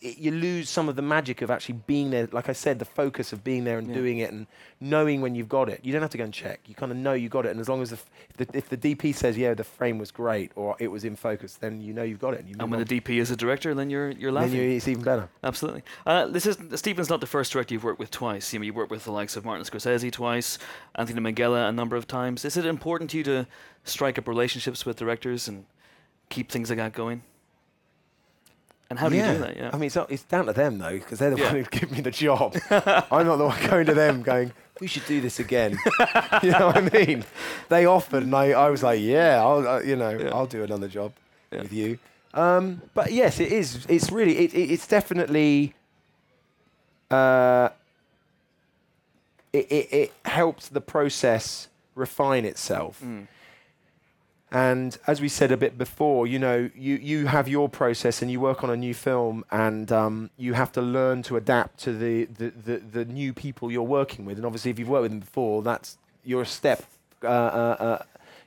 it, 0.00 0.18
you 0.18 0.30
lose 0.30 0.68
some 0.70 0.88
of 0.88 0.96
the 0.96 1.02
magic 1.02 1.42
of 1.42 1.50
actually 1.50 1.80
being 1.86 2.10
there. 2.10 2.28
Like 2.30 2.48
I 2.48 2.52
said, 2.52 2.78
the 2.78 2.84
focus 2.84 3.32
of 3.32 3.42
being 3.42 3.64
there 3.64 3.78
and 3.78 3.88
Yeah. 3.88 3.94
doing 3.94 4.18
it 4.18 4.30
and 4.32 4.46
knowing 4.80 5.20
when 5.20 5.34
you've 5.34 5.48
got 5.48 5.68
it. 5.68 5.80
You 5.82 5.92
don't 5.92 6.02
have 6.02 6.10
to 6.12 6.18
go 6.18 6.24
and 6.24 6.32
check. 6.32 6.60
You 6.66 6.74
kind 6.74 6.92
of 6.92 6.98
know 6.98 7.14
you 7.14 7.28
got 7.28 7.46
it. 7.46 7.50
And 7.50 7.60
as 7.60 7.68
long 7.68 7.82
as 7.82 7.90
the, 7.90 7.98
the 8.36 8.46
if 8.56 8.68
the 8.68 8.76
DP 8.76 9.14
says 9.14 9.36
yeah 9.36 9.54
the 9.54 9.64
frame 9.64 9.98
was 9.98 10.10
great 10.10 10.52
or 10.54 10.76
it 10.78 10.88
was 10.88 11.04
in 11.04 11.16
focus, 11.16 11.54
then 11.56 11.80
you 11.80 11.92
know 11.92 12.02
you've 12.04 12.20
got 12.20 12.34
it. 12.34 12.40
And, 12.40 12.48
you 12.48 12.54
And 12.60 12.70
when 12.70 12.78
on. 12.80 12.86
the 12.86 13.00
DP 13.00 13.18
is 13.18 13.30
a 13.30 13.36
director, 13.36 13.74
then 13.74 13.90
you're 13.90 14.10
you're 14.10 14.30
Then 14.32 14.42
laughing. 14.42 14.54
you- 14.60 14.70
it's 14.76 14.86
even 14.88 15.02
better. 15.02 15.28
Absolutely. 15.42 15.82
Uh, 16.06 16.26
this 16.26 16.46
is 16.46 16.56
Stephen's 16.78 17.10
not 17.10 17.20
the 17.20 17.26
first 17.26 17.52
director 17.52 17.74
you've 17.74 17.84
worked 17.84 17.98
with 17.98 18.10
twice. 18.10 18.52
You 18.52 18.60
know, 18.60 18.64
you 18.66 18.72
worked 18.74 18.90
with 18.92 19.04
the 19.04 19.12
likes 19.12 19.36
of 19.36 19.44
Martin 19.44 19.64
Scorsese 19.64 20.12
twice, 20.12 20.58
Anthony 20.94 21.20
Minghella 21.20 21.68
a 21.68 21.72
number 21.72 21.96
of 21.96 22.06
times. 22.06 22.44
Is 22.44 22.56
it 22.56 22.64
important 22.64 23.10
to 23.10 23.18
you 23.18 23.24
to 23.24 23.46
strike 23.84 24.18
up 24.18 24.28
relationships 24.28 24.86
with 24.86 24.96
directors 24.96 25.48
and 25.48 25.64
keep 26.28 26.50
things 26.50 26.68
like 26.70 26.78
that 26.78 26.92
going? 26.92 27.22
And 28.90 28.98
how 28.98 29.08
do 29.10 29.16
you 29.16 29.22
do 29.22 29.38
that? 29.38 29.56
Yeah. 29.56 29.70
I 29.72 29.76
mean, 29.76 29.86
it's, 29.88 29.96
not, 29.96 30.10
it's 30.10 30.22
down 30.22 30.46
to 30.46 30.52
them 30.52 30.78
though, 30.78 30.92
because 30.92 31.18
they're 31.18 31.30
the 31.30 31.36
Yeah. 31.38 31.52
one 31.52 31.56
who 31.56 31.64
give 31.64 31.90
me 31.90 32.00
the 32.00 32.10
job. 32.10 32.56
I'm 32.70 33.26
not 33.26 33.36
the 33.36 33.44
one 33.46 33.66
going 33.66 33.86
to 33.86 33.94
them 33.94 34.22
going, 34.22 34.52
we 34.80 34.86
should 34.86 35.04
do 35.06 35.20
this 35.20 35.38
again. 35.40 35.72
you 36.42 36.50
know 36.52 36.68
what 36.68 36.76
I 36.78 36.88
mean? 36.92 37.24
They 37.68 37.84
offered, 37.84 38.22
and 38.22 38.34
I, 38.34 38.52
I 38.52 38.70
was 38.70 38.82
like, 38.82 39.00
yeah, 39.00 39.42
I'll, 39.42 39.66
uh, 39.68 39.80
you 39.80 39.96
know, 39.96 40.10
Yeah. 40.10 40.30
I'll 40.30 40.46
do 40.46 40.62
another 40.64 40.88
job 40.88 41.12
Yeah. 41.52 41.62
with 41.62 41.72
you. 41.72 41.98
Um, 42.34 42.80
but 42.94 43.12
yes, 43.12 43.40
it 43.40 43.52
is. 43.52 43.84
It's 43.88 44.10
really, 44.12 44.38
it, 44.38 44.54
it, 44.54 44.70
it's 44.70 44.86
definitely. 44.86 45.74
Uh, 47.10 47.70
it, 49.52 49.66
it, 49.72 49.88
it 49.92 50.12
helps 50.26 50.68
the 50.68 50.80
process 50.80 51.68
refine 51.94 52.44
itself. 52.44 53.00
Mm. 53.04 53.26
And 54.50 54.96
as 55.06 55.20
we 55.20 55.28
said 55.28 55.52
a 55.52 55.56
bit 55.58 55.76
before, 55.76 56.26
you 56.26 56.38
know, 56.38 56.70
you, 56.74 56.94
you 56.96 57.26
have 57.26 57.48
your 57.48 57.68
process 57.68 58.22
and 58.22 58.30
you 58.30 58.40
work 58.40 58.64
on 58.64 58.70
a 58.70 58.76
new 58.76 58.94
film 58.94 59.44
and 59.50 59.92
um, 59.92 60.30
you 60.38 60.54
have 60.54 60.72
to 60.72 60.80
learn 60.80 61.22
to 61.24 61.36
adapt 61.36 61.78
to 61.80 61.92
the, 61.92 62.24
the, 62.24 62.50
the, 62.50 62.76
the 62.78 63.04
new 63.04 63.34
people 63.34 63.70
you're 63.70 63.82
working 63.82 64.24
with. 64.24 64.38
And 64.38 64.46
obviously, 64.46 64.70
if 64.70 64.78
you've 64.78 64.88
worked 64.88 65.02
with 65.02 65.10
them 65.12 65.20
before, 65.20 65.62
that's 65.62 65.98
you're 66.24 66.42
a 66.42 66.46
step 66.46 66.82
uh, 67.22 67.26
uh, 67.26 67.76
uh, 67.78 68.02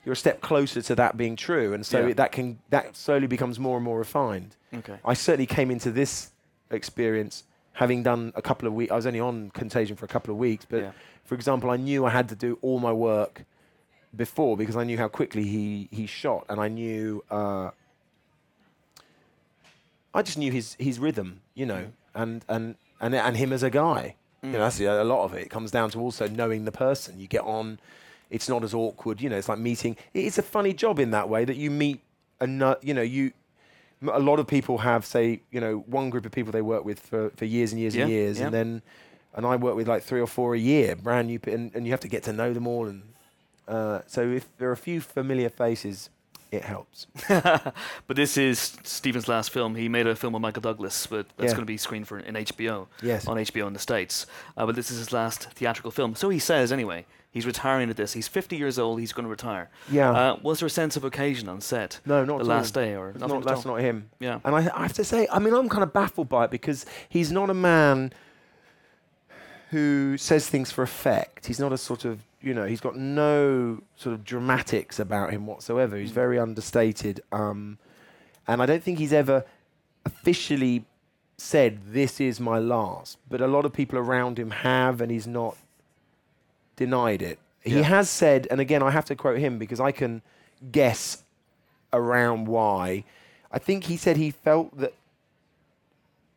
you're 0.05 0.13
a 0.13 0.15
step 0.15 0.41
closer 0.41 0.81
to 0.81 0.95
that 0.95 1.17
being 1.17 1.35
true. 1.35 1.73
And 1.73 1.85
so 1.85 1.99
Yeah. 1.99 2.07
it, 2.11 2.17
that 2.17 2.31
can 2.31 2.57
that 2.71 2.95
slowly 2.97 3.27
becomes 3.27 3.59
more 3.59 3.75
and 3.77 3.83
more 3.85 3.99
refined. 3.99 4.55
Okay. 4.73 4.97
I 5.05 5.13
certainly 5.13 5.45
came 5.45 5.69
into 5.69 5.91
this 5.91 6.31
experience 6.71 7.43
having 7.73 8.01
done 8.03 8.33
a 8.35 8.41
couple 8.41 8.67
of 8.67 8.73
weeks. 8.73 8.91
I 8.91 8.95
was 8.95 9.05
only 9.05 9.19
on 9.19 9.51
Contagion 9.51 9.95
for 9.95 10.05
a 10.05 10.07
couple 10.07 10.33
of 10.33 10.39
weeks, 10.39 10.65
but 10.67 10.81
Yeah. 10.81 10.91
for 11.25 11.35
example, 11.35 11.69
I 11.69 11.77
knew 11.77 12.05
I 12.05 12.09
had 12.09 12.27
to 12.29 12.35
do 12.35 12.57
all 12.61 12.79
my 12.79 12.91
work 12.91 13.43
before 14.15 14.57
because 14.57 14.75
I 14.75 14.83
knew 14.83 14.97
how 14.97 15.07
quickly 15.07 15.43
he 15.43 15.87
he 15.91 16.05
shot, 16.05 16.45
and 16.49 16.59
I 16.59 16.67
knew 16.67 17.23
uh, 17.31 17.71
I 20.13 20.21
just 20.21 20.37
knew 20.37 20.51
his 20.51 20.75
his 20.79 20.99
rhythm, 20.99 21.41
you 21.55 21.65
know, 21.65 21.87
and 22.13 22.43
and 22.49 22.75
and 22.99 23.15
and 23.15 23.37
him 23.37 23.53
as 23.53 23.63
a 23.63 23.69
guy. 23.69 24.15
You 24.43 24.53
know, 24.53 24.59
that's 24.59 24.79
a 24.79 25.03
lot 25.03 25.23
of 25.23 25.35
it. 25.35 25.43
It 25.43 25.49
comes 25.51 25.69
down 25.69 25.91
to 25.91 25.99
also 25.99 26.27
knowing 26.27 26.65
the 26.65 26.71
person. 26.71 27.19
You 27.19 27.27
get 27.27 27.41
on. 27.43 27.79
It's 28.31 28.49
not 28.49 28.63
as 28.63 28.73
awkward, 28.73 29.21
you 29.21 29.29
know. 29.29 29.37
It's 29.37 29.47
like 29.49 29.59
meeting. 29.59 29.97
It's 30.15 30.39
a 30.39 30.41
funny 30.41 30.73
job 30.73 30.97
in 30.99 31.11
that 31.11 31.29
way 31.29 31.45
that 31.45 31.57
you 31.57 31.69
meet, 31.69 32.01
ano- 32.39 32.77
you 32.81 32.93
know, 32.95 33.03
you. 33.03 33.33
A 34.11 34.19
lot 34.19 34.39
of 34.39 34.47
people 34.47 34.79
have, 34.79 35.05
say, 35.05 35.41
you 35.51 35.61
know, 35.61 35.83
one 35.85 36.09
group 36.09 36.25
of 36.25 36.31
people 36.31 36.51
they 36.51 36.63
work 36.63 36.83
with 36.83 36.99
for, 37.01 37.29
for 37.35 37.45
years 37.45 37.71
and 37.71 37.79
years 37.79 37.95
Yeah, 37.95 38.03
and 38.03 38.11
years, 38.11 38.39
yeah. 38.39 38.45
and 38.45 38.53
then, 38.53 38.81
and 39.35 39.45
I 39.45 39.57
work 39.57 39.75
with 39.75 39.87
like 39.87 40.01
three 40.01 40.19
or 40.19 40.25
four 40.25 40.55
a 40.55 40.59
year, 40.59 40.95
brand 40.95 41.27
new, 41.27 41.39
and, 41.45 41.69
and 41.75 41.85
you 41.85 41.91
have 41.91 41.99
to 41.99 42.07
get 42.07 42.23
to 42.23 42.33
know 42.33 42.51
them 42.51 42.65
all, 42.65 42.87
and 42.87 43.03
uh, 43.71 44.01
so 44.07 44.21
if 44.29 44.45
there 44.57 44.69
are 44.69 44.73
a 44.73 44.77
few 44.77 44.99
familiar 45.01 45.49
faces, 45.49 46.09
it 46.51 46.63
helps. 46.63 47.07
but 47.29 47.73
this 48.15 48.37
is 48.37 48.77
Stephen's 48.83 49.27
last 49.29 49.51
film. 49.51 49.75
He 49.75 49.87
made 49.87 50.05
a 50.05 50.15
film 50.15 50.33
with 50.33 50.41
Michael 50.41 50.61
Douglas, 50.61 51.07
but 51.07 51.27
that's 51.37 51.51
Yeah. 51.51 51.55
going 51.55 51.61
to 51.61 51.65
be 51.65 51.77
screened 51.77 52.07
for 52.07 52.19
in 52.19 52.35
HBO. 52.35 52.87
Yes. 53.01 53.25
On 53.27 53.37
HBO 53.37 53.67
in 53.67 53.73
the 53.73 53.79
States. 53.79 54.25
Uh, 54.57 54.65
but 54.65 54.75
this 54.75 54.91
is 54.91 54.97
his 54.97 55.13
last 55.13 55.45
theatrical 55.51 55.91
film. 55.91 56.13
So 56.15 56.29
he 56.29 56.39
says 56.39 56.71
anyway. 56.71 57.05
He's 57.33 57.45
retiring 57.45 57.89
at 57.89 57.95
this. 57.95 58.11
He's 58.11 58.27
50 58.27 58.57
years 58.57 58.77
old. 58.77 58.99
He's 58.99 59.13
going 59.13 59.23
to 59.23 59.29
retire. 59.29 59.69
Yeah. 59.89 60.11
Uh, 60.11 60.39
was 60.43 60.59
there 60.59 60.67
a 60.67 60.69
sense 60.69 60.97
of 60.97 61.05
occasion 61.05 61.47
on 61.47 61.61
set? 61.61 62.01
No, 62.05 62.25
not 62.25 62.39
the 62.39 62.43
last 62.43 62.75
all. 62.75 62.83
day 62.83 62.93
or 62.93 63.13
not, 63.13 63.31
at 63.31 63.43
that's 63.45 63.65
all? 63.65 63.75
not 63.75 63.81
him. 63.81 64.09
Yeah. 64.19 64.41
And 64.43 64.53
I, 64.53 64.69
I 64.75 64.81
have 64.81 64.91
to 64.95 65.05
say, 65.05 65.29
I 65.31 65.39
mean, 65.39 65.53
I'm 65.53 65.69
kind 65.69 65.81
of 65.83 65.93
baffled 65.93 66.27
by 66.27 66.43
it 66.43 66.51
because 66.51 66.85
he's 67.07 67.31
not 67.31 67.49
a 67.49 67.53
man 67.53 68.11
who 69.69 70.17
says 70.17 70.49
things 70.49 70.71
for 70.71 70.83
effect. 70.83 71.45
He's 71.45 71.59
not 71.59 71.71
a 71.71 71.77
sort 71.77 72.03
of, 72.03 72.19
you 72.41 72.53
know, 72.53 72.65
he's 72.65 72.81
got 72.81 72.95
no 72.95 73.81
sort 73.95 74.13
of 74.13 74.23
dramatics 74.23 74.99
about 74.99 75.31
him 75.31 75.45
whatsoever. 75.45 75.95
He's 75.97 76.11
very 76.11 76.39
understated. 76.39 77.21
Um, 77.31 77.77
and 78.47 78.61
I 78.61 78.65
don't 78.65 78.83
think 78.83 78.97
he's 78.99 79.13
ever 79.13 79.45
officially 80.05 80.85
said, 81.37 81.79
this 81.87 82.19
is 82.19 82.39
my 82.39 82.59
last. 82.59 83.17
But 83.29 83.41
a 83.41 83.47
lot 83.47 83.65
of 83.65 83.73
people 83.73 83.97
around 83.99 84.39
him 84.39 84.51
have, 84.51 85.01
and 85.01 85.11
he's 85.11 85.27
not 85.27 85.55
denied 86.75 87.21
it. 87.21 87.39
He 87.63 87.75
Yeah. 87.77 87.83
has 87.83 88.09
said, 88.09 88.47
and 88.49 88.59
again, 88.59 88.81
I 88.81 88.91
have 88.91 89.05
to 89.05 89.15
quote 89.15 89.37
him 89.39 89.59
because 89.59 89.79
I 89.79 89.91
can 89.91 90.21
guess 90.71 91.23
around 91.93 92.47
why. 92.47 93.03
I 93.51 93.59
think 93.59 93.83
he 93.85 93.97
said 93.97 94.17
he 94.17 94.31
felt 94.31 94.75
that 94.77 94.93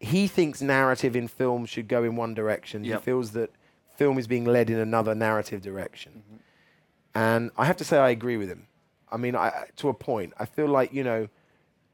he 0.00 0.26
thinks 0.26 0.60
narrative 0.60 1.16
in 1.16 1.28
film 1.28 1.64
should 1.64 1.88
go 1.88 2.04
in 2.04 2.16
one 2.16 2.34
direction. 2.34 2.84
Yep. 2.84 3.00
He 3.00 3.04
feels 3.04 3.30
that 3.30 3.50
film 3.96 4.18
is 4.18 4.26
being 4.26 4.44
led 4.44 4.70
in 4.70 4.78
another 4.78 5.14
narrative 5.14 5.60
direction. 5.62 6.12
Mm-hmm. 6.12 6.36
And 7.14 7.50
I 7.56 7.64
have 7.64 7.76
to 7.78 7.84
say, 7.84 7.98
I 7.98 8.10
agree 8.10 8.36
with 8.36 8.48
him. 8.48 8.66
I 9.10 9.16
mean, 9.16 9.36
I, 9.36 9.66
to 9.76 9.88
a 9.88 9.94
point. 9.94 10.32
I 10.38 10.46
feel 10.46 10.66
like, 10.66 10.92
you 10.92 11.04
know, 11.04 11.28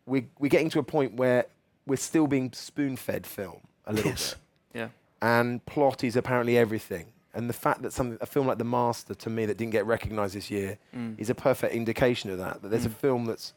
we, 0.06 0.26
we're 0.38 0.48
getting 0.48 0.70
to 0.70 0.78
a 0.78 0.82
point 0.82 1.14
where 1.14 1.46
we're 1.86 1.96
still 1.96 2.26
being 2.26 2.52
spoon 2.52 2.96
fed 2.96 3.26
film 3.26 3.60
a 3.86 3.92
little 3.92 4.10
Yes. 4.10 4.34
bit 4.72 4.80
Yeah. 4.80 4.88
and 5.20 5.64
plot 5.66 6.02
is 6.04 6.16
apparently 6.16 6.56
everything. 6.56 7.06
And 7.34 7.48
the 7.48 7.52
fact 7.54 7.82
that 7.82 7.92
some 7.92 8.18
a 8.20 8.26
film 8.26 8.46
like 8.46 8.58
The 8.58 8.64
Master, 8.64 9.14
to 9.14 9.30
me, 9.30 9.46
that 9.46 9.56
didn't 9.56 9.72
get 9.72 9.86
recognised 9.86 10.34
this 10.34 10.50
year, 10.50 10.78
Mm. 10.96 11.14
is 11.18 11.30
a 11.30 11.34
perfect 11.34 11.74
indication 11.74 12.30
of 12.30 12.38
that. 12.38 12.62
That 12.62 12.68
there's 12.70 12.86
a 12.86 12.90
Mm. 12.90 12.94
film 12.94 13.24
that's, 13.26 13.52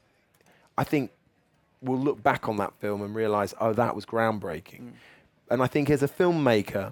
I 0.77 0.83
think, 0.83 1.11
we'll 1.81 1.99
look 1.99 2.21
back 2.21 2.47
on 2.47 2.57
that 2.57 2.73
film 2.79 3.01
and 3.01 3.15
realise, 3.15 3.53
oh, 3.59 3.73
that 3.73 3.95
was 3.95 4.05
groundbreaking. 4.05 4.81
Mm. 4.81 4.91
And 5.49 5.61
I 5.61 5.67
think 5.67 5.89
as 5.89 6.01
a 6.03 6.07
filmmaker, 6.07 6.91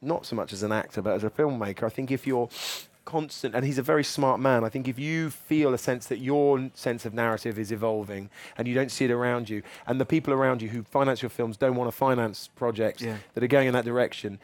not 0.00 0.26
so 0.26 0.34
much 0.36 0.52
as 0.52 0.62
an 0.62 0.72
actor, 0.72 1.02
but 1.02 1.14
as 1.14 1.24
a 1.24 1.30
filmmaker, 1.30 1.84
I 1.84 1.88
think 1.88 2.10
if 2.10 2.26
you're 2.26 2.48
constant, 3.04 3.54
and 3.54 3.64
he's 3.64 3.78
a 3.78 3.82
very 3.82 4.04
smart 4.04 4.40
man, 4.40 4.64
I 4.64 4.68
think 4.68 4.88
if 4.88 4.98
you 4.98 5.30
feel 5.30 5.74
a 5.74 5.78
sense 5.78 6.06
that 6.06 6.18
your 6.18 6.70
sense 6.74 7.04
of 7.04 7.12
narrative 7.14 7.58
is 7.58 7.70
evolving 7.72 8.30
and 8.56 8.66
you 8.66 8.74
don't 8.74 8.90
see 8.90 9.04
it 9.04 9.10
around 9.10 9.50
you, 9.50 9.62
and 9.86 10.00
the 10.00 10.06
people 10.06 10.32
around 10.32 10.62
you 10.62 10.68
who 10.70 10.82
finance 10.82 11.22
your 11.22 11.28
films 11.30 11.56
don't 11.56 11.74
want 11.76 11.88
to 11.90 11.96
finance 11.96 12.48
projects 12.56 13.02
Yeah. 13.02 13.16
that 13.34 13.44
are 13.44 13.48
going 13.48 13.66
in 13.68 13.74
that 13.74 13.84
direction, 13.84 14.38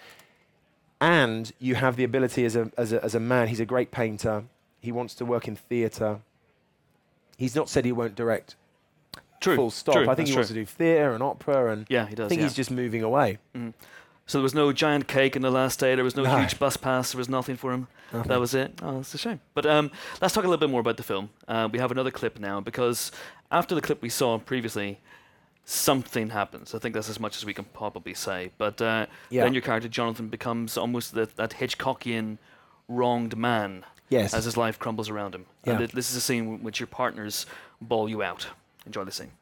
and 1.00 1.52
you 1.60 1.76
have 1.76 1.96
the 1.96 2.04
ability 2.04 2.44
as 2.44 2.56
a, 2.56 2.70
as 2.76 2.92
a, 2.92 3.02
as 3.04 3.14
a 3.14 3.20
man, 3.20 3.48
he's 3.48 3.60
a 3.60 3.64
great 3.66 3.90
painter, 3.90 4.44
he 4.80 4.92
wants 4.92 5.14
to 5.16 5.24
work 5.24 5.46
in 5.48 5.56
theatre. 5.56 6.20
He's 7.36 7.54
not 7.54 7.68
said 7.68 7.84
he 7.84 7.92
won't 7.92 8.16
direct 8.16 8.56
True. 9.40 9.56
full 9.56 9.70
stop. 9.70 9.94
True, 9.94 10.02
I 10.04 10.06
think 10.14 10.18
that's 10.18 10.30
he 10.30 10.36
wants 10.36 10.48
to 10.48 10.54
do 10.54 10.64
theatre 10.66 11.12
and 11.12 11.22
opera, 11.22 11.72
and 11.72 11.86
Yeah, 11.88 12.06
he 12.06 12.14
does, 12.14 12.26
I 12.26 12.28
think 12.28 12.40
yeah. 12.40 12.46
he's 12.48 12.54
just 12.56 12.70
moving 12.70 13.02
away. 13.02 13.38
Mhm. 13.54 13.74
So 14.26 14.38
there 14.38 14.42
was 14.42 14.54
no 14.54 14.72
giant 14.72 15.08
cake 15.08 15.36
in 15.36 15.42
the 15.42 15.50
last 15.50 15.78
day. 15.80 15.94
There 15.94 16.04
was 16.04 16.14
no, 16.16 16.22
No. 16.24 16.36
huge 16.38 16.58
bus 16.58 16.76
pass. 16.76 17.12
There 17.12 17.18
was 17.18 17.28
nothing 17.30 17.56
for 17.56 17.72
him. 17.72 17.88
Nothing. 18.12 18.28
That 18.28 18.40
was 18.40 18.52
it. 18.54 18.78
Oh, 18.82 19.00
it's 19.00 19.14
a 19.14 19.18
shame. 19.18 19.40
But 19.54 19.64
um, 19.64 19.90
let's 20.20 20.34
talk 20.34 20.44
a 20.44 20.48
little 20.48 20.60
bit 20.60 20.68
more 20.70 20.80
about 20.82 20.98
the 20.98 21.02
film. 21.02 21.30
Uh, 21.46 21.68
we 21.72 21.78
have 21.78 21.90
another 21.90 22.10
clip 22.10 22.38
now 22.38 22.60
because 22.60 23.10
after 23.50 23.74
the 23.74 23.80
clip 23.80 24.02
we 24.02 24.10
saw 24.10 24.36
previously, 24.38 25.00
something 25.64 26.30
happens. 26.30 26.74
I 26.74 26.78
think 26.78 26.94
that's 26.94 27.08
as 27.08 27.20
much 27.20 27.36
as 27.36 27.44
we 27.44 27.54
can 27.54 27.64
probably 27.66 28.14
say. 28.14 28.50
But 28.58 28.80
uh, 28.82 29.06
Yeah. 29.30 29.44
then 29.44 29.54
your 29.54 29.62
character 29.62 29.88
Jonathan 29.88 30.28
becomes 30.28 30.76
almost 30.76 31.14
the, 31.14 31.28
that 31.36 31.52
Hitchcockian 31.52 32.38
wronged 32.88 33.36
man. 33.36 33.84
Yes. 34.10 34.32
As 34.32 34.44
his 34.46 34.56
life 34.56 34.78
crumbles 34.78 35.10
around 35.10 35.34
him. 35.34 35.44
Yeah. 35.64 35.72
And 35.72 35.78
th- 35.80 35.92
this 35.92 36.10
is 36.10 36.16
a 36.16 36.20
scene 36.22 36.44
in 36.54 36.62
which 36.62 36.80
your 36.80 36.86
partners 36.86 37.44
bawl 37.80 38.08
you 38.08 38.22
out. 38.22 38.46
Enjoy 38.88 39.04
the 39.04 39.12
scene. 39.12 39.32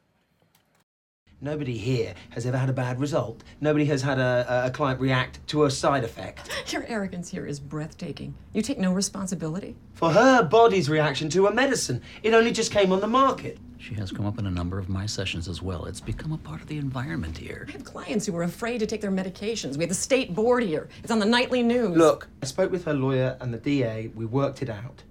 Nobody 1.39 1.77
here 1.77 2.15
has 2.31 2.45
ever 2.45 2.57
had 2.57 2.67
a 2.67 2.73
bad 2.73 2.99
result. 2.99 3.45
Nobody 3.61 3.85
has 3.85 4.01
had 4.01 4.19
a, 4.19 4.65
a 4.65 4.71
client 4.71 4.99
react 4.99 5.39
to 5.47 5.63
a 5.63 5.71
side 5.71 6.03
effect. 6.03 6.49
Your 6.73 6.83
arrogance 6.85 7.29
here 7.29 7.45
is 7.45 7.57
breathtaking. 7.57 8.35
You 8.51 8.61
take 8.61 8.77
no 8.77 8.91
responsibility. 8.91 9.77
For 9.93 10.11
her 10.11 10.43
body's 10.43 10.89
reaction 10.89 11.29
to 11.29 11.47
a 11.47 11.53
medicine, 11.53 12.01
it 12.23 12.33
only 12.33 12.51
just 12.51 12.73
came 12.73 12.91
on 12.91 12.99
the 12.99 13.07
market. 13.07 13.57
She 13.77 13.93
has 13.93 14.11
come 14.11 14.25
up 14.25 14.37
in 14.37 14.47
a 14.47 14.51
number 14.51 14.79
of 14.79 14.89
my 14.89 15.05
sessions 15.05 15.47
as 15.47 15.61
well. 15.61 15.85
It's 15.85 16.01
become 16.01 16.33
a 16.33 16.37
part 16.37 16.59
of 16.59 16.67
the 16.67 16.77
environment 16.77 17.37
here. 17.37 17.67
I 17.69 17.71
have 17.71 17.85
clients 17.85 18.25
who 18.25 18.35
are 18.35 18.43
afraid 18.43 18.79
to 18.79 18.85
take 18.85 18.99
their 18.99 19.11
medications. 19.11 19.77
We 19.77 19.83
have 19.83 19.89
the 19.89 19.95
state 19.95 20.35
board 20.35 20.63
here. 20.63 20.89
It's 21.03 21.11
on 21.11 21.19
the 21.19 21.25
nightly 21.25 21.63
news. 21.63 21.95
Look, 21.95 22.27
I 22.43 22.47
spoke 22.47 22.69
with 22.69 22.83
her 22.83 22.93
lawyer 22.93 23.37
and 23.39 23.53
the 23.53 23.59
DA. 23.59 24.11
We 24.13 24.25
worked 24.25 24.61
it 24.61 24.69
out. 24.69 25.03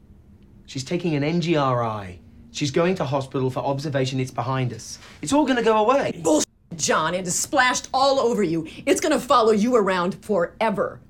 She's 0.67 0.85
taking 0.85 1.15
an 1.15 1.23
NGRI. 1.23 2.19
She's 2.57 2.71
going 2.71 2.95
to 2.95 3.05
hospital 3.05 3.51
for 3.51 3.61
observation. 3.61 4.19
It's 4.19 4.31
behind 4.31 4.73
us. 4.73 4.99
It's 5.21 5.33
all 5.35 5.45
going 5.45 5.59
to 5.59 5.63
go 5.63 5.77
away. 5.77 6.19
Bullshit. 6.25 6.47
John, 6.77 7.15
it 7.15 7.27
is 7.27 7.39
splashed 7.39 7.89
all 7.93 8.19
over 8.19 8.43
you. 8.43 8.67
It's 8.87 9.01
gonna 9.01 9.21
follow 9.21 9.53
you 9.53 9.77
around 9.77 10.23
forever. 10.25 11.01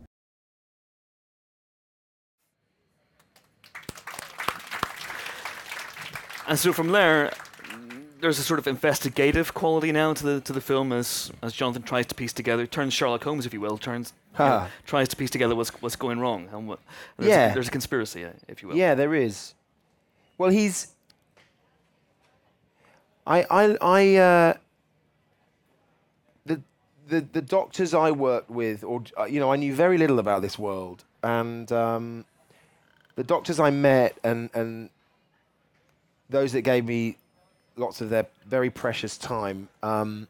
And 6.49 6.59
so 6.59 6.73
from 6.73 6.93
there, 6.93 7.33
there's 8.21 8.39
a 8.39 8.43
sort 8.43 8.59
of 8.59 8.67
investigative 8.67 9.53
quality 9.55 9.91
now 9.93 10.15
to 10.15 10.25
the 10.25 10.41
to 10.43 10.53
the 10.53 10.61
film 10.61 10.93
as 10.93 11.33
as 11.43 11.53
Jonathan 11.53 11.83
tries 11.83 12.07
to 12.07 12.15
piece 12.15 12.33
together, 12.33 12.67
turns 12.67 12.93
Sherlock 12.95 13.25
Holmes, 13.25 13.47
if 13.47 13.53
you 13.53 13.61
will, 13.61 13.79
turns 13.79 14.13
you 14.39 14.45
know, 14.45 14.67
tries 14.87 15.09
to 15.09 15.17
piece 15.17 15.31
together 15.31 15.55
what's 15.57 15.71
what's 15.83 15.97
going 15.97 16.21
wrong 16.21 16.49
and 16.53 16.69
what. 16.69 16.79
There's 17.19 17.31
Yeah. 17.31 17.51
a, 17.51 17.55
there's 17.55 17.69
a 17.69 17.73
conspiracy, 17.73 18.27
if 18.47 18.63
you 18.63 18.69
will. 18.69 18.77
Yeah, 18.77 18.95
there 18.95 19.15
is. 19.15 19.55
Well, 20.39 20.51
he's. 20.51 20.89
I 23.27 23.47
I 23.51 23.77
I. 23.81 24.17
Uh, 24.17 24.55
the 26.47 26.61
the 27.09 27.21
the 27.33 27.43
doctors 27.43 27.95
I 27.95 28.11
worked 28.11 28.51
with, 28.51 28.85
or 28.85 29.03
uh, 29.19 29.25
you 29.25 29.41
know, 29.41 29.53
I 29.53 29.57
knew 29.57 29.75
very 29.75 29.99
little 29.99 30.19
about 30.19 30.43
this 30.43 30.59
world, 30.59 31.05
and 31.23 31.71
um, 31.73 32.25
the 33.17 33.25
doctors 33.25 33.61
I 33.61 33.71
met, 33.71 34.19
and 34.25 34.51
and 34.55 34.91
those 36.31 36.53
that 36.53 36.63
gave 36.63 36.85
me 36.85 37.17
lots 37.77 38.01
of 38.01 38.11
their 38.11 38.27
very 38.47 38.71
precious 38.71 39.19
time. 39.19 39.69
Um, 39.83 40.29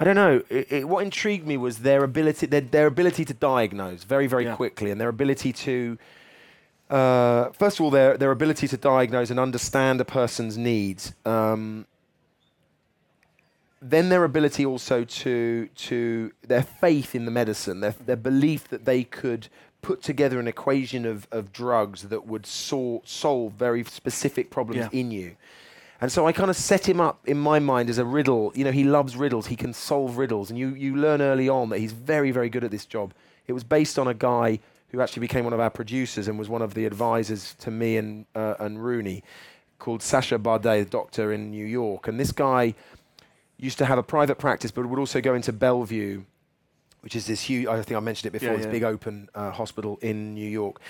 I 0.00 0.04
don't 0.04 0.14
know. 0.14 0.42
It, 0.48 0.72
it, 0.72 0.88
what 0.88 1.02
intrigued 1.04 1.46
me 1.46 1.56
was 1.56 1.78
their 1.78 2.04
ability, 2.04 2.46
their, 2.46 2.60
their 2.60 2.86
ability 2.86 3.24
to 3.24 3.34
diagnose 3.34 4.04
very, 4.04 4.28
very 4.28 4.46
quickly, 4.54 4.92
and 4.92 5.00
their 5.00 5.08
ability 5.08 5.52
to, 5.52 5.98
uh, 6.88 7.50
first 7.50 7.80
of 7.80 7.84
all, 7.84 7.90
their 7.90 8.16
their 8.16 8.30
ability 8.30 8.68
to 8.68 8.76
diagnose 8.76 9.30
and 9.30 9.40
understand 9.40 10.00
a 10.00 10.04
person's 10.04 10.56
needs. 10.56 11.14
Um, 11.24 11.86
then 13.80 14.08
their 14.08 14.24
ability 14.24 14.64
also 14.66 15.04
to 15.04 15.68
to 15.74 16.32
their 16.46 16.62
faith 16.62 17.14
in 17.14 17.24
the 17.24 17.30
medicine, 17.30 17.80
their 17.80 17.94
their 18.04 18.16
belief 18.16 18.68
that 18.68 18.84
they 18.84 19.04
could 19.04 19.48
put 19.80 20.02
together 20.02 20.40
an 20.40 20.48
equation 20.48 21.06
of, 21.06 21.28
of 21.30 21.52
drugs 21.52 22.02
that 22.08 22.26
would 22.26 22.44
sol- 22.44 23.02
solve 23.04 23.52
very 23.52 23.84
specific 23.84 24.50
problems 24.50 24.88
Yeah. 24.92 25.00
in 25.00 25.10
you. 25.12 25.36
And 26.00 26.10
so 26.12 26.26
I 26.26 26.32
kind 26.32 26.50
of 26.50 26.56
set 26.56 26.88
him 26.88 27.00
up 27.00 27.20
in 27.26 27.38
my 27.38 27.58
mind 27.60 27.88
as 27.88 27.98
a 27.98 28.04
riddle. 28.04 28.52
You 28.54 28.64
know, 28.64 28.72
he 28.72 28.84
loves 28.84 29.16
riddles. 29.16 29.46
He 29.46 29.56
can 29.56 29.72
solve 29.72 30.18
riddles. 30.18 30.50
And 30.50 30.58
you, 30.58 30.70
you 30.74 30.96
learn 30.96 31.22
early 31.22 31.48
on 31.48 31.70
that 31.70 31.78
he's 31.78 31.92
very, 31.92 32.30
very 32.32 32.48
good 32.48 32.64
at 32.64 32.70
this 32.70 32.86
job. 32.86 33.14
It 33.46 33.52
was 33.52 33.64
based 33.64 33.98
on 33.98 34.06
a 34.08 34.14
guy 34.14 34.58
who 34.90 35.00
actually 35.00 35.20
became 35.20 35.44
one 35.44 35.52
of 35.52 35.60
our 35.60 35.70
producers 35.70 36.28
and 36.28 36.38
was 36.38 36.48
one 36.48 36.62
of 36.62 36.74
the 36.74 36.84
advisors 36.84 37.54
to 37.60 37.70
me 37.70 37.96
and, 37.96 38.26
uh, 38.34 38.54
and 38.58 38.84
Rooney 38.84 39.22
called 39.78 40.02
Sasha 40.02 40.38
Bardey, 40.38 40.82
the 40.82 40.90
doctor 40.90 41.32
in 41.32 41.50
New 41.50 41.66
York. 41.66 42.08
And 42.08 42.18
this 42.18 42.32
guy 42.32 42.74
used 43.58 43.78
to 43.78 43.84
have 43.84 43.98
a 43.98 44.02
private 44.02 44.38
practice, 44.38 44.70
but 44.70 44.86
would 44.86 44.98
also 44.98 45.20
go 45.20 45.34
into 45.34 45.52
Bellevue, 45.52 46.22
which 47.00 47.14
is 47.16 47.26
this 47.26 47.42
huge, 47.42 47.66
I 47.66 47.82
think 47.82 47.96
I 47.96 48.00
mentioned 48.00 48.28
it 48.28 48.38
before, 48.38 48.50
Yeah, 48.52 48.56
this 48.56 48.66
yeah. 48.66 48.72
big 48.72 48.84
open 48.84 49.28
uh, 49.34 49.50
hospital 49.50 49.98
in 50.00 50.34
New 50.34 50.48
York. 50.48 50.80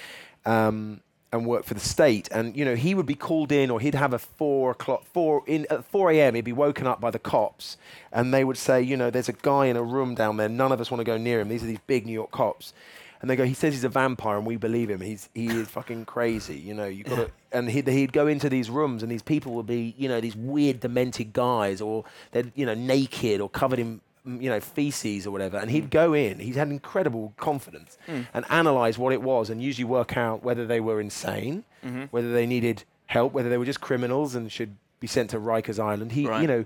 Um, 0.46 1.00
and 1.30 1.44
work 1.44 1.64
for 1.64 1.74
the 1.74 1.80
state, 1.80 2.26
and 2.32 2.56
you 2.56 2.64
know 2.64 2.74
he 2.74 2.94
would 2.94 3.04
be 3.04 3.14
called 3.14 3.52
in, 3.52 3.70
or 3.70 3.80
he'd 3.80 3.94
have 3.94 4.14
a 4.14 4.18
four 4.18 4.70
o'clock, 4.70 5.04
four 5.04 5.42
in 5.46 5.66
at 5.68 5.84
four 5.84 6.10
a.m. 6.10 6.34
He'd 6.34 6.44
be 6.44 6.54
woken 6.54 6.86
up 6.86 7.02
by 7.02 7.10
the 7.10 7.18
cops, 7.18 7.76
and 8.10 8.32
they 8.32 8.44
would 8.44 8.56
say, 8.56 8.80
you 8.80 8.96
know, 8.96 9.10
there's 9.10 9.28
a 9.28 9.34
guy 9.34 9.66
in 9.66 9.76
a 9.76 9.82
room 9.82 10.14
down 10.14 10.38
there. 10.38 10.48
None 10.48 10.72
of 10.72 10.80
us 10.80 10.90
want 10.90 11.00
to 11.00 11.04
go 11.04 11.18
near 11.18 11.40
him. 11.40 11.48
These 11.48 11.62
are 11.64 11.66
these 11.66 11.80
big 11.86 12.06
New 12.06 12.12
York 12.14 12.30
cops, 12.30 12.72
and 13.20 13.28
they 13.30 13.36
go, 13.36 13.44
he 13.44 13.54
says 13.54 13.74
he's 13.74 13.84
a 13.84 13.88
vampire, 13.88 14.36
and 14.36 14.46
we 14.46 14.56
believe 14.56 14.88
him. 14.90 15.00
He's 15.00 15.28
he 15.34 15.46
is 15.48 15.68
fucking 15.68 16.04
crazy. 16.04 16.56
You 16.58 16.74
know, 16.74 16.86
you 16.86 17.04
got. 17.04 17.30
And 17.52 17.70
he'd 17.70 17.88
he'd 17.88 18.12
go 18.12 18.26
into 18.26 18.48
these 18.48 18.68
rooms, 18.70 19.02
and 19.02 19.10
these 19.10 19.22
people 19.22 19.52
would 19.54 19.66
be, 19.66 19.94
you 19.96 20.08
know, 20.08 20.20
these 20.20 20.36
weird 20.36 20.80
demented 20.80 21.32
guys, 21.32 21.80
or 21.80 22.04
they're 22.32 22.44
you 22.54 22.66
know 22.66 22.74
naked 22.74 23.40
or 23.40 23.48
covered 23.48 23.78
in 23.78 24.00
mm, 24.26 24.42
you 24.42 24.50
know 24.50 24.60
feces 24.60 25.26
or 25.26 25.30
whatever. 25.30 25.56
And 25.56 25.70
he'd 25.70 25.90
go 25.90 26.12
in. 26.14 26.38
He 26.40 26.52
had 26.52 26.68
incredible 26.68 27.32
confidence 27.38 27.96
Mm. 28.06 28.26
and 28.34 28.44
analyze 28.50 28.98
what 28.98 29.12
it 29.12 29.22
was, 29.22 29.48
and 29.50 29.62
usually 29.62 29.84
work 29.84 30.16
out 30.16 30.42
whether 30.44 30.66
they 30.66 30.80
were 30.80 31.00
insane, 31.00 31.64
Mhm. 31.84 32.08
whether 32.10 32.32
they 32.32 32.46
needed 32.46 32.84
help, 33.06 33.32
whether 33.32 33.48
they 33.48 33.56
were 33.58 33.64
just 33.64 33.80
criminals 33.80 34.34
and 34.34 34.52
should 34.52 34.76
be 35.00 35.06
sent 35.06 35.30
to 35.30 35.38
Rikers 35.40 35.78
Island. 35.82 36.12
He, 36.12 36.26
Right. 36.26 36.42
you 36.42 36.46
know, 36.48 36.64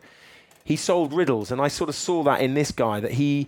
he 0.65 0.75
solved 0.75 1.13
riddles, 1.13 1.51
and 1.53 1.61
I 1.61 1.69
sort 1.69 1.89
of 1.89 1.95
saw 1.95 2.23
that 2.25 2.41
in 2.41 2.55
this 2.55 2.73
guy 2.73 2.99
that 3.01 3.13
he 3.13 3.47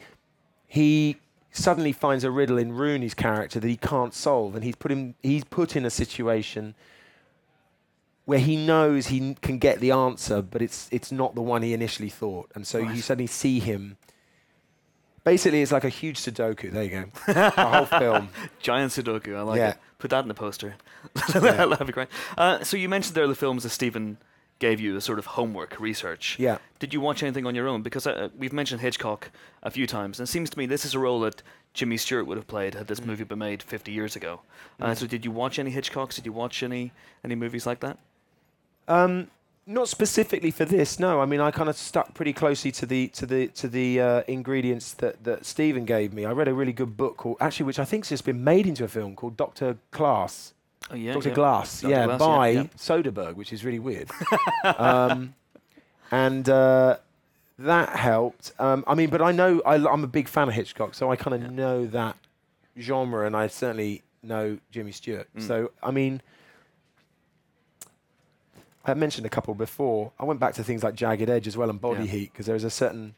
he 0.69 1.17
suddenly 1.55 1.93
finds 1.93 2.25
a 2.25 2.31
riddle 2.31 2.59
in 2.59 2.73
Rooney's 2.73 3.15
character 3.15 3.59
that 3.61 3.69
he 3.69 3.77
can't 3.77 4.13
solve, 4.13 4.55
and 4.55 4.63
he's 4.65 4.77
put 4.77 4.91
him 4.91 5.15
he's 5.23 5.45
put 5.45 5.77
in 5.77 5.87
a 5.87 5.91
situation 5.91 6.75
where 8.27 8.39
he 8.39 8.57
knows 8.57 9.07
he 9.09 9.35
can 9.41 9.59
get 9.59 9.81
the 9.81 9.91
answer, 9.91 10.43
but 10.43 10.61
it's 10.61 10.89
it's 10.91 11.11
not 11.13 11.35
the 11.35 11.43
one 11.43 11.63
he 11.63 11.73
initially 11.73 12.09
thought, 12.11 12.51
and 12.55 12.67
so 12.67 12.79
you 12.79 13.01
suddenly 13.01 13.27
see 13.27 13.61
him. 13.61 13.97
Basically, 15.23 15.63
it's 15.63 15.73
like 15.73 15.85
a 15.85 15.89
huge 15.89 16.19
Sudoku. 16.19 16.71
There 16.71 16.83
you 16.85 16.91
go. 16.91 17.05
the 17.33 17.51
whole 17.51 17.87
film. 18.01 18.29
Giant 18.61 18.93
Sudoku, 18.93 19.35
I 19.35 19.41
like 19.41 19.57
Yeah. 19.57 19.71
it. 19.71 19.79
Put 19.99 20.11
that 20.11 20.21
in 20.21 20.29
the 20.29 20.35
poster. 20.35 20.75
That'd 21.33 21.87
be 21.87 21.95
great. 21.95 22.09
Uh, 22.37 22.63
so 22.63 22.77
you 22.77 22.91
mentioned 22.91 23.15
there 23.17 23.25
are 23.25 23.29
the 23.29 23.35
films 23.35 23.65
of 23.65 23.73
Stephen 23.73 24.19
gave 24.59 24.81
you 24.81 24.97
as 24.97 25.05
sort 25.05 25.19
of 25.19 25.27
homework 25.27 25.79
research. 25.81 26.37
Yeah. 26.39 26.59
Did 26.79 26.95
you 26.95 27.01
watch 27.01 27.23
anything 27.23 27.45
on 27.47 27.55
your 27.55 27.67
own? 27.69 27.83
Because 27.83 28.07
uh, 28.07 28.29
we've 28.39 28.53
mentioned 28.53 28.81
Hitchcock 28.81 29.31
a 29.63 29.71
few 29.71 29.87
times, 29.87 30.21
and 30.21 30.29
it 30.29 30.31
seems 30.31 30.49
to 30.51 30.59
me 30.59 30.67
this 30.67 30.85
is 30.85 30.95
a 30.95 30.99
role 30.99 31.21
that 31.21 31.43
Jimmy 31.75 31.97
Stewart 31.97 32.27
would 32.27 32.37
have 32.37 32.47
played 32.47 32.75
had 32.75 32.87
this 32.87 33.05
movie 33.05 33.25
been 33.25 33.39
made 33.41 33.63
50 33.63 33.91
years 33.93 34.15
ago. 34.17 34.41
Uh, 34.81 34.87
Mm. 34.91 34.97
so 34.97 35.07
did 35.07 35.25
you 35.25 35.31
watch 35.33 35.59
any 35.59 35.73
Hitchcocks? 35.73 36.15
Did 36.15 36.25
you 36.27 36.33
watch 36.33 36.63
any 36.63 36.93
any 37.25 37.35
movies 37.35 37.67
like 37.67 37.81
that? 37.81 37.99
Um, 38.89 39.29
not 39.67 39.89
specifically 39.89 40.51
for 40.51 40.65
this. 40.65 40.99
No, 41.01 41.21
I 41.21 41.27
mean 41.27 41.41
I 41.41 41.51
kind 41.51 41.69
of 41.69 41.77
stuck 41.77 42.15
pretty 42.15 42.33
closely 42.33 42.71
to 42.73 42.87
the 42.87 43.09
to 43.09 43.27
the 43.27 43.49
to 43.49 43.69
the 43.69 44.01
uh, 44.01 44.23
ingredients 44.29 44.95
that 44.95 45.25
that 45.25 45.45
Stephen 45.47 45.85
gave 45.85 46.13
me. 46.13 46.25
I 46.25 46.33
read 46.33 46.49
a 46.49 46.55
really 46.55 46.73
good 46.73 46.97
book 46.97 47.17
called 47.17 47.39
actually, 47.41 47.67
which 47.67 47.79
I 47.79 47.85
think's 47.85 48.11
just 48.11 48.25
been 48.25 48.45
made 48.45 48.67
into 48.67 48.85
a 48.85 48.89
film 48.89 49.17
called 49.17 49.37
Doctor 49.37 49.77
Glas. 49.91 50.53
Oh, 50.91 50.95
yeah, 50.95 51.15
Doctor 51.15 51.31
yeah. 51.31 51.35
Glas, 51.35 51.81
Dr. 51.81 51.91
yeah, 51.91 52.05
Glas, 52.07 52.19
by 52.19 52.49
yeah, 52.49 52.61
yeah. 52.61 52.67
Söderberg, 52.77 53.35
which 53.35 53.53
is 53.53 53.65
really 53.65 53.79
weird. 53.79 54.11
um, 54.65 55.35
and 56.11 56.49
uh, 56.49 56.99
that 57.59 57.97
helped. 57.97 58.53
Um, 58.59 58.85
I 58.87 58.95
mean, 58.95 59.11
but 59.11 59.23
I 59.23 59.33
know 59.33 59.63
I, 59.65 59.77
am 59.77 60.05
a 60.05 60.09
big 60.09 60.29
fan 60.29 60.49
of 60.49 60.55
Hitchcock, 60.55 60.95
so 60.95 61.11
I 61.11 61.17
kind 61.17 61.43
of 61.43 61.51
know 61.51 61.87
that 61.87 62.17
genre, 62.79 63.27
and 63.27 63.35
I 63.37 63.47
certainly 63.47 64.03
know 64.23 64.59
Jimmy 64.71 64.93
Stewart. 64.93 65.29
Mm. 65.37 65.43
So 65.43 65.71
I 65.83 65.91
mean. 65.91 66.23
I 68.87 68.93
mentioned 68.93 69.25
a 69.25 69.31
couple 69.31 69.55
before. 69.55 70.13
I 70.21 70.27
went 70.27 70.41
back 70.41 70.53
to 70.57 70.63
things 70.63 70.83
like 70.83 70.95
Jagged 70.95 71.31
Edge 71.31 71.47
as 71.47 71.57
well 71.57 71.71
and 71.71 71.81
Body. 71.81 72.07
Heat 72.07 72.33
because 72.33 72.45
there's 72.45 72.65
a 72.65 72.71
certain 72.71 73.15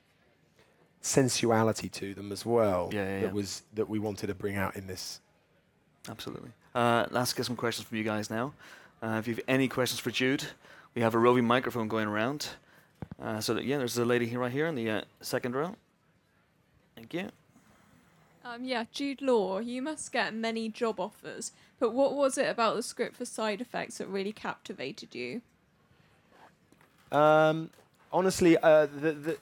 sensuality 1.00 1.88
to 1.88 2.14
them 2.14 2.33
as 2.33 2.44
well 2.44 2.88
that 2.88 3.33
was 3.33 3.62
that 3.74 3.88
we 3.88 3.98
wanted 3.98 4.29
to 4.29 4.35
bring 4.35 4.57
out 4.57 4.76
in 4.76 4.87
this. 4.87 5.20
Absolutely. 6.09 6.50
Uh, 6.77 7.07
let's 7.11 7.33
get 7.33 7.47
some 7.47 7.57
questions 7.57 7.89
from 7.89 7.97
you 7.97 8.05
guys 8.05 8.29
now. 8.29 8.53
Uh, 9.03 9.17
if 9.19 9.27
you 9.27 9.35
have 9.35 9.45
any 9.49 9.67
questions 9.67 9.99
for 9.99 10.11
Jude, 10.11 10.45
we 10.95 11.01
have 11.01 11.15
a 11.15 11.19
roving 11.19 11.47
microphone 11.47 11.89
going 11.89 12.07
around. 12.07 12.51
Uh, 13.21 13.41
so 13.41 13.55
that, 13.55 13.65
yeah, 13.65 13.79
there's 13.79 13.97
a 13.97 14.05
lady 14.05 14.27
here 14.27 14.41
right 14.41 14.53
here 14.53 14.67
in 14.67 14.75
the 14.75 14.91
uh, 14.91 15.01
second 15.23 15.57
row. 15.57 15.75
Thank 16.95 17.15
you. 17.15 17.31
Um, 18.45 18.62
yeah, 18.62 18.85
Jude 18.93 19.23
Law, 19.23 19.59
you 19.59 19.81
must 19.81 20.12
get 20.12 20.35
many 20.35 20.69
job 20.69 21.01
offers, 21.01 21.53
but 21.81 21.95
what 21.95 22.15
was 22.15 22.37
it 22.37 22.47
about 22.47 22.77
the 22.77 22.83
script 22.83 23.17
for 23.17 23.25
side 23.25 23.62
effects 23.62 23.97
that 23.97 24.07
really 24.09 24.33
captivated 24.33 25.15
you? 25.15 25.41
Um, 27.11 27.71
honestly, 28.12 28.59
uh, 28.59 28.87
the, 28.87 29.12
the 29.12 29.39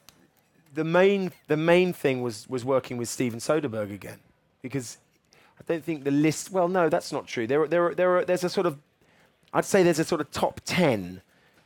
the 0.73 0.85
main 0.85 1.33
the 1.49 1.57
main 1.57 1.92
thing 1.92 2.23
was 2.23 2.49
was 2.49 2.64
working 2.64 2.97
with 2.97 3.09
Steven 3.09 3.40
Soderbergh 3.40 3.92
again, 3.92 4.20
because 4.62 4.97
I 4.97 5.03
don't 5.66 5.85
think 5.85 6.05
the 6.05 6.11
list. 6.11 6.50
Well, 6.50 6.68
no, 6.68 6.88
that's 6.88 7.12
not 7.12 7.27
true. 7.27 7.46
There 7.46 7.66
there 7.66 7.94
there 7.94 8.18
are, 8.18 8.24
there's 8.24 8.44
a 8.44 8.48
sort 8.48 8.66
of 8.66 8.79
I'd 9.53 9.64
say 9.64 9.83
there's 9.83 9.98
a 9.98 10.05
sort 10.05 10.20
of 10.20 10.31
top 10.31 10.61
ten 10.64 11.22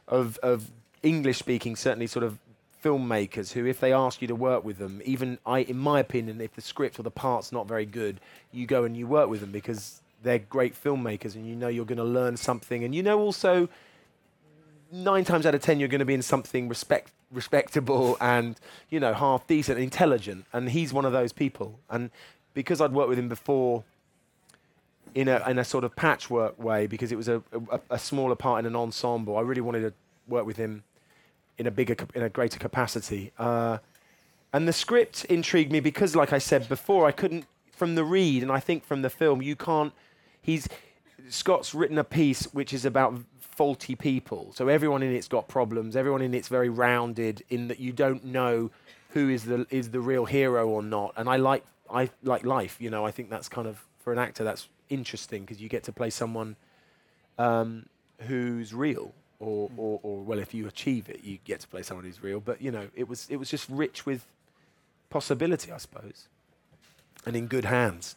of 0.06 0.38
of 0.38 0.70
English 1.02 1.38
speaking 1.38 1.76
certainly 1.76 2.06
sort 2.06 2.24
of 2.24 2.38
filmmakers 2.82 3.52
who, 3.52 3.66
if 3.66 3.80
they 3.80 3.92
ask 3.92 4.22
you 4.22 4.28
to 4.28 4.34
work 4.34 4.64
with 4.64 4.78
them, 4.78 5.02
even 5.04 5.38
I, 5.44 5.60
in 5.60 5.78
my 5.78 6.00
opinion, 6.00 6.40
if 6.40 6.54
the 6.54 6.60
script 6.60 6.98
or 6.98 7.02
the 7.02 7.10
part's 7.10 7.50
not 7.50 7.66
very 7.66 7.86
good, 7.86 8.20
you 8.52 8.66
go 8.66 8.84
and 8.84 8.96
you 8.96 9.06
work 9.06 9.28
with 9.28 9.40
them 9.40 9.50
because 9.50 10.00
they're 10.22 10.38
great 10.38 10.80
filmmakers 10.80 11.34
and 11.34 11.46
you 11.46 11.54
know 11.54 11.68
you're 11.68 11.84
going 11.84 11.98
to 11.98 12.04
learn 12.04 12.36
something 12.36 12.84
and 12.84 12.94
you 12.94 13.02
know 13.02 13.20
also 13.20 13.68
nine 14.90 15.24
times 15.24 15.46
out 15.46 15.54
of 15.54 15.62
ten 15.62 15.78
you're 15.78 15.88
going 15.88 15.98
to 16.00 16.04
be 16.04 16.14
in 16.14 16.22
something 16.22 16.68
respect 16.68 17.12
respectable 17.30 18.16
and 18.20 18.58
you 18.90 18.98
know 18.98 19.12
half 19.12 19.46
decent 19.46 19.76
and 19.76 19.84
intelligent 19.84 20.44
and 20.52 20.70
he's 20.70 20.92
one 20.92 21.04
of 21.04 21.12
those 21.12 21.32
people 21.32 21.78
and 21.90 22.10
because 22.58 22.80
I'd 22.80 22.90
worked 22.92 23.08
with 23.08 23.20
him 23.20 23.28
before 23.28 23.84
in 25.14 25.28
a 25.28 25.40
in 25.48 25.60
a 25.60 25.64
sort 25.64 25.84
of 25.84 25.94
patchwork 25.94 26.60
way 26.60 26.88
because 26.88 27.12
it 27.12 27.16
was 27.16 27.28
a, 27.28 27.40
a, 27.70 27.80
a 27.90 27.98
smaller 28.00 28.34
part 28.34 28.58
in 28.58 28.66
an 28.66 28.74
ensemble 28.74 29.36
I 29.36 29.42
really 29.42 29.60
wanted 29.60 29.82
to 29.82 29.92
work 30.26 30.44
with 30.44 30.56
him 30.56 30.82
in 31.56 31.68
a 31.68 31.70
bigger 31.70 31.94
in 32.16 32.24
a 32.24 32.28
greater 32.28 32.58
capacity 32.58 33.30
uh, 33.38 33.78
and 34.52 34.66
the 34.66 34.72
script 34.72 35.24
intrigued 35.26 35.70
me 35.70 35.78
because 35.78 36.16
like 36.16 36.32
I 36.32 36.38
said 36.38 36.68
before 36.68 37.06
I 37.06 37.12
couldn't 37.12 37.46
from 37.70 37.94
the 37.94 38.02
read 38.02 38.42
and 38.42 38.50
I 38.50 38.58
think 38.58 38.84
from 38.84 39.02
the 39.02 39.10
film 39.10 39.40
you 39.40 39.54
can't 39.54 39.92
he's 40.42 40.68
Scott's 41.28 41.76
written 41.76 41.96
a 41.96 42.04
piece 42.04 42.42
which 42.52 42.72
is 42.72 42.84
about 42.84 43.20
faulty 43.38 43.94
people. 43.94 44.52
So 44.52 44.66
everyone 44.66 45.04
in 45.04 45.14
it's 45.14 45.28
got 45.28 45.46
problems. 45.46 45.94
Everyone 45.94 46.22
in 46.22 46.34
it's 46.34 46.48
very 46.48 46.68
rounded 46.68 47.44
in 47.50 47.68
that 47.68 47.78
you 47.78 47.92
don't 47.92 48.24
know 48.24 48.70
who 49.10 49.28
is 49.28 49.44
the 49.44 49.66
is 49.70 49.90
the 49.90 50.00
real 50.00 50.24
hero 50.24 50.68
or 50.68 50.82
not. 50.82 51.12
And 51.16 51.28
I 51.28 51.36
like 51.36 51.64
I 51.92 52.10
like 52.22 52.44
life. 52.44 52.76
You 52.80 52.90
know, 52.90 53.04
I 53.04 53.10
think 53.10 53.30
that's 53.30 53.48
kind 53.48 53.66
of 53.66 53.84
for 53.98 54.12
an 54.12 54.18
actor 54.18 54.44
that's 54.44 54.68
interesting 54.88 55.42
because 55.42 55.60
you 55.60 55.68
get 55.68 55.84
to 55.84 55.92
play 55.92 56.10
someone 56.10 56.56
um, 57.38 57.86
who's 58.20 58.74
real. 58.74 59.12
Or, 59.40 59.70
or, 59.76 60.00
or 60.02 60.22
well, 60.22 60.40
if 60.40 60.52
you 60.52 60.66
achieve 60.66 61.08
it, 61.08 61.20
you 61.22 61.38
get 61.44 61.60
to 61.60 61.68
play 61.68 61.82
someone 61.82 62.04
who's 62.04 62.20
real. 62.20 62.40
But 62.40 62.60
you 62.60 62.72
know, 62.72 62.88
it 62.96 63.08
was 63.08 63.28
it 63.30 63.36
was 63.36 63.48
just 63.48 63.68
rich 63.68 64.04
with 64.04 64.26
possibility, 65.10 65.70
I 65.70 65.78
suppose, 65.78 66.26
and 67.24 67.36
in 67.36 67.46
good 67.46 67.64
hands. 67.64 68.16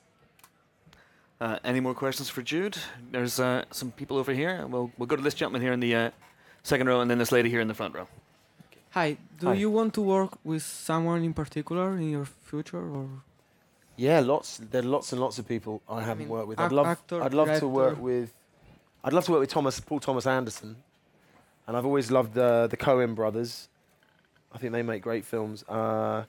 Uh, 1.39 1.57
any 1.63 1.79
more 1.79 1.93
questions 1.93 2.29
for 2.29 2.41
Jude? 2.41 2.77
There's 3.11 3.39
uh, 3.39 3.65
some 3.71 3.91
people 3.91 4.17
over 4.17 4.31
here. 4.33 4.65
We'll 4.67 4.91
we'll 4.97 5.07
go 5.07 5.15
to 5.15 5.21
this 5.21 5.35
gentleman 5.35 5.61
here 5.61 5.73
in 5.73 5.79
the 5.79 5.95
uh, 5.95 6.09
second 6.63 6.87
row, 6.87 7.01
and 7.01 7.09
then 7.09 7.19
this 7.19 7.31
lady 7.31 7.49
here 7.49 7.61
in 7.61 7.67
the 7.67 7.73
front 7.75 7.93
row. 7.93 8.07
Hi. 8.91 9.17
Do 9.39 9.47
Hi. 9.47 9.53
you 9.53 9.69
want 9.69 9.93
to 9.93 10.01
work 10.01 10.37
with 10.43 10.63
someone 10.63 11.23
in 11.23 11.33
particular 11.33 11.97
in 11.97 12.09
your 12.09 12.25
future, 12.25 12.77
or 12.77 13.09
Yeah, 13.97 14.19
lots. 14.19 14.57
There 14.57 14.81
are 14.81 14.85
lots 14.85 15.11
and 15.11 15.21
lots 15.21 15.37
of 15.39 15.47
people 15.47 15.81
I 15.87 16.01
haven't 16.01 16.19
mean, 16.19 16.29
worked 16.29 16.47
with. 16.47 16.59
I'd 16.59 16.71
love. 16.71 16.87
actor, 16.87 17.21
I'd 17.21 17.33
love 17.33 17.59
to 17.59 17.67
work 17.67 17.99
with. 17.99 18.33
I'd 19.03 19.13
love 19.13 19.25
to 19.25 19.31
work 19.31 19.41
with 19.41 19.49
Thomas 19.49 19.79
Paul 19.79 19.99
Thomas 19.99 20.25
Anderson, 20.25 20.77
and 21.67 21.77
I've 21.77 21.85
always 21.85 22.11
loved 22.11 22.33
the 22.33 22.67
the 22.69 22.77
Coen 22.77 23.15
brothers. 23.15 23.67
I 24.53 24.57
think 24.57 24.73
they 24.73 24.81
make 24.83 25.01
great 25.01 25.25
films. 25.25 25.63
Uh, 25.63 26.23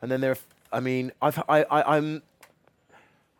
and 0.00 0.10
then 0.10 0.20
there, 0.20 0.32
are 0.32 0.36
I 0.72 0.80
mean, 0.80 1.12
I've 1.20 1.38
I, 1.48 1.64
I 1.64 1.96
I'm. 1.96 2.22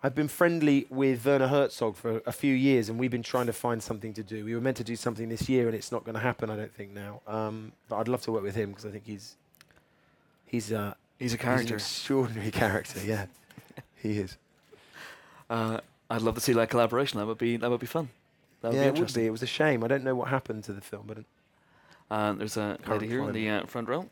I've 0.03 0.14
been 0.14 0.29
friendly 0.29 0.87
with 0.88 1.27
Werner 1.27 1.49
Herzog 1.49 1.94
for 1.94 2.23
a 2.25 2.33
few 2.33 2.55
years, 2.55 2.88
and 2.88 2.99
we've 2.99 3.11
been 3.11 3.23
trying 3.23 3.44
to 3.46 3.53
find 3.53 3.83
something 3.83 4.14
to 4.14 4.23
do. 4.23 4.46
We 4.46 4.55
were 4.55 4.61
meant 4.62 4.79
to 4.79 4.85
do 4.85 4.96
something 4.96 5.29
this 5.29 5.46
year, 5.46 5.66
and 5.66 5.75
it's 5.75 5.92
not 5.92 6.05
going 6.05 6.14
to 6.14 6.23
happen. 6.23 6.49
I 6.49 6.57
don't 6.57 6.73
think 6.75 6.92
now. 6.92 7.20
Um, 7.27 7.73
but 7.87 7.96
I'd 7.96 8.09
love 8.09 8.23
to 8.23 8.33
work 8.33 8.42
with 8.42 8.55
him 8.55 8.70
because 8.70 8.87
I 8.87 8.90
think 8.90 9.05
he's 9.05 9.37
he's 10.46 10.73
uh, 10.73 10.94
He's 11.21 11.33
a 11.33 11.39
character. 11.39 11.63
He's 11.63 11.71
an 11.71 11.77
extraordinary 11.77 12.51
character. 12.51 13.01
Yeah, 13.05 13.27
he 13.97 14.19
is. 14.19 14.37
Uh, 15.51 15.81
I'd 16.09 16.23
love 16.23 16.37
to 16.37 16.41
see 16.41 16.53
that 16.53 16.71
collaboration. 16.71 17.19
That 17.19 17.27
would 17.27 17.37
be 17.39 17.57
that 17.57 17.69
would 17.69 17.81
be 17.81 17.87
fun. 17.87 18.09
That 18.61 18.69
would 18.69 18.77
yeah, 18.77 18.83
be 18.83 18.87
it 18.87 18.91
would 18.91 18.99
interesting. 18.99 19.23
be. 19.25 19.27
It 19.27 19.31
was 19.31 19.43
a 19.43 19.49
shame. 19.49 19.83
I 19.83 19.89
don't 19.89 20.05
know 20.05 20.15
what 20.15 20.29
happened 20.29 20.63
to 20.65 20.73
the 20.73 20.81
film, 20.81 21.07
but 21.09 21.19
Uh, 22.09 22.35
there's 22.35 22.57
a 22.57 22.79
Current 22.85 23.03
lady 23.03 23.09
here 23.09 23.25
in 23.25 23.33
the 23.33 23.49
uh, 23.51 23.67
front 23.67 23.89
row. 23.89 24.09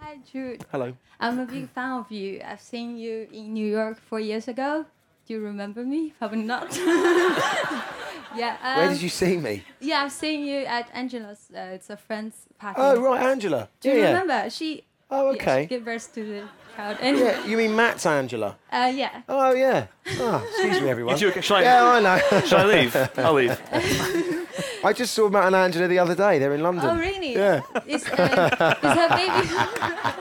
Hi, 0.00 0.16
Jude. 0.32 0.64
hello. 0.70 0.94
I'm 1.20 1.38
a 1.40 1.44
big 1.44 1.68
fan 1.70 1.90
of 1.92 2.10
you. 2.10 2.40
I've 2.44 2.60
seen 2.60 2.96
you 2.96 3.28
in 3.32 3.52
New 3.52 3.66
York 3.66 4.00
four 4.00 4.20
years 4.20 4.46
ago. 4.48 4.86
Do 5.26 5.34
you 5.34 5.40
remember 5.40 5.84
me? 5.84 6.10
Probably 6.18 6.42
not. 6.42 6.74
yeah. 8.36 8.56
Um, 8.62 8.76
Where 8.78 8.88
did 8.88 9.02
you 9.02 9.08
see 9.08 9.36
me? 9.36 9.64
Yeah, 9.80 10.02
I've 10.04 10.12
seen 10.12 10.46
you 10.46 10.60
at 10.64 10.88
Angela's. 10.94 11.50
Uh, 11.54 11.74
it's 11.74 11.90
a 11.90 11.96
friend's 11.96 12.36
party. 12.58 12.80
Oh, 12.80 13.00
right, 13.02 13.22
Angela. 13.22 13.68
Do 13.80 13.90
you 13.90 13.96
yeah, 13.96 14.00
yeah. 14.00 14.20
remember? 14.20 14.50
She. 14.50 14.84
Oh, 15.10 15.28
okay. 15.34 15.62
she 15.62 15.66
gave 15.68 15.84
birth 15.84 16.12
to 16.14 16.22
the 16.24 16.42
child. 16.76 16.98
And 17.00 17.18
Yeah, 17.18 17.44
you 17.46 17.56
mean 17.56 17.74
Matt's 17.74 18.04
Angela? 18.04 18.56
Uh, 18.70 18.92
yeah. 18.94 19.22
Oh, 19.28 19.52
yeah. 19.54 19.86
Oh, 20.18 20.44
excuse 20.50 20.80
me, 20.82 20.88
everyone. 20.90 21.18
You 21.18 21.32
two- 21.32 21.42
shall 21.42 21.56
I- 21.58 21.62
yeah, 21.62 21.84
I 21.84 22.00
know. 22.00 22.40
shall 22.46 22.60
I 22.70 22.80
leave? 22.80 22.96
I'll 23.16 23.32
leave. 23.32 23.60
I 24.84 24.92
just 24.92 25.14
saw 25.14 25.28
Matt 25.28 25.44
and 25.46 25.56
Angela 25.56 25.88
the 25.88 25.98
other 25.98 26.14
day. 26.14 26.38
They're 26.38 26.54
in 26.54 26.62
London. 26.62 26.84
Oh, 26.90 26.96
really? 26.96 27.32
Yeah. 27.34 27.62
Is, 27.86 28.06
uh, 28.08 28.74
is 28.82 28.92
her 28.92 29.08
baby? 29.16 29.48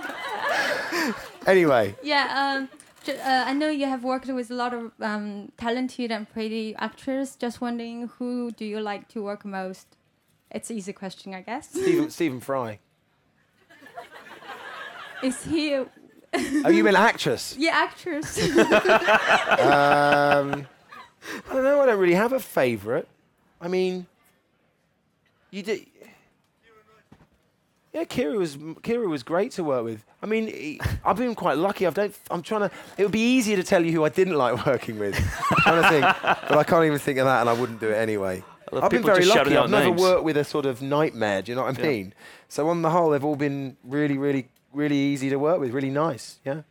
Anyway, 1.46 1.96
Yeah, 2.04 2.58
um, 2.58 2.70
uh, 3.08 3.44
I 3.48 3.54
know 3.54 3.70
you 3.70 3.86
have 3.86 4.04
worked 4.04 4.28
with 4.28 4.52
a 4.52 4.54
lot 4.54 4.74
of 4.74 4.92
um, 5.00 5.50
talented 5.58 6.12
and 6.12 6.30
pretty 6.30 6.76
actors. 6.76 7.38
Just 7.38 7.62
wondering, 7.62 8.10
who 8.20 8.52
do 8.52 8.66
you 8.66 8.82
like 8.82 9.08
to 9.10 9.24
work 9.24 9.46
most? 9.46 9.88
It's 10.52 10.70
an 10.70 10.76
easy 10.78 10.92
question, 10.92 11.34
I 11.34 11.42
guess. 11.42 11.70
Stephen, 11.70 12.10
Stephen 12.10 12.40
Fry. 12.42 12.80
Is 15.24 15.44
he? 15.44 15.74
A 15.74 15.86
Oh, 16.66 16.70
you 16.70 16.84
mean 16.84 16.96
actress? 16.96 17.56
yeah, 17.58 17.72
actress. 17.74 18.38
um, 18.58 18.68
I 21.50 21.54
don't 21.54 21.64
know. 21.64 21.82
I 21.82 21.86
don't 21.86 22.00
really 22.00 22.14
have 22.14 22.34
a 22.34 22.40
favourite. 22.40 23.08
I 23.62 23.68
mean, 23.68 24.06
you 25.52 25.64
did. 25.64 25.86
Yeah, 27.94 28.04
Keira 28.04 28.38
was 28.38 28.58
Keira 28.58 29.08
was 29.10 29.24
great 29.24 29.52
to 29.54 29.64
work 29.64 29.84
with. 29.84 30.04
I 30.22 30.28
mean, 30.28 30.48
he- 30.48 30.80
I've 31.04 31.18
been 31.18 31.34
quite 31.34 31.58
lucky. 31.58 31.88
I've 31.88 31.96
don't. 31.96 32.14
I'm 32.30 32.44
trying 32.44 32.70
to. 32.70 32.72
It 32.98 33.04
would 33.04 33.12
be 33.12 33.36
easier 33.38 33.56
to 33.58 33.64
tell 33.64 33.84
you 33.84 33.92
who 33.92 34.04
I 34.04 34.10
didn't 34.10 34.36
like 34.36 34.66
working 34.66 35.00
with. 35.00 35.16
I'm 35.50 35.58
trying 35.64 35.82
to 35.82 35.90
think, 35.90 36.02
but 36.50 36.58
I 36.58 36.64
can't 36.64 36.86
even 36.86 37.00
think 37.00 37.18
of 37.18 37.26
that, 37.26 37.42
and 37.42 37.50
I 37.50 37.54
wouldn't 37.54 37.80
do 37.80 37.90
it 37.90 37.96
anyway. 37.96 38.44
I 38.72 38.76
love 38.76 38.84
I've 38.84 38.92
been 38.92 39.04
very 39.04 39.26
lucky. 39.26 39.56
I've 39.58 39.70
never 39.70 39.92
worked 39.92 40.24
with 40.26 40.38
a 40.38 40.44
sort 40.44 40.66
of 40.66 40.82
nightmare. 40.82 41.42
Do 41.42 41.52
you 41.52 41.56
know 41.56 41.64
what 41.64 41.80
I 41.80 41.82
Yeah. 41.82 41.88
mean? 41.90 42.14
So 42.50 42.68
on 42.70 42.82
the 42.82 42.90
whole, 42.92 43.12
they've 43.12 43.24
all 43.24 43.38
been 43.38 43.78
really, 43.84 44.18
really, 44.18 44.50
really 44.74 44.98
easy 44.98 45.30
to 45.30 45.38
work 45.38 45.60
with. 45.60 45.72
Really 45.72 45.90
nice. 45.90 46.40
Yeah. 46.46 46.62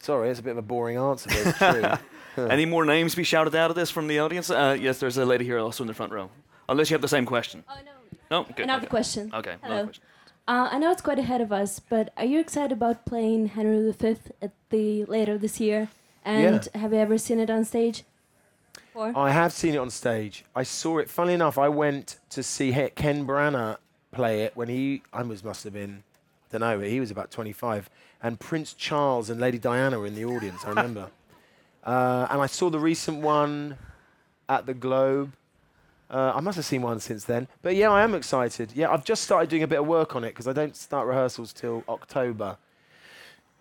Sorry, 0.00 0.30
it's 0.30 0.40
a 0.40 0.42
bit 0.42 0.52
of 0.52 0.58
a 0.58 0.62
boring 0.62 0.96
answer, 0.96 1.28
but 1.28 1.46
it's 1.46 1.58
true. 1.58 2.46
Any 2.48 2.64
more 2.64 2.84
names 2.84 3.14
be 3.14 3.24
shouted 3.24 3.54
out 3.54 3.70
of 3.70 3.76
this 3.76 3.90
from 3.90 4.06
the 4.06 4.18
audience? 4.18 4.50
Uh, 4.50 4.76
yes, 4.80 4.98
there's 4.98 5.18
a 5.18 5.26
lady 5.26 5.44
here 5.44 5.58
also 5.58 5.84
in 5.84 5.88
the 5.88 5.94
front 5.94 6.12
row. 6.12 6.30
Unless 6.68 6.90
you 6.90 6.94
have 6.94 7.02
the 7.02 7.08
same 7.08 7.26
question. 7.26 7.64
Oh 7.68 7.76
no. 7.84 7.90
No. 8.30 8.44
Good. 8.44 8.60
Another 8.60 8.82
okay. 8.82 8.90
question. 8.90 9.30
Okay. 9.34 9.56
another 9.62 9.74
Hello. 9.74 9.84
question. 9.84 10.04
Uh, 10.48 10.68
I 10.72 10.78
know 10.78 10.90
it's 10.90 11.02
quite 11.02 11.18
ahead 11.18 11.40
of 11.40 11.52
us, 11.52 11.80
but 11.80 12.12
are 12.16 12.24
you 12.24 12.40
excited 12.40 12.72
about 12.72 13.04
playing 13.04 13.48
Henry 13.48 13.92
V 13.92 14.16
at 14.40 14.52
the 14.70 15.04
later 15.04 15.36
this 15.36 15.60
year? 15.60 15.88
And 16.24 16.66
have 16.74 16.92
you 16.92 16.98
ever 16.98 17.18
seen 17.18 17.38
it 17.38 17.50
on 17.50 17.64
stage? 17.64 18.04
Or 18.94 19.16
I 19.16 19.30
have 19.30 19.52
seen 19.52 19.74
it 19.74 19.78
on 19.78 19.90
stage. 19.90 20.44
I 20.54 20.62
saw 20.62 20.98
it. 20.98 21.10
Funnily 21.10 21.34
enough, 21.34 21.58
I 21.58 21.68
went 21.68 22.18
to 22.30 22.42
see 22.42 22.72
Ken 22.94 23.26
Branagh 23.26 23.76
play 24.12 24.42
it 24.42 24.56
when 24.56 24.68
he 24.68 25.02
I 25.12 25.22
was 25.22 25.44
must 25.44 25.64
have 25.64 25.72
been 25.72 26.02
I 26.09 26.09
don't 26.50 26.60
know, 26.60 26.78
but 26.78 26.88
he 26.88 27.00
was 27.00 27.10
about 27.10 27.30
25, 27.30 27.88
and 28.22 28.38
Prince 28.38 28.74
Charles 28.74 29.30
and 29.30 29.40
Lady 29.40 29.58
Diana 29.58 29.98
were 29.98 30.06
in 30.06 30.14
the 30.14 30.24
audience. 30.24 30.64
I 30.64 30.70
remember, 30.70 31.10
uh, 31.84 32.26
and 32.30 32.40
I 32.40 32.46
saw 32.46 32.70
the 32.70 32.78
recent 32.78 33.18
one 33.18 33.76
at 34.48 34.66
the 34.66 34.74
Globe. 34.74 35.32
Uh, 36.10 36.32
I 36.34 36.40
must 36.40 36.56
have 36.56 36.64
seen 36.64 36.82
one 36.82 36.98
since 36.98 37.24
then, 37.24 37.46
but 37.62 37.76
yeah, 37.76 37.90
I 37.90 38.02
am 38.02 38.14
excited. 38.14 38.72
Yeah, 38.74 38.90
I've 38.90 39.04
just 39.04 39.22
started 39.22 39.48
doing 39.48 39.62
a 39.62 39.68
bit 39.68 39.78
of 39.78 39.86
work 39.86 40.16
on 40.16 40.24
it 40.24 40.30
because 40.30 40.48
I 40.48 40.52
don't 40.52 40.74
start 40.74 41.06
rehearsals 41.06 41.52
till 41.52 41.84
October. 41.88 42.56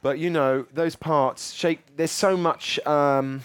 But 0.02 0.17
you 0.17 0.30
know, 0.30 0.65
those 0.73 0.95
parts, 0.95 1.54
shake. 1.54 1.95
There's 1.95 2.12
so 2.12 2.36
much. 2.38 2.80
Um, 2.88 3.43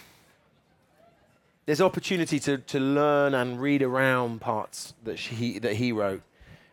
there's 1.67 1.81
opportunity 1.81 2.39
to, 2.41 2.59
to 2.59 2.79
learn 2.79 3.35
and 3.35 3.61
read 3.61 3.83
around 3.83 4.41
parts 4.41 4.95
that 5.05 5.19
she 5.19 5.59
that 5.61 5.75
he 5.75 5.93
wrote, 5.93 6.23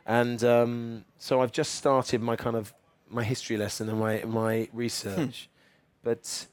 and 0.06 0.44
um, 0.44 1.06
so 1.18 1.42
I've 1.42 1.52
just 1.52 1.76
started 1.76 2.22
my 2.22 2.36
kind 2.36 2.56
of 2.56 2.74
my 3.10 3.24
history 3.24 3.58
lesson 3.58 3.90
and 3.90 4.00
my 4.00 4.24
my 4.26 4.70
research. 4.74 5.50
but 6.04 6.48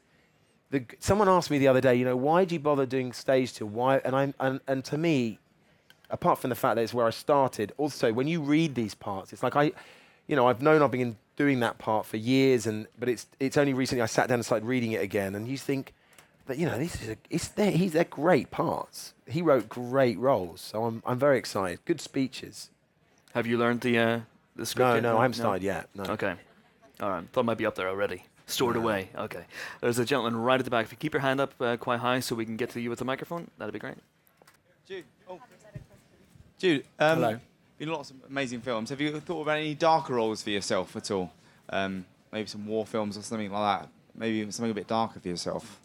the, 0.71 0.85
someone 0.99 1.29
asked 1.29 1.51
me 1.51 1.59
the 1.59 1.69
other 1.69 1.81
day, 1.81 1.95
you 1.95 2.05
know, 2.05 2.17
why 2.17 2.45
do 2.45 2.55
you 2.55 2.61
bother 2.61 2.87
doing 2.87 3.13
stage 3.13 3.55
two? 3.55 3.67
Why? 3.67 3.99
And 4.05 4.15
I'm 4.15 4.35
and, 4.41 4.61
and 4.67 4.85
to 4.87 4.99
me, 4.99 5.39
apart 6.11 6.39
from 6.39 6.51
the 6.51 6.57
fact 6.57 6.77
that 6.77 6.83
it's 6.83 6.95
where 6.95 7.07
I 7.07 7.11
started, 7.11 7.73
also 7.79 8.13
when 8.13 8.29
you 8.29 8.41
read 8.41 8.75
these 8.75 8.95
parts, 8.95 9.33
it's 9.33 9.43
like 9.43 9.57
I, 9.57 9.73
you 10.27 10.37
know, 10.37 10.47
I've 10.47 10.63
known 10.63 10.83
I've 10.83 10.91
been 10.91 11.17
doing 11.37 11.61
that 11.61 11.79
part 11.79 12.05
for 12.05 12.17
years, 12.17 12.67
and 12.67 12.87
but 12.99 13.09
it's 13.09 13.27
it's 13.41 13.57
only 13.57 13.73
recently 13.73 14.03
I 14.03 14.07
sat 14.07 14.29
down 14.29 14.37
and 14.37 14.45
started 14.45 14.67
reading 14.67 14.93
it 14.93 15.03
again, 15.03 15.35
and 15.35 15.49
you 15.49 15.57
think 15.57 15.95
that 16.47 16.59
you 16.59 16.67
know 16.67 16.79
this 16.79 17.01
is 17.03 17.11
a, 17.11 17.17
it's 17.31 17.49
they're, 17.49 17.71
he's 17.71 17.93
they're 17.93 18.05
great 18.05 18.51
parts. 18.51 19.15
He 19.27 19.41
wrote 19.41 19.69
great 19.69 20.19
roles, 20.19 20.61
so 20.61 20.85
I'm 20.85 21.03
I'm 21.07 21.19
very 21.19 21.39
excited. 21.39 21.79
Good 21.85 22.01
speeches. 22.01 22.71
Have 23.39 23.47
you 23.47 23.57
learned 23.57 23.83
the 23.83 23.97
uh, 23.97 24.21
the 24.57 24.67
script? 24.67 24.89
No, 24.89 24.95
yet? 24.95 25.03
no, 25.05 25.19
I 25.19 25.23
haven't 25.23 25.35
started 25.35 25.63
yet. 25.63 25.89
No. 25.95 26.03
Okay. 26.03 26.35
All 27.01 27.09
right. 27.09 27.25
Thought 27.33 27.43
it 27.43 27.45
might 27.45 27.57
be 27.57 27.67
up 27.67 27.77
there 27.77 27.89
already. 27.89 28.25
Stored 28.47 28.75
away. 28.75 29.11
Okay. 29.17 29.45
There's 29.81 30.01
a 30.01 30.05
gentleman 30.05 30.37
right 30.43 30.59
at 30.59 30.65
the 30.65 30.73
back. 30.73 30.87
If 30.87 30.91
you 30.91 30.99
keep 30.99 31.13
your 31.13 31.21
hand 31.21 31.41
up 31.41 31.55
uh, 31.61 31.77
quite 31.77 32.01
high 32.01 32.19
so 32.19 32.35
we 32.35 32.45
can 32.45 32.57
get 32.57 32.71
to 32.71 32.81
you 32.81 32.91
with 32.91 32.99
the 32.99 33.05
microphone, 33.05 33.49
that'd 33.57 33.73
be 33.73 33.79
great. 33.79 33.95
Jude, 34.89 35.05
oh. 35.31 35.39
Jude 36.59 36.85
um, 36.99 37.21
Hello. 37.21 37.41
been 37.79 37.89
lots 37.91 38.11
of 38.11 38.17
amazing 38.29 38.61
films. 38.61 38.91
Have 38.91 39.01
you 39.01 39.21
thought 39.21 39.43
about 39.43 39.59
any 39.59 39.75
darker 39.75 40.15
roles 40.15 40.43
for 40.43 40.51
yourself 40.51 40.97
at 40.97 41.09
all? 41.13 41.31
Um, 41.71 42.07
maybe 42.33 42.49
some 42.49 42.67
war 42.67 42.87
films 42.87 43.17
or 43.17 43.23
something 43.23 43.53
like 43.53 43.83
that. 43.83 43.89
Maybe 44.17 44.51
something 44.51 44.73
a 44.73 44.75
bit 44.75 44.89
darker 44.89 45.21
for 45.21 45.29
yourself. 45.29 45.79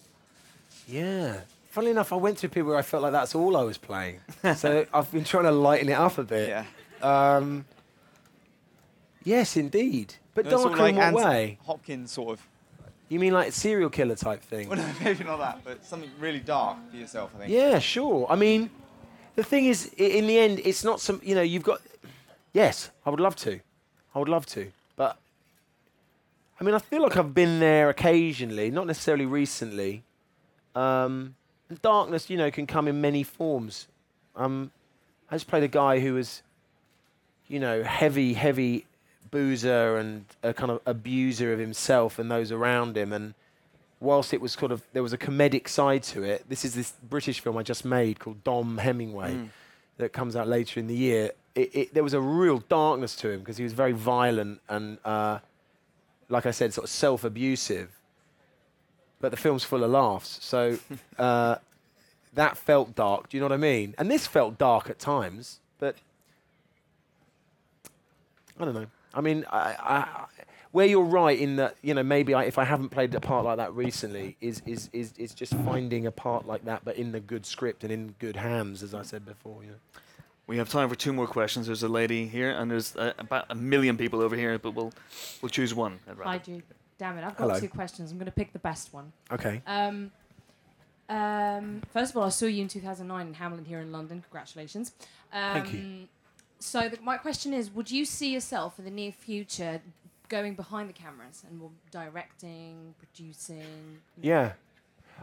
Yeah. 0.88 1.42
Funnily 1.70 1.92
enough, 1.92 2.12
I 2.12 2.16
went 2.16 2.40
through 2.40 2.48
a 2.48 2.52
period 2.52 2.70
where 2.70 2.78
I 2.78 2.82
felt 2.82 3.04
like 3.04 3.12
that's 3.12 3.36
all 3.36 3.56
I 3.56 3.64
was 3.64 3.78
playing. 3.78 4.22
so 4.56 4.88
I've 4.92 5.12
been 5.12 5.24
trying 5.24 5.44
to 5.44 5.52
lighten 5.52 5.90
it 5.90 6.00
up 6.00 6.18
a 6.18 6.24
bit. 6.24 6.50
Yeah. 6.54 6.66
Um, 7.04 7.66
yes, 9.24 9.58
indeed. 9.58 10.16
But 10.36 10.46
No, 10.46 10.52
darker 10.52 10.88
in 10.88 10.96
what 10.96 11.04
Anthony 11.06 11.26
way? 11.26 11.58
Hopkins 11.66 12.12
sort 12.12 12.38
of. 12.40 12.48
You 13.10 13.20
mean 13.20 13.34
like 13.34 13.50
a 13.50 13.52
serial 13.52 13.90
killer 13.90 14.16
type 14.16 14.42
thing? 14.42 14.70
Well, 14.70 14.78
no, 14.80 14.88
maybe 15.04 15.24
not 15.24 15.38
that, 15.40 15.60
but 15.64 15.86
something 15.86 16.10
really 16.20 16.40
dark 16.40 16.78
for 16.90 16.98
yourself. 16.98 17.32
I 17.36 17.40
think. 17.40 17.52
Yeah, 17.52 17.78
sure. 17.80 18.26
I 18.30 18.36
mean, 18.36 18.70
the 19.36 19.44
thing 19.44 19.66
is, 19.66 19.92
i- 20.00 20.04
in 20.04 20.26
the 20.28 20.40
end, 20.40 20.62
it's 20.64 20.84
not 20.84 21.00
some. 21.00 21.22
You 21.24 21.36
know, 21.36 21.42
you've 21.42 21.64
got. 21.64 21.82
Yes, 22.54 22.90
I 23.06 23.10
would 23.10 23.20
love 23.20 23.36
to. 23.38 23.60
I 24.16 24.20
would 24.20 24.30
love 24.30 24.46
to, 24.48 24.72
but. 24.96 25.18
I 26.60 26.64
mean, 26.64 26.76
I 26.76 26.80
feel 26.80 27.02
like 27.02 27.18
I've 27.18 27.34
been 27.34 27.60
there 27.60 27.90
occasionally, 27.90 28.72
not 28.72 28.88
necessarily 28.88 29.26
recently. 29.26 30.04
Um, 30.76 31.36
and 31.68 31.82
darkness, 31.82 32.30
you 32.30 32.38
know, 32.38 32.50
can 32.52 32.66
come 32.68 32.88
in 32.88 33.02
many 33.02 33.22
forms. 33.24 33.88
Um, 34.36 34.72
I 35.30 35.36
just 35.36 35.48
played 35.48 35.64
a 35.64 35.68
guy 35.68 36.00
who 36.00 36.14
was, 36.14 36.42
you 37.54 37.60
know, 37.60 37.84
heavy, 37.84 38.34
heavy 38.34 38.86
boozer 39.30 39.98
and 39.98 40.26
a 40.42 40.54
kind 40.54 40.72
of 40.72 40.80
abuser 40.86 41.54
of 41.54 41.60
himself 41.60 42.18
and 42.20 42.30
those 42.32 42.52
around 42.52 42.98
him. 42.98 43.14
And 43.14 43.34
whilst 44.00 44.34
it 44.34 44.42
was 44.42 44.54
sort 44.54 44.72
of 44.72 44.80
there 44.94 45.04
was 45.04 45.14
a 45.14 45.18
comedic 45.18 45.68
side 45.68 46.04
to 46.14 46.24
it, 46.24 46.46
this 46.50 46.66
is 46.66 46.74
this 46.74 46.94
British 47.10 47.40
film 47.40 47.56
I 47.58 47.64
just 47.64 47.86
made 47.86 48.20
called 48.20 48.44
Dom 48.44 48.78
Hemingway 48.80 49.34
Mm. 49.36 49.50
that 49.98 50.12
comes 50.14 50.36
out 50.36 50.48
later 50.48 50.80
in 50.80 50.88
the 50.88 50.96
year. 50.96 51.32
It, 51.56 51.70
it, 51.76 51.94
there 51.94 52.04
was 52.04 52.16
a 52.16 52.20
real 52.20 52.60
darkness 52.70 53.16
to 53.18 53.30
him 53.30 53.40
because 53.42 53.58
he 53.58 53.64
was 53.64 53.74
very 53.74 53.92
violent 53.92 54.60
and, 54.68 54.98
uh, 55.06 55.38
like 56.30 56.46
I 56.48 56.52
said, 56.52 56.74
sort 56.74 56.86
of 56.86 56.90
self-abusive. 56.90 57.90
But 59.22 59.30
the 59.32 59.38
film's 59.38 59.64
full 59.64 59.84
of 59.84 59.92
laughs, 59.92 60.40
so 60.42 60.78
uh, 61.20 61.56
that 62.34 62.58
felt 62.58 62.96
dark. 62.96 63.30
Do 63.30 63.38
you 63.38 63.42
know 63.42 63.46
what 63.50 63.54
I 63.54 63.58
mean? 63.74 63.94
And 64.00 64.10
this 64.10 64.26
felt 64.28 64.58
dark 64.58 64.90
at 64.90 64.98
times, 65.00 65.60
but 65.80 65.96
I 68.60 68.66
don't 68.66 68.74
know. 68.74 68.88
I 69.14 69.22
mean, 69.22 69.46
I, 69.52 69.76
I, 69.80 70.26
where 70.72 70.88
you're 70.88 71.04
right 71.04 71.38
in 71.38 71.58
that, 71.58 71.76
you 71.82 71.94
know, 71.94 72.04
maybe 72.04 72.34
I, 72.34 72.46
if 72.46 72.58
I 72.58 72.64
haven't 72.64 72.90
played 72.90 73.14
a 73.14 73.20
part 73.20 73.46
like 73.46 73.58
that 73.58 73.74
recently, 73.74 74.36
is, 74.42 74.62
is, 74.66 74.90
is, 74.92 75.14
is 75.18 75.34
just 75.34 75.54
finding 75.58 76.08
a 76.08 76.12
part 76.12 76.48
like 76.48 76.66
that, 76.66 76.84
but 76.84 76.98
in 76.98 77.12
the 77.12 77.20
good 77.20 77.46
script 77.46 77.84
and 77.84 77.92
in 77.92 78.16
good 78.20 78.36
hands, 78.36 78.82
as 78.82 78.94
I 78.94 79.04
said 79.04 79.26
before. 79.26 79.64
You 79.64 79.72
know. 79.72 79.76
We 80.48 80.58
have 80.58 80.70
time 80.70 80.90
for 80.90 80.96
two 80.96 81.14
more 81.14 81.28
questions. 81.28 81.68
There's 81.68 81.84
a 81.84 81.88
lady 81.88 82.28
here, 82.28 82.52
and 82.52 82.70
there's 82.70 82.96
uh, 82.96 83.14
about 83.18 83.46
a 83.50 83.56
million 83.56 83.98
people 83.98 84.22
over 84.22 84.36
here, 84.36 84.60
but 84.60 84.72
we'll 84.72 84.92
we'll 85.42 85.50
choose 85.50 85.74
one. 85.74 86.00
at 86.08 86.18
Hi, 86.18 86.38
random. 86.38 86.64
Damn 86.98 87.18
it, 87.18 87.24
I've 87.24 87.38
got 87.38 87.48
Hello. 87.48 87.60
two 87.60 87.70
questions. 87.70 88.12
I'm 88.12 88.18
going 88.18 88.26
to 88.26 88.32
pick 88.32 88.52
the 88.52 88.60
best 88.60 88.94
one. 88.94 89.14
Okay. 89.32 89.62
Um, 89.66 90.12
um, 91.10 91.82
first 91.92 92.12
of 92.12 92.18
all, 92.18 92.24
I 92.24 92.30
saw 92.30 92.46
you 92.46 92.62
in 92.62 92.68
2009 92.68 93.28
in 93.28 93.34
Hamlet 93.34 93.68
here 93.68 93.80
in 93.80 93.92
London. 93.92 94.22
Congratulations. 94.22 94.94
Um, 95.32 95.54
Thank 95.54 95.74
you. 95.74 96.08
So 96.64 96.88
the, 96.88 96.98
my 97.02 97.18
question 97.18 97.54
is, 97.54 97.70
would 97.72 97.92
you 97.92 98.06
see 98.06 98.34
yourself 98.34 98.80
in 98.80 98.86
the 98.86 98.92
near 98.92 99.12
future 99.12 99.82
going 100.30 100.56
behind 100.56 100.88
the 100.88 100.94
cameras 100.94 101.44
and 101.48 101.60
more 101.60 101.72
directing, 101.92 102.96
producing? 102.98 104.00
Yeah. 104.22 104.54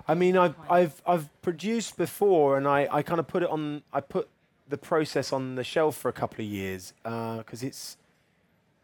I 0.07 0.15
mean, 0.15 0.37
I've, 0.37 0.55
I've, 0.69 1.03
I've 1.07 1.43
produced 1.43 1.97
before, 1.97 2.59
and 2.59 2.69
I, 2.69 2.87
I 2.93 3.03
kind 3.03 3.19
of 3.19 3.27
put 3.27 3.43
it 3.43 3.49
on. 3.49 3.83
I 3.91 4.01
put 4.01 4.29
the 4.69 4.77
process 4.77 5.33
on 5.33 5.55
the 5.55 5.65
shelf 5.65 5.97
for 5.97 6.11
a 6.11 6.13
couple 6.13 6.45
of 6.45 6.51
years 6.51 6.93
because 7.03 7.63
it's, 7.63 7.97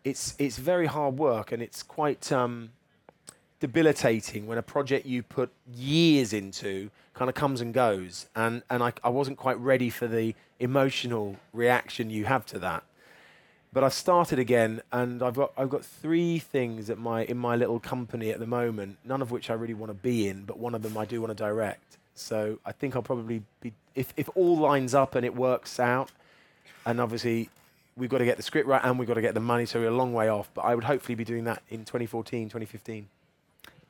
it's, 0.03 0.35
it's 0.39 0.57
very 0.57 0.87
hard 0.87 1.19
work, 1.19 1.53
and 1.53 1.63
it's 1.63 1.83
quite 1.83 2.33
um, 2.33 2.71
debilitating 3.61 4.47
when 4.47 4.57
a 4.57 4.63
project 4.63 5.05
you 5.05 5.23
put 5.23 5.51
years 5.73 6.33
into 6.33 6.91
kind 7.13 7.29
of 7.29 7.35
comes 7.35 7.61
and 7.61 7.75
goes, 7.75 8.27
and, 8.35 8.63
and 8.71 8.83
I, 8.83 8.93
I 9.05 9.11
wasn't 9.11 9.37
quite 9.37 9.59
ready 9.61 9.91
for 9.91 10.07
the 10.07 10.35
emotional 10.59 11.37
reaction 11.53 12.11
you 12.11 12.25
have 12.25 12.47
to 12.47 12.59
that. 12.61 12.83
But 13.73 13.85
I've 13.85 13.93
started 13.93 14.39
again, 14.39 14.81
and 14.91 15.23
I've 15.23 15.35
got 15.35 15.53
I've 15.57 15.69
got 15.69 15.85
three 15.85 16.39
things 16.39 16.89
at 16.89 16.99
my 16.99 17.25
in 17.25 17.37
my 17.37 17.57
little 17.57 17.79
company 17.79 18.31
at 18.31 18.39
the 18.39 18.47
moment. 18.47 18.99
None 19.05 19.21
of 19.21 19.31
which 19.31 19.51
I 19.51 19.55
really 19.55 19.75
want 19.75 19.91
to 19.91 19.95
be 19.95 20.29
in, 20.29 20.45
but 20.45 20.59
one 20.59 20.75
of 20.75 20.83
them 20.83 20.97
I 20.97 21.05
do 21.05 21.21
want 21.21 21.31
to 21.31 21.35
direct. 21.35 21.99
So 22.15 22.59
I 22.65 22.73
think 22.73 22.97
I'll 22.97 23.03
probably 23.03 23.43
be 23.61 23.75
if 23.95 24.15
if 24.17 24.31
all 24.35 24.57
lines 24.57 24.95
up 24.95 25.15
and 25.15 25.27
it 25.27 25.35
works 25.35 25.79
out, 25.79 26.11
and 26.87 27.01
obviously 27.01 27.51
we've 27.99 28.09
got 28.09 28.19
to 28.19 28.25
get 28.25 28.37
the 28.39 28.43
script 28.43 28.67
right 28.69 28.81
and 28.83 28.99
we've 28.99 29.09
got 29.09 29.15
to 29.15 29.23
get 29.23 29.35
the 29.35 29.41
money, 29.41 29.67
so 29.67 29.81
we're 29.81 29.89
a 29.89 29.91
long 29.91 30.15
way 30.15 30.29
off. 30.29 30.49
But 30.55 30.63
I 30.63 30.75
would 30.75 30.85
hopefully 30.85 31.15
be 31.15 31.25
doing 31.25 31.45
that 31.45 31.63
in 31.69 31.81
2014, 31.81 32.49
2015. 32.49 33.09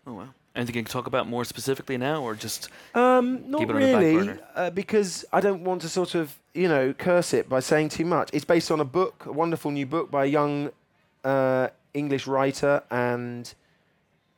Oh 0.09 0.15
wow. 0.15 0.29
Anything 0.55 0.77
you 0.77 0.83
can 0.85 0.91
talk 0.91 1.07
about 1.07 1.29
more 1.29 1.45
specifically 1.45 1.99
now, 1.99 2.23
or 2.23 2.35
just 2.35 2.71
Um, 2.95 3.51
not 3.51 3.59
keep 3.59 3.69
it 3.69 3.77
on 3.77 3.83
the 3.83 3.93
back 3.93 4.01
really, 4.01 4.39
uh, 4.55 4.71
because 4.71 5.25
I 5.33 5.41
don't 5.41 5.65
want 5.65 5.83
to 5.83 5.89
sort 5.89 6.15
of, 6.15 6.35
you 6.57 6.69
know, 6.69 6.93
curse 6.93 7.35
it 7.35 7.49
by 7.49 7.61
saying 7.61 7.91
too 7.91 8.05
much. 8.05 8.31
It's 8.33 8.45
based 8.45 8.71
on 8.71 8.81
a 8.81 8.85
book, 8.85 9.27
a 9.27 9.33
wonderful 9.33 9.71
new 9.71 9.87
book 9.87 10.11
by 10.11 10.25
a 10.25 10.29
young 10.29 10.71
uh, 11.23 11.69
English 11.95 12.27
writer, 12.27 12.83
and 12.91 13.53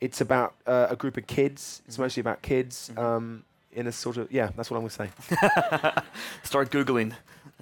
it's 0.00 0.20
about 0.20 0.54
uh, 0.66 0.88
a 0.90 0.96
group 0.96 1.16
of 1.16 1.26
kids. 1.26 1.82
It's 1.86 1.98
mostly 1.98 2.20
about 2.20 2.42
kids. 2.42 2.90
Um, 2.96 3.44
in 3.70 3.86
a 3.86 3.92
sort 3.92 4.16
of 4.16 4.32
yeah, 4.32 4.50
that's 4.56 4.70
what 4.70 4.78
I'm 4.78 4.88
going 4.88 5.10
to 5.10 5.94
say. 5.94 6.02
Start 6.42 6.70
googling. 6.70 7.12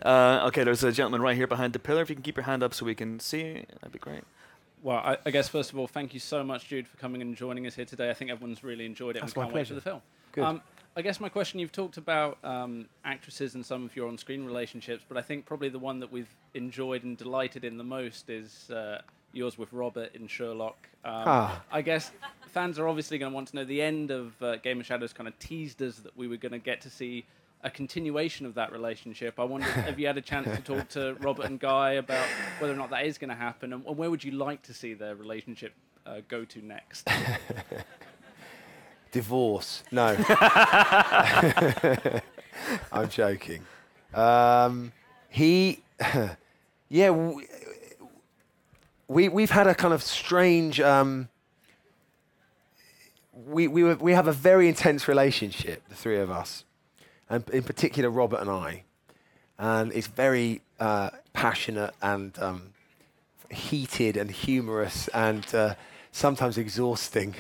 Uh, 0.03 0.45
okay, 0.47 0.65
there's 0.65 0.83
a 0.85 0.93
gentleman 0.93 1.21
right 1.21 1.37
here 1.37 1.47
behind 1.47 1.73
the 1.73 1.79
pillar. 1.79 2.03
If 2.03 2.09
you 2.09 2.17
can 2.17 2.23
keep 2.23 2.37
your 2.37 2.45
hand 2.45 2.63
up 2.63 2.73
so 2.73 2.87
we 2.87 2.95
can 2.95 3.21
see, 3.21 3.65
that'd 3.81 3.93
be 3.93 3.99
great. 3.99 4.23
Well, 4.83 4.99
I, 4.99 5.19
I 5.27 5.31
guess 5.31 5.49
first 5.49 5.73
of 5.73 5.79
all, 5.79 5.87
thank 5.87 6.15
you 6.15 6.21
so 6.21 6.45
much, 6.45 6.69
Jude, 6.69 6.87
for 6.87 6.97
coming 6.97 7.21
and 7.21 7.37
joining 7.37 7.67
us 7.67 7.75
here 7.75 7.85
today. 7.85 8.09
I 8.09 8.15
think 8.15 8.31
everyone's 8.31 8.63
really 8.63 8.87
enjoyed 8.87 9.17
it. 9.17 9.21
That's 9.21 9.33
and 9.33 9.37
we 9.37 9.41
my 9.41 9.47
can't 9.47 9.55
wait 9.55 9.61
pleasure. 9.61 9.69
for 9.69 9.75
the 9.75 9.81
film. 9.81 10.03
Good. 10.33 10.45
Um, 10.45 10.63
I 10.99 11.03
guess 11.03 11.21
my 11.21 11.29
question: 11.29 11.61
You've 11.61 11.73
talked 11.73 11.99
about 11.99 12.39
um, 12.43 12.87
actresses 13.05 13.55
and 13.55 13.65
some 13.65 13.85
of 13.85 13.95
your 13.95 14.09
on-screen 14.09 14.47
relationships, 14.47 15.05
but 15.07 15.19
I 15.19 15.23
think 15.23 15.45
probably 15.45 15.69
the 15.69 15.79
one 15.79 16.01
that 16.01 16.11
we've 16.11 16.35
enjoyed 16.55 17.05
and 17.05 17.19
delighted 17.19 17.65
in 17.65 17.77
the 17.77 17.85
most 17.85 18.31
is 18.31 18.71
uh, 18.71 19.03
yours 19.33 19.59
with 19.59 19.73
Robert 19.75 20.15
in 20.15 20.27
Sherlock. 20.27 20.89
Um, 21.05 21.13
Ah. 21.27 21.63
I 21.71 21.83
guess 21.83 22.13
fans 22.49 22.79
are 22.79 22.89
obviously 22.89 23.19
going 23.19 23.31
to 23.31 23.35
want 23.35 23.49
to 23.49 23.57
know 23.57 23.65
the 23.65 23.83
end 23.83 24.11
of 24.11 24.43
uh, 24.43 24.57
Game 24.57 24.81
of 24.81 24.87
Shadows. 24.87 25.13
Kind 25.13 25.29
of 25.29 25.39
teased 25.39 25.83
us 25.83 25.97
that 25.99 26.17
we 26.17 26.29
were 26.29 26.39
going 26.39 26.53
to 26.53 26.59
get 26.59 26.81
to 26.81 26.91
see 26.91 27.27
a 27.63 27.69
continuation 27.71 28.47
of 28.47 28.55
that 28.55 28.73
relationship. 28.73 29.39
I 29.39 29.45
wonder, 29.45 29.67
have 29.89 29.99
you 29.99 30.07
had 30.07 30.17
a 30.17 30.23
chance 30.23 30.47
to 30.49 30.63
talk 30.63 30.89
to 30.91 31.15
Robert 31.21 31.45
and 31.45 31.61
Guy 31.61 31.93
about 31.93 32.27
whether 32.59 32.73
or 32.73 32.77
not 32.77 32.89
that 32.91 33.05
is 33.05 33.19
going 33.19 33.31
to 33.31 33.37
happen, 33.37 33.75
and, 33.75 33.85
and 33.85 33.99
where 33.99 34.11
would 34.11 34.25
you 34.25 34.33
like 34.33 34.63
to 34.63 34.73
see 34.73 34.95
their 34.95 35.15
relationship 35.15 35.75
uh, 36.07 36.21
go 36.29 36.47
to 36.47 36.65
next? 36.65 37.07
Divorce? 39.13 39.83
No. 39.91 40.17
I'm 42.93 43.09
joking. 43.09 43.63
Um, 44.15 44.93
he, 45.29 45.83
yeah, 46.89 47.11
we, 47.11 47.47
we 49.09 49.29
we've 49.29 49.51
had 49.51 49.67
a 49.67 49.75
kind 49.75 49.93
of 49.95 50.03
strange. 50.03 50.81
Um, 50.81 51.29
we 53.47 53.69
we 53.69 53.85
were- 53.85 53.97
we 53.97 54.13
have 54.13 54.27
a 54.29 54.33
very 54.33 54.69
intense 54.69 55.07
relationship, 55.09 55.83
the 55.89 55.95
three 55.95 56.19
of 56.19 56.31
us, 56.31 56.65
and 57.29 57.49
in 57.51 57.63
particular 57.63 58.11
Robert 58.11 58.41
and 58.41 58.51
I, 58.51 58.83
and 59.59 59.93
it's 59.93 60.07
very 60.07 60.63
uh, 60.81 61.11
passionate 61.33 61.95
and 62.03 62.37
um, 62.39 62.73
heated 63.51 64.17
and 64.17 64.31
humorous 64.31 65.09
and 65.09 65.45
uh, 65.55 65.75
sometimes 66.17 66.57
exhausting, 66.57 67.35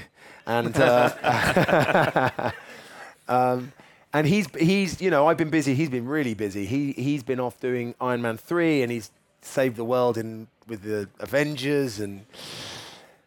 and 0.46 0.76
uh, 0.76 2.50
um, 3.28 3.72
and 4.12 4.26
he's 4.26 4.48
he's 4.58 5.00
you 5.00 5.10
know 5.10 5.26
I've 5.26 5.38
been 5.38 5.50
busy. 5.50 5.74
He's 5.74 5.90
been 5.90 6.06
really 6.06 6.34
busy. 6.34 6.66
He 6.66 6.92
he's 6.92 7.22
been 7.22 7.40
off 7.40 7.58
doing 7.58 7.94
Iron 8.00 8.22
Man 8.22 8.36
three, 8.36 8.82
and 8.82 8.92
he's 8.92 9.10
saved 9.40 9.76
the 9.76 9.84
world 9.84 10.18
in 10.18 10.48
with 10.68 10.82
the 10.82 11.08
Avengers, 11.20 12.00
and 12.00 12.24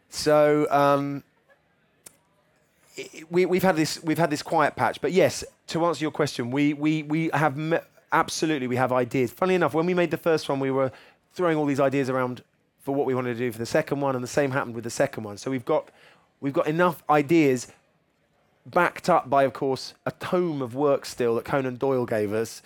so. 0.08 0.66
Um, 0.70 1.24
we, 3.30 3.46
we've 3.46 3.62
had 3.62 3.76
this 3.76 4.02
we've 4.02 4.18
had 4.18 4.28
this 4.28 4.42
quiet 4.42 4.76
patch, 4.76 5.00
but 5.00 5.12
yes, 5.12 5.42
to 5.68 5.86
answer 5.86 6.04
your 6.04 6.10
question, 6.10 6.50
we 6.50 6.74
we 6.74 7.02
we 7.04 7.30
have 7.32 7.56
me- 7.56 7.78
absolutely 8.12 8.66
we 8.66 8.76
have 8.76 8.92
ideas. 8.92 9.30
Funny 9.30 9.54
enough, 9.54 9.72
when 9.72 9.86
we 9.86 9.94
made 9.94 10.10
the 10.10 10.18
first 10.18 10.50
one, 10.50 10.60
we 10.60 10.70
were 10.70 10.92
throwing 11.32 11.56
all 11.56 11.64
these 11.64 11.80
ideas 11.80 12.10
around 12.10 12.42
for 12.80 12.94
what 12.94 13.06
we 13.06 13.14
wanted 13.14 13.34
to 13.34 13.38
do 13.38 13.52
for 13.52 13.58
the 13.58 13.66
second 13.66 14.00
one, 14.00 14.14
and 14.14 14.24
the 14.24 14.28
same 14.28 14.50
happened 14.50 14.74
with 14.74 14.84
the 14.84 14.90
second 14.90 15.24
one. 15.24 15.36
So 15.36 15.50
we've 15.50 15.64
got 15.64 15.88
we've 16.40 16.52
got 16.52 16.66
enough 16.66 17.02
ideas, 17.08 17.68
backed 18.66 19.08
up 19.08 19.28
by, 19.28 19.44
of 19.44 19.52
course, 19.52 19.94
a 20.06 20.10
tome 20.12 20.62
of 20.62 20.74
work 20.74 21.04
still 21.04 21.34
that 21.36 21.44
Conan 21.44 21.76
Doyle 21.76 22.06
gave 22.06 22.32
us, 22.32 22.62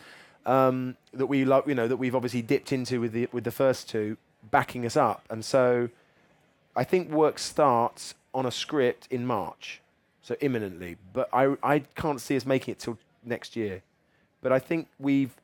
um, 0.47 0.97
that 1.13 1.27
we 1.27 1.45
lo- 1.45 1.65
you 1.67 1.75
know 1.75 1.89
that 1.89 1.97
we've 1.97 2.15
obviously 2.15 2.43
dipped 2.43 2.73
into 2.73 3.01
with 3.01 3.13
the 3.13 3.29
with 3.33 3.45
the 3.45 3.51
first 3.51 3.89
two, 3.89 4.17
backing 4.51 4.87
us 4.87 4.97
up, 4.97 5.25
and 5.31 5.45
so 5.45 5.89
I 6.77 6.85
think 6.85 7.11
work 7.11 7.39
starts 7.39 8.15
on 8.33 8.47
a 8.47 8.51
script 8.51 9.07
in 9.11 9.27
March, 9.27 9.81
so 10.23 10.37
imminently. 10.41 10.97
But 11.13 11.29
I 11.33 11.57
I 11.63 11.81
can't 11.97 12.21
see 12.21 12.37
us 12.37 12.47
making 12.47 12.73
it 12.73 12.79
till 12.79 12.99
next 13.25 13.57
year. 13.57 13.83
But 14.43 14.53
I 14.53 14.59
think 14.59 14.89
we've 14.99 15.35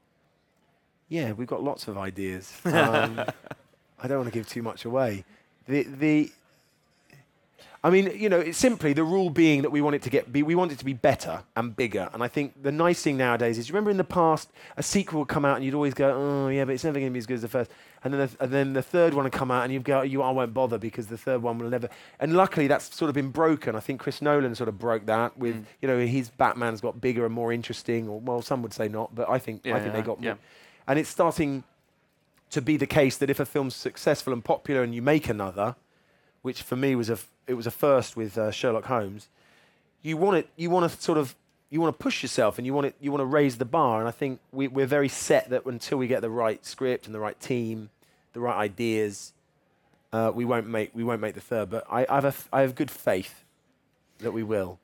yeah 1.09 1.33
we've 1.33 1.49
got 1.49 1.62
lots 1.62 1.89
of 1.89 1.99
ideas. 1.99 2.53
Um, 2.64 3.25
I 4.03 4.09
don't 4.09 4.18
want 4.18 4.32
to 4.32 4.38
give 4.38 4.48
too 4.48 4.62
much 4.62 4.84
away. 4.84 5.24
The 5.66 5.82
the 5.84 6.32
I 7.82 7.88
mean, 7.88 8.12
you 8.14 8.28
know, 8.28 8.38
it's 8.38 8.59
simply 8.59 8.92
the 8.92 9.05
rule 9.05 9.30
being 9.30 9.62
that 9.62 9.70
we 9.70 9.80
want 9.80 9.96
it 9.96 10.03
to 10.03 10.11
get 10.11 10.30
be, 10.30 10.42
we 10.42 10.55
want 10.55 10.70
it 10.70 10.78
to 10.80 10.84
be 10.84 10.92
better 10.92 11.44
and 11.57 11.74
bigger. 11.74 12.11
And 12.12 12.22
I 12.22 12.28
think 12.28 12.62
the 12.62 12.70
nice 12.70 13.01
thing 13.03 13.16
nowadays 13.16 13.57
is, 13.57 13.70
you 13.70 13.72
remember 13.72 13.90
in 13.90 13.96
the 13.96 14.05
past, 14.05 14.51
a 14.76 14.82
sequel 14.82 15.20
would 15.20 15.28
come 15.28 15.46
out 15.46 15.57
and 15.57 15.64
you'd 15.64 15.72
always 15.72 15.94
go, 15.94 16.12
oh 16.14 16.48
yeah, 16.48 16.66
but 16.66 16.74
it's 16.74 16.84
never 16.84 16.98
going 16.98 17.11
to 17.11 17.12
be 17.14 17.18
as 17.18 17.24
good 17.24 17.36
as 17.36 17.42
the 17.42 17.48
first. 17.48 17.70
And 18.05 18.12
then, 18.12 18.20
the, 18.28 18.44
and 18.44 18.53
then 18.53 18.72
the 18.74 18.82
third 18.82 19.14
one 19.14 19.24
would 19.24 19.32
come 19.32 19.51
out 19.51 19.64
and 19.64 19.72
you'd 19.72 19.84
go, 19.84 20.03
you 20.03 20.20
I 20.20 20.30
won't 20.30 20.53
bother 20.53 20.76
because 20.76 21.07
the 21.07 21.16
third 21.16 21.40
one 21.40 21.57
will 21.59 21.70
never. 21.70 21.88
And 22.18 22.34
luckily, 22.34 22.66
that's 22.66 22.94
sort 22.94 23.09
of 23.09 23.14
been 23.14 23.30
broken. 23.30 23.74
I 23.74 23.80
think 23.80 24.01
Chris 24.01 24.20
Nolan 24.20 24.55
sort 24.55 24.68
of 24.68 24.78
broke 24.78 25.07
that 25.07 25.38
with, 25.38 25.57
Mm. 25.57 25.64
you 25.80 25.88
know, 25.88 25.98
his 26.01 26.28
Batman's 26.28 26.82
got 26.82 27.01
bigger 27.01 27.24
and 27.24 27.34
more 27.34 27.51
interesting. 27.51 28.09
Or 28.09 28.20
well, 28.20 28.42
some 28.42 28.61
would 28.61 28.74
say 28.74 28.88
not, 28.88 29.14
but 29.14 29.26
I 29.30 29.38
think 29.38 29.62
Yeah, 29.64 29.76
I 29.76 29.80
think 29.80 29.94
they 29.94 30.03
got 30.03 30.22
yeah. 30.22 30.32
more. 30.32 30.38
And 30.86 30.98
it's 30.98 31.09
starting 31.09 31.64
to 32.51 32.61
be 32.61 32.76
the 32.76 32.86
case 32.86 33.16
that 33.16 33.30
if 33.30 33.40
a 33.40 33.46
film's 33.46 33.76
successful 33.76 34.32
and 34.32 34.44
popular 34.44 34.82
and 34.82 34.94
you 34.94 35.03
make 35.03 35.28
another, 35.28 35.76
which 36.42 36.62
for 36.62 36.76
me 36.76 36.94
was 36.94 37.11
a 37.11 37.18
it 37.46 37.55
was 37.55 37.66
a 37.66 37.70
first 37.70 38.16
with 38.16 38.36
uh, 38.36 38.51
Sherlock 38.51 38.86
Holmes, 38.86 39.28
you 40.03 40.16
want 40.16 40.36
it 40.38 40.48
you 40.57 40.70
want 40.70 40.90
to 40.90 41.01
sort 41.01 41.18
of 41.18 41.34
you 41.68 41.80
want 41.80 41.96
to 41.96 42.03
push 42.03 42.22
yourself 42.22 42.59
and 42.59 42.66
you 42.66 42.74
want 42.74 42.86
it 42.86 42.94
you 43.01 43.12
want 43.12 43.20
to 43.20 43.26
raise 43.26 43.59
the 43.59 43.64
bar 43.64 44.01
and 44.01 44.09
I 44.09 44.11
think 44.11 44.40
we, 44.53 44.68
we're 44.68 44.86
very 44.86 45.09
set 45.09 45.51
that 45.51 45.64
until 45.66 45.98
we 45.98 46.07
get 46.09 46.20
the 46.22 46.30
right 46.30 46.64
script 46.66 47.07
and 47.07 47.14
the 47.14 47.20
right 47.20 47.38
team, 47.38 47.90
the 48.32 48.40
right 48.40 48.57
ideas, 48.57 49.32
uh, 50.12 50.32
we 50.34 50.44
won't 50.44 50.66
make 50.66 50.90
we 50.94 51.05
won't 51.05 51.20
make 51.20 51.34
the 51.34 51.40
third. 51.40 51.70
But 51.70 51.86
I, 51.90 52.07
I 52.09 52.16
have 52.16 52.24
a 52.24 52.28
f- 52.28 52.48
I 52.53 52.61
have 52.62 52.74
good 52.74 52.90
faith 52.90 53.44
that 54.18 54.32
we 54.32 54.42
will. 54.42 54.78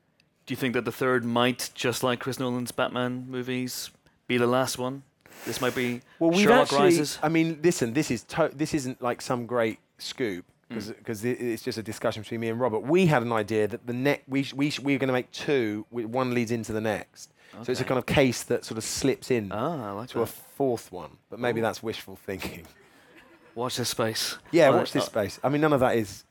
Do 0.45 0.53
you 0.53 0.55
think 0.55 0.73
that 0.75 0.85
the 0.85 0.93
third 0.93 1.25
might, 1.25 1.71
just 1.73 2.03
like 2.03 2.21
Chris 2.21 2.39
Nolan's 2.39 2.71
Batman 2.71 3.25
movies, 3.27 3.91
be 4.27 4.37
the 4.37 4.47
last 4.47 4.77
one? 4.77 5.03
This 5.45 5.61
might 5.61 5.75
be 5.75 6.01
Well, 6.19 6.31
we've 6.31 6.41
Sherlock 6.41 6.63
actually. 6.63 6.79
Rises. 6.85 7.19
I 7.23 7.29
mean, 7.29 7.59
listen. 7.63 7.93
This 7.93 8.11
is 8.11 8.23
to- 8.23 8.51
this 8.53 8.73
isn't 8.73 9.01
like 9.01 9.21
some 9.21 9.45
great 9.45 9.79
scoop 9.97 10.45
Mm. 10.69 10.97
because 10.97 11.23
it's 11.23 11.63
just 11.63 11.77
a 11.77 11.83
discussion 11.83 12.23
between 12.23 12.41
me 12.41 12.49
and 12.49 12.59
Robert. 12.59 12.79
We 12.79 13.05
had 13.05 13.23
an 13.23 13.31
idea 13.31 13.67
that 13.69 13.87
the 13.87 13.93
next 13.93 14.23
we 14.27 14.43
sh- 14.43 14.53
we 14.53 14.69
sh- 14.69 14.79
we 14.81 14.93
were 14.93 14.99
going 14.99 15.07
to 15.07 15.13
make 15.13 15.31
two. 15.31 15.85
One 15.89 16.33
leads 16.33 16.51
into 16.51 16.73
the 16.73 16.81
next. 16.81 17.31
So 17.63 17.71
it's 17.71 17.79
a 17.81 17.85
kind 17.85 17.97
of 17.97 18.05
case 18.05 18.43
that 18.43 18.65
sort 18.65 18.77
of 18.77 18.83
slips 18.83 19.31
in 19.31 19.51
Ah, 19.51 19.93
like 19.93 20.09
to 20.09 20.21
a 20.21 20.25
fourth 20.27 20.91
one. 20.91 21.11
But 21.29 21.39
maybe 21.39 21.61
that's 21.61 21.81
wishful 21.81 22.15
thinking. 22.17 22.67
Watch 23.55 23.77
this 23.77 23.89
space. 23.89 24.37
Yeah, 24.51 24.69
watch 24.69 24.91
this 24.91 25.03
uh, 25.03 25.07
space. 25.07 25.39
I 25.43 25.49
mean, 25.49 25.61
none 25.61 25.73
of 25.73 25.79
that 25.79 25.95
is 25.95 26.23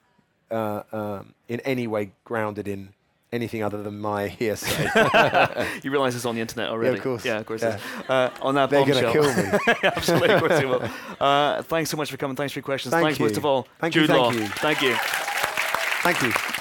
uh, 0.51 0.83
um, 0.93 1.35
in 1.49 1.59
any 1.61 1.87
way 1.89 2.13
grounded 2.25 2.69
in 2.69 2.91
anything 3.33 3.62
other 3.62 3.83
than 3.83 4.01
my 4.01 4.29
hearsay. 4.39 4.89
you 5.83 5.91
realise 5.91 6.14
it's 6.14 6.24
on 6.24 6.35
the 6.35 6.41
internet 6.41 6.68
already. 6.68 6.93
Yeah, 6.93 6.97
of 6.97 7.03
course. 7.03 7.24
Yeah, 7.24 7.39
of 7.39 7.47
course. 7.47 7.62
Yeah. 7.62 7.74
it 7.74 7.77
is. 7.77 8.11
Uh, 8.11 8.31
on 8.43 8.55
that 8.55 8.70
They're 8.70 8.87
gonna 8.87 9.12
kill 9.12 9.35
me. 9.35 9.59
Absolutely, 9.83 10.29
of 10.31 10.41
course 10.41 10.59
they 10.59 10.66
will. 10.66 10.89
Uh, 11.20 11.62
thanks 11.62 11.91
so 11.91 11.97
much 11.97 12.11
for 12.11 12.16
coming. 12.16 12.37
Thanks 12.37 12.53
for 12.53 12.59
your 12.59 12.64
questions. 12.64 12.93
Thank 12.93 13.05
thanks 13.05 13.20
most 13.20 13.37
of 13.37 13.45
all, 13.45 13.66
Thank 13.81 13.95
you, 13.95 14.03
Jude 14.03 14.11
thank 14.11 14.22
Law. 14.22 14.31
you. 14.31 14.47
Thank 14.47 14.83
you. 14.83 14.95
Thank 16.03 16.22
you. 16.22 16.56